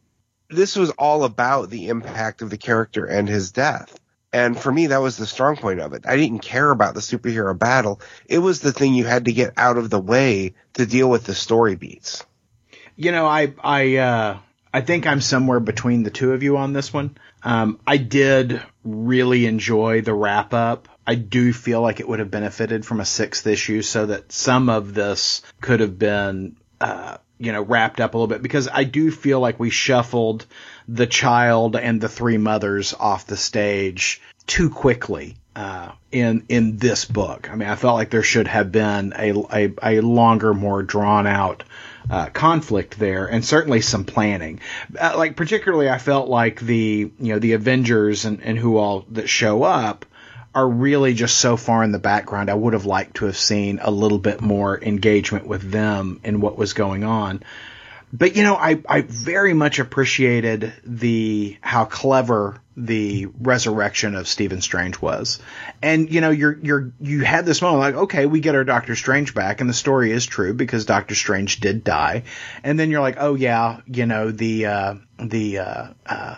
this 0.50 0.76
was 0.76 0.90
all 0.92 1.26
about 1.26 1.70
the 1.70 1.90
impact 1.90 2.42
of 2.42 2.50
the 2.50 2.58
character 2.58 3.06
and 3.06 3.30
his 3.30 3.52
death. 3.52 4.00
And 4.34 4.60
for 4.60 4.72
me, 4.72 4.88
that 4.88 5.02
was 5.02 5.18
the 5.18 5.26
strong 5.26 5.56
point 5.56 5.80
of 5.80 5.94
it. 5.94 6.06
I 6.06 6.18
didn't 6.18 6.40
care 6.40 6.70
about 6.70 6.94
the 6.94 7.00
superhero 7.00 7.58
battle. 7.58 8.02
It 8.26 8.40
was 8.40 8.60
the 8.60 8.74
thing 8.74 8.94
you 8.94 9.06
had 9.06 9.26
to 9.26 9.32
get 9.32 9.54
out 9.56 9.78
of 9.78 9.90
the 9.90 10.00
way 10.00 10.54
to 10.74 10.86
deal 10.86 11.10
with 11.10 11.24
the 11.24 11.34
story 11.36 11.76
beats. 11.76 12.26
You 12.96 13.12
know, 13.12 13.26
I 13.26 13.54
I 13.64 13.96
uh, 13.98 14.38
I 14.74 14.82
think 14.82 15.08
I'm 15.08 15.22
somewhere 15.22 15.60
between 15.60 16.04
the 16.04 16.10
two 16.10 16.34
of 16.34 16.44
you 16.44 16.58
on 16.58 16.74
this 16.74 16.92
one. 16.92 17.18
Um, 17.44 17.80
I 17.88 17.98
did 17.98 18.62
really 18.84 19.46
enjoy 19.46 20.02
the 20.02 20.14
wrap 20.14 20.54
up. 20.54 20.90
I 21.06 21.16
do 21.16 21.54
feel 21.54 21.82
like 21.82 22.00
it 22.00 22.08
would 22.08 22.20
have 22.20 22.32
benefited 22.32 22.86
from 22.86 23.00
a 23.00 23.06
sixth 23.06 23.48
issue 23.48 23.82
so 23.82 24.08
that 24.08 24.32
some 24.32 24.70
of 24.70 24.94
this 24.94 25.42
could 25.62 25.80
have 25.80 25.98
been, 25.98 26.58
uh, 26.82 27.18
you 27.38 27.54
know, 27.54 27.62
wrapped 27.62 28.02
up 28.02 28.14
a 28.14 28.18
little 28.18 28.28
bit 28.28 28.42
because 28.42 28.68
I 28.68 28.84
do 28.84 29.10
feel 29.10 29.40
like 29.40 29.60
we 29.60 29.70
shuffled 29.70 30.46
the 30.88 31.08
child 31.08 31.76
and 31.76 32.00
the 32.00 32.10
three 32.10 32.38
mothers 32.38 32.94
off 32.94 33.28
the 33.28 33.38
stage 33.38 34.22
too 34.46 34.70
quickly. 34.70 35.36
Uh, 35.56 35.92
in 36.12 36.46
in 36.50 36.78
this 36.78 37.06
book, 37.06 37.50
I 37.52 37.56
mean, 37.56 37.68
I 37.68 37.76
felt 37.76 37.96
like 37.96 38.12
there 38.12 38.22
should 38.22 38.48
have 38.48 38.72
been 38.72 39.12
a 39.18 39.34
a, 39.52 39.74
a 39.82 40.02
longer, 40.02 40.54
more 40.54 40.84
drawn 40.84 41.26
out 41.26 41.64
uh, 42.12 42.28
conflict 42.28 43.00
there, 43.00 43.26
and 43.26 43.44
certainly 43.44 43.82
some 43.82 44.06
planning. 44.06 44.60
Uh, 44.98 45.16
like 45.18 45.36
particularly, 45.36 45.90
I 45.90 45.98
felt 45.98 46.30
like 46.30 46.60
the 46.60 47.12
you 47.20 47.34
know 47.34 47.40
the 47.40 47.54
Avengers 47.54 48.26
and, 48.26 48.44
and 48.44 48.58
who 48.58 48.78
all 48.78 49.06
that 49.12 49.30
show 49.30 49.64
up 49.64 50.06
are 50.54 50.68
really 50.68 51.16
just 51.16 51.38
so 51.38 51.58
far 51.58 51.84
in 51.84 51.92
the 51.92 52.00
background. 52.00 52.52
I 52.52 52.56
would 52.56 52.74
have 52.74 52.86
liked 52.86 53.18
to 53.18 53.26
have 53.26 53.38
seen 53.38 53.80
a 53.82 53.92
little 53.92 54.20
bit 54.20 54.42
more 54.42 54.82
engagement 54.82 55.48
with 55.48 55.72
them 55.72 56.20
in 56.24 56.40
what 56.40 56.58
was 56.58 56.74
going 56.74 57.04
on 57.04 57.42
but 58.12 58.36
you 58.36 58.44
know, 58.44 58.56
I, 58.56 58.82
I 58.88 59.02
very 59.02 59.54
much 59.54 59.80
appreciated 59.80 60.74
the 60.84 61.58
how 61.62 61.86
clever 61.86 62.62
the 62.78 63.26
resurrection 63.26 64.16
of 64.16 64.28
Stephen 64.28 64.62
Strange 64.62 65.02
was. 65.02 65.40
And 65.82 66.12
you 66.12 66.22
know, 66.22 66.30
you're 66.30 66.58
you're 66.60 66.92
you 67.02 67.24
had 67.24 67.46
this 67.46 67.62
moment 67.62 67.82
like, 67.82 68.04
okay, 68.04 68.26
we 68.26 68.40
get 68.40 68.56
our 68.56 68.64
Doctor 68.64 68.96
Strange 68.96 69.34
back 69.34 69.60
and 69.60 69.70
the 69.70 69.74
story 69.74 70.12
is 70.12 70.26
true 70.26 70.54
because 70.54 70.86
Doctor 70.86 71.16
Strange 71.16 71.60
did 71.60 71.84
die. 71.84 72.24
And 72.64 72.80
then 72.80 72.92
you're 72.92 73.02
like, 73.02 73.18
oh 73.20 73.36
yeah, 73.36 73.82
you 73.88 74.06
know, 74.06 74.32
the 74.32 74.68
uh 74.68 74.96
the 75.20 75.60
uh, 75.60 75.88
uh 76.06 76.36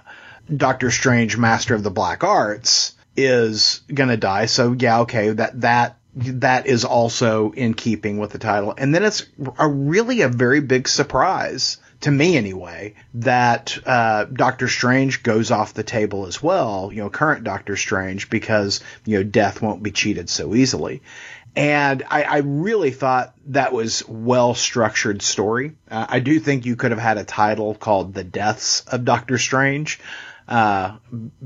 Doctor 0.55 0.89
Strange 0.89 1.38
Master 1.38 1.76
of 1.76 1.84
the 1.84 1.91
Black 1.91 2.24
Arts 2.24 2.95
is 3.15 3.82
to 4.09 4.17
die. 4.17 4.47
So 4.47 4.72
yeah, 4.72 5.01
okay, 5.01 5.30
that 5.32 5.61
that 5.61 5.99
that 6.16 6.66
is 6.66 6.86
also 6.86 7.51
in 7.51 7.74
keeping 7.74 8.18
with 8.18 8.32
the 8.32 8.39
title. 8.39 8.74
And 8.78 8.93
then 8.93 9.03
it's 9.03 9.26
a 9.57 9.68
really 9.68 10.22
a 10.22 10.30
very 10.30 10.60
big 10.60 10.88
surprise 10.88 11.78
to 12.01 12.12
me 12.12 12.38
anyway, 12.38 12.93
that 13.16 13.78
uh, 13.86 14.26
Doctor 14.26 14.68
Strange 14.68 15.22
goes 15.22 15.51
off 15.51 15.74
the 15.74 15.84
table 15.84 16.28
as 16.28 16.41
well. 16.41 16.91
You 16.93 17.03
know, 17.03 17.10
current 17.10 17.43
Doctor 17.43 17.76
Strange 17.76 18.30
because 18.30 18.82
you 19.05 19.18
know 19.18 19.24
death 19.24 19.62
won't 19.62 19.84
be 19.84 19.91
cheated 19.91 20.30
so 20.30 20.55
easily. 20.55 21.01
And 21.55 22.03
I, 22.10 22.24
I 22.24 22.38
really 22.38 22.91
thought 22.91 23.34
that 23.47 23.74
was 23.74 24.07
well 24.07 24.53
structured 24.53 25.22
story. 25.22 25.76
Uh, 25.89 26.05
I 26.07 26.20
do 26.20 26.39
think 26.39 26.66
you 26.66 26.76
could 26.76 26.91
have 26.91 26.99
had 26.99 27.18
a 27.18 27.26
title 27.26 27.76
called 27.76 28.14
"The 28.14 28.24
Deaths 28.24 28.82
of 28.88 29.03
Doctor 29.03 29.38
Strange," 29.38 29.99
uh, 30.47 30.97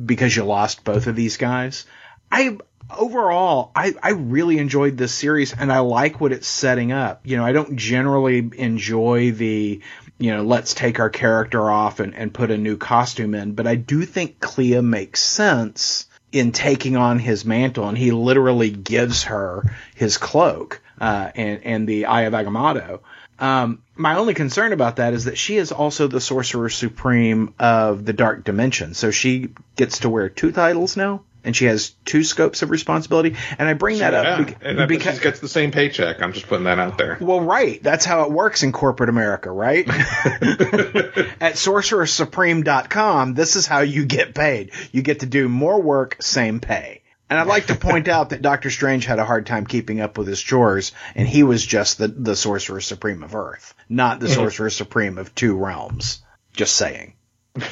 because 0.05 0.35
you 0.35 0.43
lost 0.43 0.83
both 0.83 1.07
of 1.07 1.15
these 1.15 1.37
guys. 1.37 1.85
I 2.31 2.57
overall, 2.89 3.71
I, 3.75 3.93
I 4.01 4.11
really 4.11 4.57
enjoyed 4.57 4.97
this 4.97 5.13
series 5.13 5.53
and 5.53 5.71
I 5.71 5.79
like 5.79 6.19
what 6.19 6.31
it's 6.31 6.47
setting 6.47 6.91
up. 6.91 7.21
You 7.23 7.37
know, 7.37 7.45
I 7.45 7.51
don't 7.51 7.75
generally 7.75 8.49
enjoy 8.57 9.31
the, 9.31 9.81
you 10.17 10.31
know, 10.31 10.43
let's 10.43 10.73
take 10.73 10.99
our 10.99 11.09
character 11.09 11.69
off 11.69 11.99
and, 11.99 12.15
and 12.15 12.33
put 12.33 12.51
a 12.51 12.57
new 12.57 12.77
costume 12.77 13.35
in, 13.35 13.53
but 13.53 13.67
I 13.67 13.75
do 13.75 14.03
think 14.03 14.39
Clea 14.39 14.81
makes 14.81 15.21
sense 15.21 16.07
in 16.31 16.51
taking 16.51 16.97
on 16.97 17.19
his 17.19 17.45
mantle 17.45 17.87
and 17.87 17.97
he 17.97 18.11
literally 18.11 18.71
gives 18.71 19.23
her 19.23 19.63
his 19.95 20.17
cloak, 20.17 20.81
uh, 20.99 21.31
and, 21.35 21.63
and 21.63 21.87
the 21.87 22.05
Eye 22.05 22.23
of 22.23 22.33
Agamotto. 22.33 23.01
Um, 23.39 23.81
my 23.95 24.15
only 24.15 24.33
concern 24.33 24.73
about 24.73 24.97
that 24.97 25.13
is 25.13 25.25
that 25.25 25.37
she 25.37 25.57
is 25.57 25.71
also 25.71 26.07
the 26.07 26.21
Sorcerer 26.21 26.69
Supreme 26.69 27.53
of 27.59 28.05
the 28.05 28.13
Dark 28.13 28.43
Dimension, 28.43 28.93
so 28.93 29.11
she 29.11 29.49
gets 29.75 29.99
to 29.99 30.09
wear 30.09 30.29
two 30.29 30.51
titles 30.51 30.95
now 30.95 31.23
and 31.43 31.55
she 31.55 31.65
has 31.65 31.91
two 32.05 32.23
scopes 32.23 32.61
of 32.61 32.69
responsibility. 32.69 33.35
And 33.57 33.67
I 33.67 33.73
bring 33.73 33.99
that 33.99 34.13
yeah, 34.13 34.75
up 34.75 34.87
because 34.87 35.17
she 35.17 35.23
gets 35.23 35.39
the 35.39 35.47
same 35.47 35.71
paycheck. 35.71 36.21
I'm 36.21 36.33
just 36.33 36.47
putting 36.47 36.65
that 36.65 36.79
out 36.79 36.97
there. 36.97 37.17
Well, 37.19 37.41
right. 37.41 37.81
That's 37.81 38.05
how 38.05 38.23
it 38.23 38.31
works 38.31 38.63
in 38.63 38.71
corporate 38.71 39.09
America, 39.09 39.51
right? 39.51 39.87
At 39.89 41.55
sorcerersupreme.com, 41.55 43.33
this 43.33 43.55
is 43.55 43.67
how 43.67 43.81
you 43.81 44.05
get 44.05 44.33
paid. 44.35 44.71
You 44.91 45.01
get 45.01 45.21
to 45.21 45.25
do 45.25 45.49
more 45.49 45.81
work, 45.81 46.17
same 46.21 46.59
pay. 46.59 47.01
And 47.29 47.39
I'd 47.39 47.47
like 47.47 47.67
to 47.67 47.75
point 47.75 48.07
out 48.07 48.29
that 48.29 48.41
Doctor 48.43 48.69
Strange 48.69 49.05
had 49.05 49.17
a 49.17 49.25
hard 49.25 49.47
time 49.47 49.65
keeping 49.65 50.01
up 50.01 50.17
with 50.19 50.27
his 50.27 50.39
chores, 50.39 50.91
and 51.15 51.27
he 51.27 51.41
was 51.41 51.65
just 51.65 51.97
the, 51.97 52.07
the 52.07 52.35
Sorcerer 52.35 52.81
Supreme 52.81 53.23
of 53.23 53.33
Earth, 53.33 53.73
not 53.89 54.19
the 54.19 54.27
mm-hmm. 54.27 54.35
Sorcerer 54.35 54.69
Supreme 54.69 55.17
of 55.17 55.33
two 55.33 55.57
realms. 55.57 56.21
Just 56.55 56.75
saying 56.75 57.15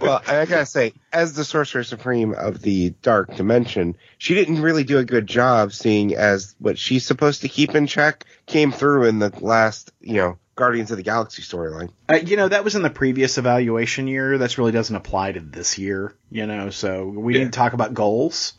well, 0.00 0.22
I 0.26 0.44
gotta 0.46 0.66
say, 0.66 0.92
as 1.12 1.34
the 1.34 1.44
Sorcerer 1.44 1.84
Supreme 1.84 2.34
of 2.34 2.60
the 2.60 2.90
Dark 3.02 3.34
Dimension, 3.36 3.96
she 4.18 4.34
didn't 4.34 4.60
really 4.60 4.84
do 4.84 4.98
a 4.98 5.04
good 5.04 5.26
job 5.26 5.72
seeing 5.72 6.14
as 6.14 6.54
what 6.58 6.78
she's 6.78 7.06
supposed 7.06 7.42
to 7.42 7.48
keep 7.48 7.74
in 7.74 7.86
check 7.86 8.24
came 8.46 8.72
through 8.72 9.04
in 9.04 9.18
the 9.18 9.32
last, 9.40 9.92
you 10.00 10.16
know, 10.16 10.38
Guardians 10.54 10.90
of 10.90 10.98
the 10.98 11.02
Galaxy 11.02 11.42
storyline. 11.42 11.90
Uh, 12.08 12.16
you 12.16 12.36
know, 12.36 12.48
that 12.48 12.64
was 12.64 12.74
in 12.74 12.82
the 12.82 12.90
previous 12.90 13.38
evaluation 13.38 14.06
year. 14.06 14.38
That 14.38 14.58
really 14.58 14.72
doesn't 14.72 14.94
apply 14.94 15.32
to 15.32 15.40
this 15.40 15.78
year, 15.78 16.14
you 16.30 16.46
know, 16.46 16.70
so 16.70 17.06
we 17.06 17.38
yeah. 17.38 17.44
to 17.44 17.50
talk 17.50 17.72
about 17.72 17.94
goals. 17.94 18.52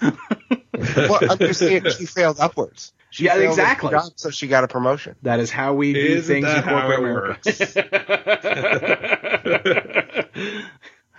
well, 1.08 1.20
I'm 1.30 1.38
just 1.38 1.60
saying 1.60 1.84
she 1.96 2.06
failed 2.06 2.40
upwards. 2.40 2.92
She 3.10 3.24
yeah, 3.24 3.38
exactly. 3.38 3.90
Job, 3.90 4.12
so 4.16 4.30
she 4.30 4.48
got 4.48 4.64
a 4.64 4.68
promotion. 4.68 5.16
That 5.22 5.40
is 5.40 5.50
how 5.50 5.74
we 5.74 5.94
do 5.94 6.00
Isn't 6.00 6.42
things 6.42 6.54
in 6.54 6.62
corporate 6.62 6.98
America. 6.98 7.38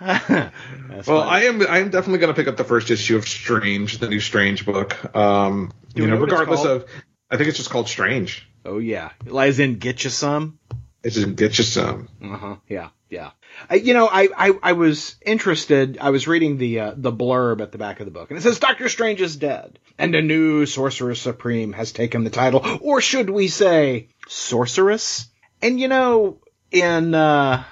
well, 0.00 1.02
funny. 1.02 1.30
I 1.30 1.40
am. 1.44 1.66
I 1.66 1.78
am 1.78 1.90
definitely 1.90 2.20
going 2.20 2.32
to 2.32 2.40
pick 2.40 2.46
up 2.46 2.56
the 2.56 2.64
first 2.64 2.90
issue 2.90 3.16
of 3.16 3.26
Strange, 3.26 3.98
the 3.98 4.08
new 4.08 4.20
Strange 4.20 4.64
book. 4.64 5.14
Um, 5.16 5.72
you 5.94 6.06
know, 6.06 6.14
know 6.14 6.20
regardless 6.20 6.64
of, 6.64 6.86
I 7.28 7.36
think 7.36 7.48
it's 7.48 7.58
just 7.58 7.70
called 7.70 7.88
Strange. 7.88 8.48
Oh 8.64 8.78
yeah, 8.78 9.10
lies 9.26 9.58
in 9.58 9.78
get 9.78 10.04
you 10.04 10.10
some. 10.10 10.59
It's 11.02 11.14
just 11.14 11.36
get 11.36 11.58
you 11.58 11.64
some. 11.64 12.08
Uh 12.22 12.36
huh. 12.36 12.56
Yeah. 12.68 12.88
Yeah. 13.08 13.30
I, 13.68 13.74
you 13.76 13.94
know, 13.94 14.08
I, 14.10 14.28
I, 14.36 14.52
I 14.62 14.72
was 14.72 15.16
interested. 15.24 15.98
I 16.00 16.10
was 16.10 16.28
reading 16.28 16.58
the 16.58 16.80
uh, 16.80 16.94
the 16.96 17.12
blurb 17.12 17.60
at 17.60 17.72
the 17.72 17.78
back 17.78 18.00
of 18.00 18.06
the 18.06 18.12
book, 18.12 18.30
and 18.30 18.38
it 18.38 18.42
says 18.42 18.60
Doctor 18.60 18.88
Strange 18.88 19.20
is 19.20 19.36
dead, 19.36 19.78
and 19.98 20.14
a 20.14 20.22
new 20.22 20.64
Sorcerer 20.66 21.14
Supreme 21.14 21.72
has 21.72 21.92
taken 21.92 22.24
the 22.24 22.30
title, 22.30 22.64
or 22.80 23.00
should 23.00 23.28
we 23.28 23.48
say, 23.48 24.08
Sorceress? 24.28 25.26
And 25.60 25.80
you 25.80 25.88
know, 25.88 26.38
in 26.70 27.14
uh, 27.14 27.64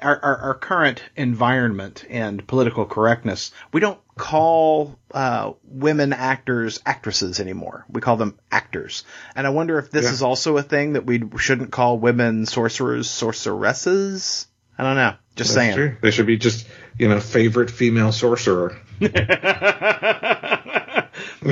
our, 0.00 0.20
our, 0.22 0.36
our 0.36 0.54
current 0.54 1.02
environment 1.16 2.04
and 2.08 2.46
political 2.46 2.84
correctness, 2.84 3.52
we 3.72 3.80
don't 3.80 3.98
call 4.16 4.96
uh, 5.12 5.52
women 5.64 6.12
actors 6.12 6.80
actresses 6.86 7.40
anymore. 7.40 7.84
We 7.88 8.00
call 8.00 8.16
them 8.16 8.38
actors. 8.50 9.04
And 9.34 9.46
I 9.46 9.50
wonder 9.50 9.78
if 9.78 9.90
this 9.90 10.04
yeah. 10.04 10.12
is 10.12 10.22
also 10.22 10.56
a 10.56 10.62
thing 10.62 10.94
that 10.94 11.04
we 11.04 11.22
shouldn't 11.38 11.72
call 11.72 11.98
women 11.98 12.46
sorcerers 12.46 13.08
sorceresses. 13.10 14.46
I 14.78 14.82
don't 14.82 14.96
know. 14.96 15.14
Just 15.36 15.54
That's 15.54 15.66
saying. 15.66 15.74
True. 15.76 15.96
They 16.00 16.10
should 16.10 16.26
be 16.26 16.36
just, 16.36 16.66
you 16.98 17.08
know, 17.08 17.20
favorite 17.20 17.70
female 17.70 18.12
sorcerer. 18.12 18.80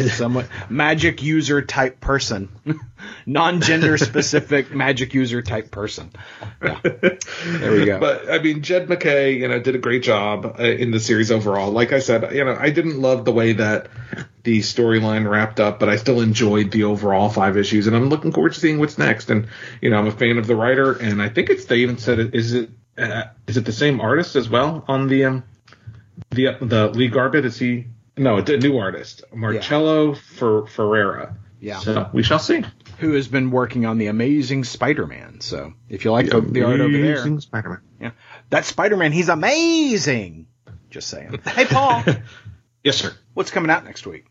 Somewhat 0.01 0.49
magic 0.71 1.23
user 1.23 1.63
type 1.63 2.01
person, 2.01 2.49
non-gender 3.27 3.99
specific 3.99 4.71
magic 4.75 5.15
user 5.15 5.43
type 5.43 5.71
person. 5.71 6.11
Yeah. 6.63 6.81
There 6.83 7.73
we 7.73 7.85
go. 7.85 7.99
But 7.99 8.31
I 8.31 8.39
mean, 8.39 8.63
Jed 8.63 8.89
MacKay, 8.89 9.37
you 9.37 9.49
know, 9.49 9.61
did 9.61 9.75
a 9.75 9.79
great 9.79 10.03
job 10.03 10.57
uh, 10.59 10.63
in 10.63 10.91
the 10.91 11.01
series 11.01 11.31
overall. 11.31 11.71
Like 11.71 11.93
I 11.93 11.99
said, 11.99 12.33
you 12.35 12.45
know, 12.45 12.57
I 12.59 12.71
didn't 12.71 13.01
love 13.01 13.25
the 13.25 13.33
way 13.33 13.55
that 13.55 13.89
the 14.45 14.61
storyline 14.61 15.29
wrapped 15.29 15.61
up, 15.61 15.79
but 15.79 15.89
I 15.89 15.97
still 15.97 16.21
enjoyed 16.21 16.71
the 16.71 16.85
overall 16.85 17.29
five 17.29 17.57
issues, 17.57 17.87
and 17.87 17.95
I'm 17.95 18.09
looking 18.09 18.33
forward 18.33 18.55
to 18.55 18.61
seeing 18.61 18.79
what's 18.79 18.99
next. 18.99 19.31
And 19.31 19.49
you 19.81 19.91
know, 19.91 19.99
I'm 19.99 20.07
a 20.07 20.13
fan 20.13 20.39
of 20.39 20.47
the 20.47 20.57
writer, 20.57 20.93
and 20.93 21.23
I 21.23 21.29
think 21.29 21.51
it's 21.51 21.67
they 21.67 21.79
even 21.79 21.99
said 21.99 22.19
it 22.19 22.35
is 22.35 22.55
it 22.55 22.71
uh, 22.99 23.25
is 23.47 23.57
it 23.57 23.65
the 23.65 23.73
same 23.73 24.01
artist 24.01 24.37
as 24.37 24.49
well 24.49 24.85
on 24.89 25.09
the 25.09 25.25
um 25.25 25.45
the 26.31 26.57
the 26.61 26.89
Lee 26.89 27.09
Garbett? 27.09 27.45
Is 27.45 27.59
he? 27.59 27.87
No, 28.17 28.37
it's 28.37 28.51
a 28.51 28.59
new 28.59 28.77
artist, 28.79 29.25
Marcelo 29.33 30.13
yeah. 30.13 30.21
Fer, 30.37 30.67
Ferreira. 30.67 31.37
Yeah. 31.61 31.79
So 31.79 32.11
we 32.13 32.23
shall 32.23 32.39
see. 32.39 32.63
Who 32.99 33.13
has 33.13 33.29
been 33.29 33.51
working 33.51 33.87
on 33.87 33.99
the 33.99 34.09
Amazing 34.09 34.65
Spider-Man? 34.65 35.41
So 35.41 35.73
if 35.89 36.05
you 36.05 36.13
like 36.13 36.29
the, 36.29 36.41
the 36.41 36.63
art 36.63 36.81
over 36.81 36.93
there, 36.93 37.15
Amazing 37.15 37.41
Spider-Man. 37.41 37.81
Yeah, 38.01 38.11
that 38.51 38.65
Spider-Man, 38.65 39.13
he's 39.13 39.29
amazing. 39.29 40.47
Just 40.91 41.09
saying. 41.09 41.41
hey, 41.47 41.65
Paul. 41.65 42.05
yes, 42.85 42.97
sir. 42.97 43.15
What's 43.33 43.51
coming 43.51 43.71
out 43.71 43.85
next 43.85 44.07
week? 44.07 44.27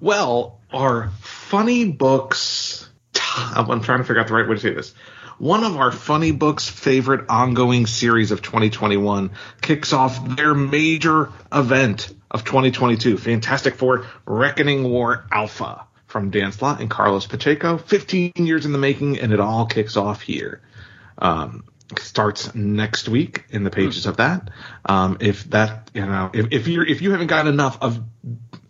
Well, 0.00 0.60
our 0.72 1.10
funny 1.20 1.90
books. 1.90 2.90
I'm 3.36 3.80
trying 3.80 3.98
to 3.98 4.04
figure 4.04 4.20
out 4.20 4.28
the 4.28 4.34
right 4.34 4.46
way 4.48 4.56
to 4.56 4.60
say 4.60 4.74
this 4.74 4.94
one 5.38 5.64
of 5.64 5.76
our 5.76 5.92
funny 5.92 6.30
books 6.30 6.68
favorite 6.68 7.28
ongoing 7.28 7.86
series 7.86 8.30
of 8.30 8.42
2021 8.42 9.30
kicks 9.60 9.92
off 9.92 10.36
their 10.36 10.54
major 10.54 11.32
event 11.52 12.12
of 12.30 12.44
2022 12.44 13.18
fantastic 13.18 13.74
four 13.74 14.06
reckoning 14.26 14.84
war 14.84 15.26
alpha 15.30 15.86
from 16.06 16.30
dan 16.30 16.52
slott 16.52 16.80
and 16.80 16.90
carlos 16.90 17.26
pacheco. 17.26 17.76
15 17.76 18.32
years 18.36 18.66
in 18.66 18.72
the 18.72 18.78
making 18.78 19.18
and 19.18 19.32
it 19.32 19.40
all 19.40 19.66
kicks 19.66 19.96
off 19.96 20.22
here. 20.22 20.60
Um, 21.18 21.64
starts 21.98 22.54
next 22.54 23.08
week 23.08 23.44
in 23.50 23.64
the 23.64 23.70
pages 23.70 24.06
of 24.06 24.16
that. 24.18 24.50
Um, 24.86 25.18
if 25.20 25.44
that 25.50 25.90
you 25.92 26.06
know 26.06 26.30
if, 26.32 26.46
if 26.50 26.68
you're 26.68 26.86
if 26.86 27.02
you 27.02 27.10
haven't 27.10 27.26
got 27.26 27.46
enough 27.46 27.78
of 27.80 28.02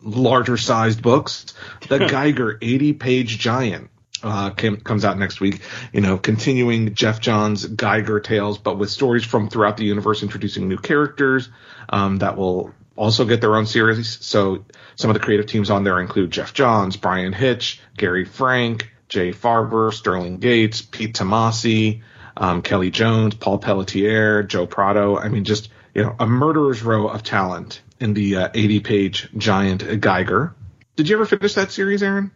larger 0.01 0.57
sized 0.57 1.03
books 1.03 1.47
the 1.89 1.99
geiger 2.11 2.59
80 2.61 2.93
page 2.95 3.39
giant 3.39 3.91
uh, 4.25 4.51
came, 4.51 4.79
comes 4.79 5.05
out 5.05 5.19
next 5.19 5.41
week. 5.41 5.61
You 5.93 6.01
know, 6.01 6.19
continuing 6.19 6.95
Geoff 6.95 7.21
Johns' 7.21 7.67
Geiger 7.67 8.19
tales, 8.21 8.59
but 8.59 8.79
with 8.79 8.91
stories 8.91 9.25
from 9.25 9.49
throughout 9.49 9.77
the 9.77 9.85
universe, 9.85 10.23
introducing 10.23 10.69
new 10.69 10.79
characters 10.79 11.49
um, 11.91 12.19
that 12.19 12.37
will 12.37 12.73
also 12.97 13.25
get 13.25 13.41
their 13.41 13.55
own 13.55 13.67
series. 13.67 14.19
So 14.25 14.65
some 14.97 15.11
of 15.11 15.15
the 15.15 15.21
creative 15.21 15.47
teams 15.47 15.71
on 15.71 15.85
there 15.85 16.01
include 16.01 16.31
Jeff 16.31 16.55
Johns, 16.55 16.97
Bryan 16.97 17.33
Hitch, 17.33 17.81
Gary 17.97 18.25
Frank, 18.25 18.91
Jay 19.09 19.33
Faerber, 19.33 19.93
Sterling 19.93 20.39
Gates, 20.39 20.81
Pete 20.83 21.15
Tomasi, 21.15 22.03
um, 22.37 22.63
Kelly 22.63 22.91
Jones, 22.91 23.35
Paul 23.35 23.59
Pelletier, 23.59 24.43
Joe 24.43 24.67
Prado. 24.67 25.17
I 25.19 25.29
mean, 25.29 25.45
just 25.45 25.69
you 25.95 26.03
know, 26.03 26.17
a 26.19 26.27
murderer's 26.27 26.83
row 26.83 27.09
of 27.09 27.23
talent 27.23 27.83
in 28.01 28.15
the 28.15 28.37
uh, 28.37 28.49
80-page 28.49 29.29
giant 29.37 30.01
Geiger. 30.01 30.55
Did 30.97 31.09
you 31.09 31.17
ever 31.17 31.27
finish 31.27 31.55
that 31.55 31.71
series, 31.71 32.03
Aaron? 32.03 32.33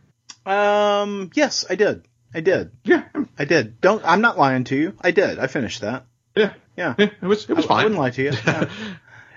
Um, 0.48 1.30
yes, 1.34 1.66
I 1.68 1.74
did. 1.74 2.06
I 2.34 2.40
did. 2.40 2.72
Yeah, 2.84 3.04
I 3.38 3.44
did. 3.44 3.80
Don't. 3.80 4.02
I'm 4.04 4.20
not 4.20 4.38
lying 4.38 4.64
to 4.64 4.76
you. 4.76 4.94
I 5.00 5.10
did. 5.10 5.38
I 5.38 5.46
finished 5.46 5.82
that. 5.82 6.06
Yeah, 6.34 6.52
yeah. 6.76 6.94
yeah 6.98 7.10
it 7.22 7.26
was. 7.26 7.48
It 7.48 7.54
was 7.54 7.66
I, 7.66 7.68
fine. 7.68 7.80
I 7.80 7.82
wouldn't 7.84 8.00
lie 8.00 8.10
to 8.10 8.22
you. 8.22 8.32
Yeah. 8.46 8.68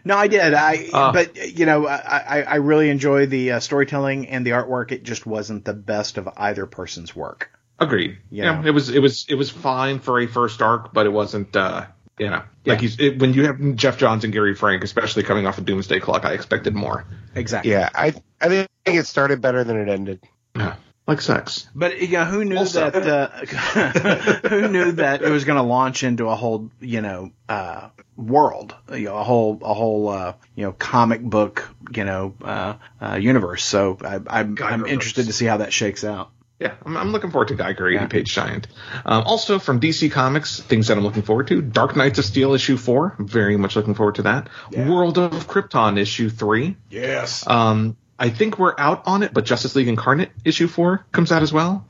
no, 0.05 0.17
I 0.17 0.27
did. 0.27 0.53
I. 0.53 0.87
Uh, 0.91 1.11
but 1.11 1.57
you 1.57 1.65
know, 1.65 1.85
I 1.87 2.43
I 2.47 2.55
really 2.55 2.89
enjoy 2.89 3.25
the 3.25 3.53
uh, 3.53 3.59
storytelling 3.59 4.27
and 4.29 4.45
the 4.45 4.51
artwork. 4.51 4.91
It 4.91 5.03
just 5.03 5.25
wasn't 5.25 5.65
the 5.65 5.73
best 5.73 6.17
of 6.17 6.29
either 6.37 6.65
person's 6.65 7.15
work. 7.15 7.51
Agreed. 7.77 8.17
You 8.29 8.43
yeah, 8.43 8.61
know? 8.61 8.67
it 8.67 8.71
was. 8.71 8.89
It 8.89 8.99
was. 8.99 9.25
It 9.27 9.35
was 9.35 9.49
fine 9.49 9.99
for 9.99 10.19
a 10.19 10.27
first 10.27 10.61
arc, 10.61 10.93
but 10.93 11.05
it 11.05 11.11
wasn't. 11.11 11.55
uh 11.55 11.87
you 12.19 12.29
know, 12.29 12.43
yeah. 12.65 12.73
like 12.73 12.81
he's 12.81 12.99
it, 12.99 13.19
when 13.19 13.33
you 13.33 13.47
have 13.47 13.75
Geoff 13.75 13.97
Johns 13.97 14.23
and 14.23 14.31
Gary 14.31 14.53
Frank, 14.53 14.83
especially 14.83 15.23
coming 15.23 15.47
off 15.47 15.57
of 15.57 15.65
Doomsday 15.65 15.99
Clock, 16.01 16.23
I 16.23 16.33
expected 16.33 16.75
more. 16.75 17.05
Exactly. 17.33 17.71
Yeah, 17.71 17.89
I 17.95 18.13
I 18.39 18.47
think 18.47 18.69
it 18.85 19.07
started 19.07 19.41
better 19.41 19.63
than 19.63 19.77
it 19.77 19.89
ended. 19.89 20.19
Yeah. 20.55 20.75
Like 21.07 21.21
sex. 21.21 21.67
But 21.75 22.01
yeah, 22.01 22.25
who 22.25 22.45
knew 22.45 22.57
also. 22.57 22.89
that? 22.89 23.07
Uh, 23.07 24.47
who 24.49 24.67
knew 24.67 24.91
that 24.93 25.21
it 25.21 25.29
was 25.29 25.45
going 25.45 25.57
to 25.57 25.63
launch 25.63 26.03
into 26.03 26.29
a 26.29 26.35
whole, 26.35 26.69
you 26.79 27.01
know, 27.01 27.31
uh, 27.49 27.89
world, 28.15 28.75
you 28.91 29.05
know, 29.05 29.17
a 29.17 29.23
whole, 29.23 29.59
a 29.61 29.73
whole, 29.73 30.09
uh, 30.09 30.33
you 30.55 30.65
know, 30.65 30.71
comic 30.71 31.21
book, 31.21 31.69
you 31.93 32.03
know, 32.03 32.35
uh, 32.43 32.75
uh, 33.01 33.15
universe. 33.15 33.63
So 33.63 33.97
I, 34.01 34.15
am 34.15 34.25
I'm, 34.29 34.57
I'm 34.61 34.85
interested 34.85 35.25
to 35.25 35.33
see 35.33 35.45
how 35.45 35.57
that 35.57 35.73
shakes 35.73 36.03
out. 36.03 36.31
Yeah, 36.61 36.75
I'm, 36.85 36.95
I'm 36.95 37.11
looking 37.11 37.31
forward 37.31 37.47
to 37.47 37.55
Geiger 37.55 37.89
80 37.89 38.05
page 38.05 38.31
giant. 38.31 38.67
Um, 39.03 39.23
also 39.25 39.57
from 39.57 39.79
DC 39.79 40.11
Comics, 40.11 40.59
things 40.59 40.87
that 40.87 40.97
I'm 40.97 41.03
looking 41.03 41.23
forward 41.23 41.47
to: 41.47 41.59
Dark 41.59 41.95
Knights 41.95 42.19
of 42.19 42.25
Steel 42.25 42.53
issue 42.53 42.77
four. 42.77 43.15
Very 43.17 43.57
much 43.57 43.75
looking 43.75 43.95
forward 43.95 44.15
to 44.15 44.21
that. 44.23 44.47
Yeah. 44.69 44.87
World 44.87 45.17
of 45.17 45.47
Krypton 45.47 45.97
issue 45.97 46.29
three. 46.29 46.77
Yes. 46.91 47.47
Um, 47.47 47.97
I 48.21 48.29
think 48.29 48.59
we're 48.59 48.75
out 48.77 49.07
on 49.07 49.23
it, 49.23 49.33
but 49.33 49.45
Justice 49.45 49.75
League 49.75 49.87
Incarnate 49.87 50.29
issue 50.45 50.67
four 50.67 51.03
comes 51.11 51.31
out 51.31 51.41
as 51.41 51.51
well. 51.51 51.87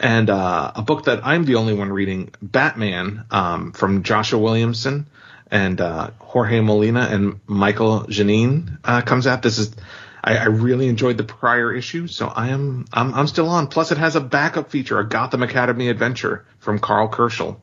And 0.00 0.30
uh, 0.30 0.72
a 0.76 0.80
book 0.80 1.04
that 1.04 1.26
I'm 1.26 1.44
the 1.44 1.56
only 1.56 1.74
one 1.74 1.92
reading, 1.92 2.30
Batman, 2.40 3.26
um, 3.30 3.72
from 3.72 4.02
Joshua 4.02 4.38
Williamson 4.38 5.08
and 5.50 5.78
uh, 5.82 6.12
Jorge 6.20 6.60
Molina 6.60 7.08
and 7.10 7.38
Michael 7.46 8.04
Giannini 8.04 8.78
uh, 8.82 9.02
comes 9.02 9.26
out. 9.26 9.42
This 9.42 9.58
is 9.58 9.74
I, 10.22 10.38
I, 10.38 10.44
really 10.46 10.88
enjoyed 10.88 11.18
the 11.18 11.24
prior 11.24 11.70
issue, 11.70 12.06
so 12.06 12.28
I 12.28 12.48
am 12.48 12.86
I'm, 12.90 13.12
I'm 13.12 13.26
still 13.26 13.50
on. 13.50 13.66
Plus, 13.66 13.92
it 13.92 13.98
has 13.98 14.16
a 14.16 14.22
backup 14.22 14.70
feature, 14.70 14.98
a 14.98 15.06
Gotham 15.06 15.42
Academy 15.42 15.90
adventure 15.90 16.46
from 16.60 16.78
Karl 16.78 17.10
Kerschl. 17.10 17.60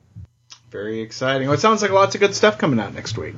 Very 0.69 1.01
exciting. 1.01 1.47
Well, 1.47 1.55
it 1.55 1.59
sounds 1.59 1.82
like 1.82 1.89
lots 1.89 2.13
of 2.13 2.22
good 2.22 2.36
stuff 2.36 2.59
coming 2.59 2.80
out 2.80 2.93
next 2.93 3.17
week. 3.17 3.34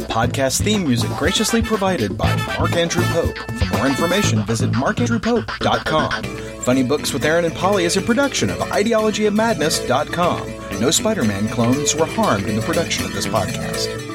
Podcast 0.09 0.63
theme 0.63 0.83
music 0.83 1.09
graciously 1.11 1.61
provided 1.61 2.17
by 2.17 2.35
Mark 2.57 2.75
Andrew 2.75 3.03
Pope. 3.05 3.37
For 3.37 3.77
more 3.77 3.87
information, 3.87 4.43
visit 4.43 4.69
markandrewpope.com. 4.71 6.23
Funny 6.61 6.83
Books 6.83 7.13
with 7.13 7.23
Aaron 7.23 7.45
and 7.45 7.55
Polly 7.55 7.85
is 7.85 7.95
a 7.95 8.01
production 8.01 8.49
of 8.49 8.57
ideologyofmadness.com. 8.57 10.79
No 10.81 10.91
Spider 10.91 11.23
Man 11.23 11.47
clones 11.47 11.95
were 11.95 12.05
harmed 12.05 12.47
in 12.47 12.57
the 12.57 12.61
production 12.61 13.05
of 13.05 13.13
this 13.13 13.27
podcast. 13.27 14.06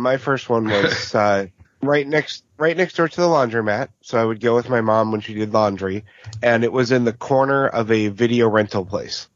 My 0.00 0.16
first 0.16 0.48
one 0.48 0.64
was 0.64 1.14
uh, 1.14 1.46
right 1.82 2.06
next 2.06 2.44
right 2.58 2.76
next 2.76 2.96
door 2.96 3.08
to 3.08 3.20
the 3.20 3.26
laundromat. 3.26 3.88
So 4.02 4.20
I 4.20 4.24
would 4.24 4.40
go 4.40 4.54
with 4.54 4.68
my 4.68 4.80
mom 4.80 5.12
when 5.12 5.20
she 5.20 5.34
did 5.34 5.52
laundry, 5.52 6.04
and 6.42 6.64
it 6.64 6.72
was 6.72 6.92
in 6.92 7.04
the 7.04 7.12
corner 7.12 7.66
of 7.66 7.90
a 7.90 8.08
video 8.08 8.48
rental 8.48 8.84
place. 8.84 9.28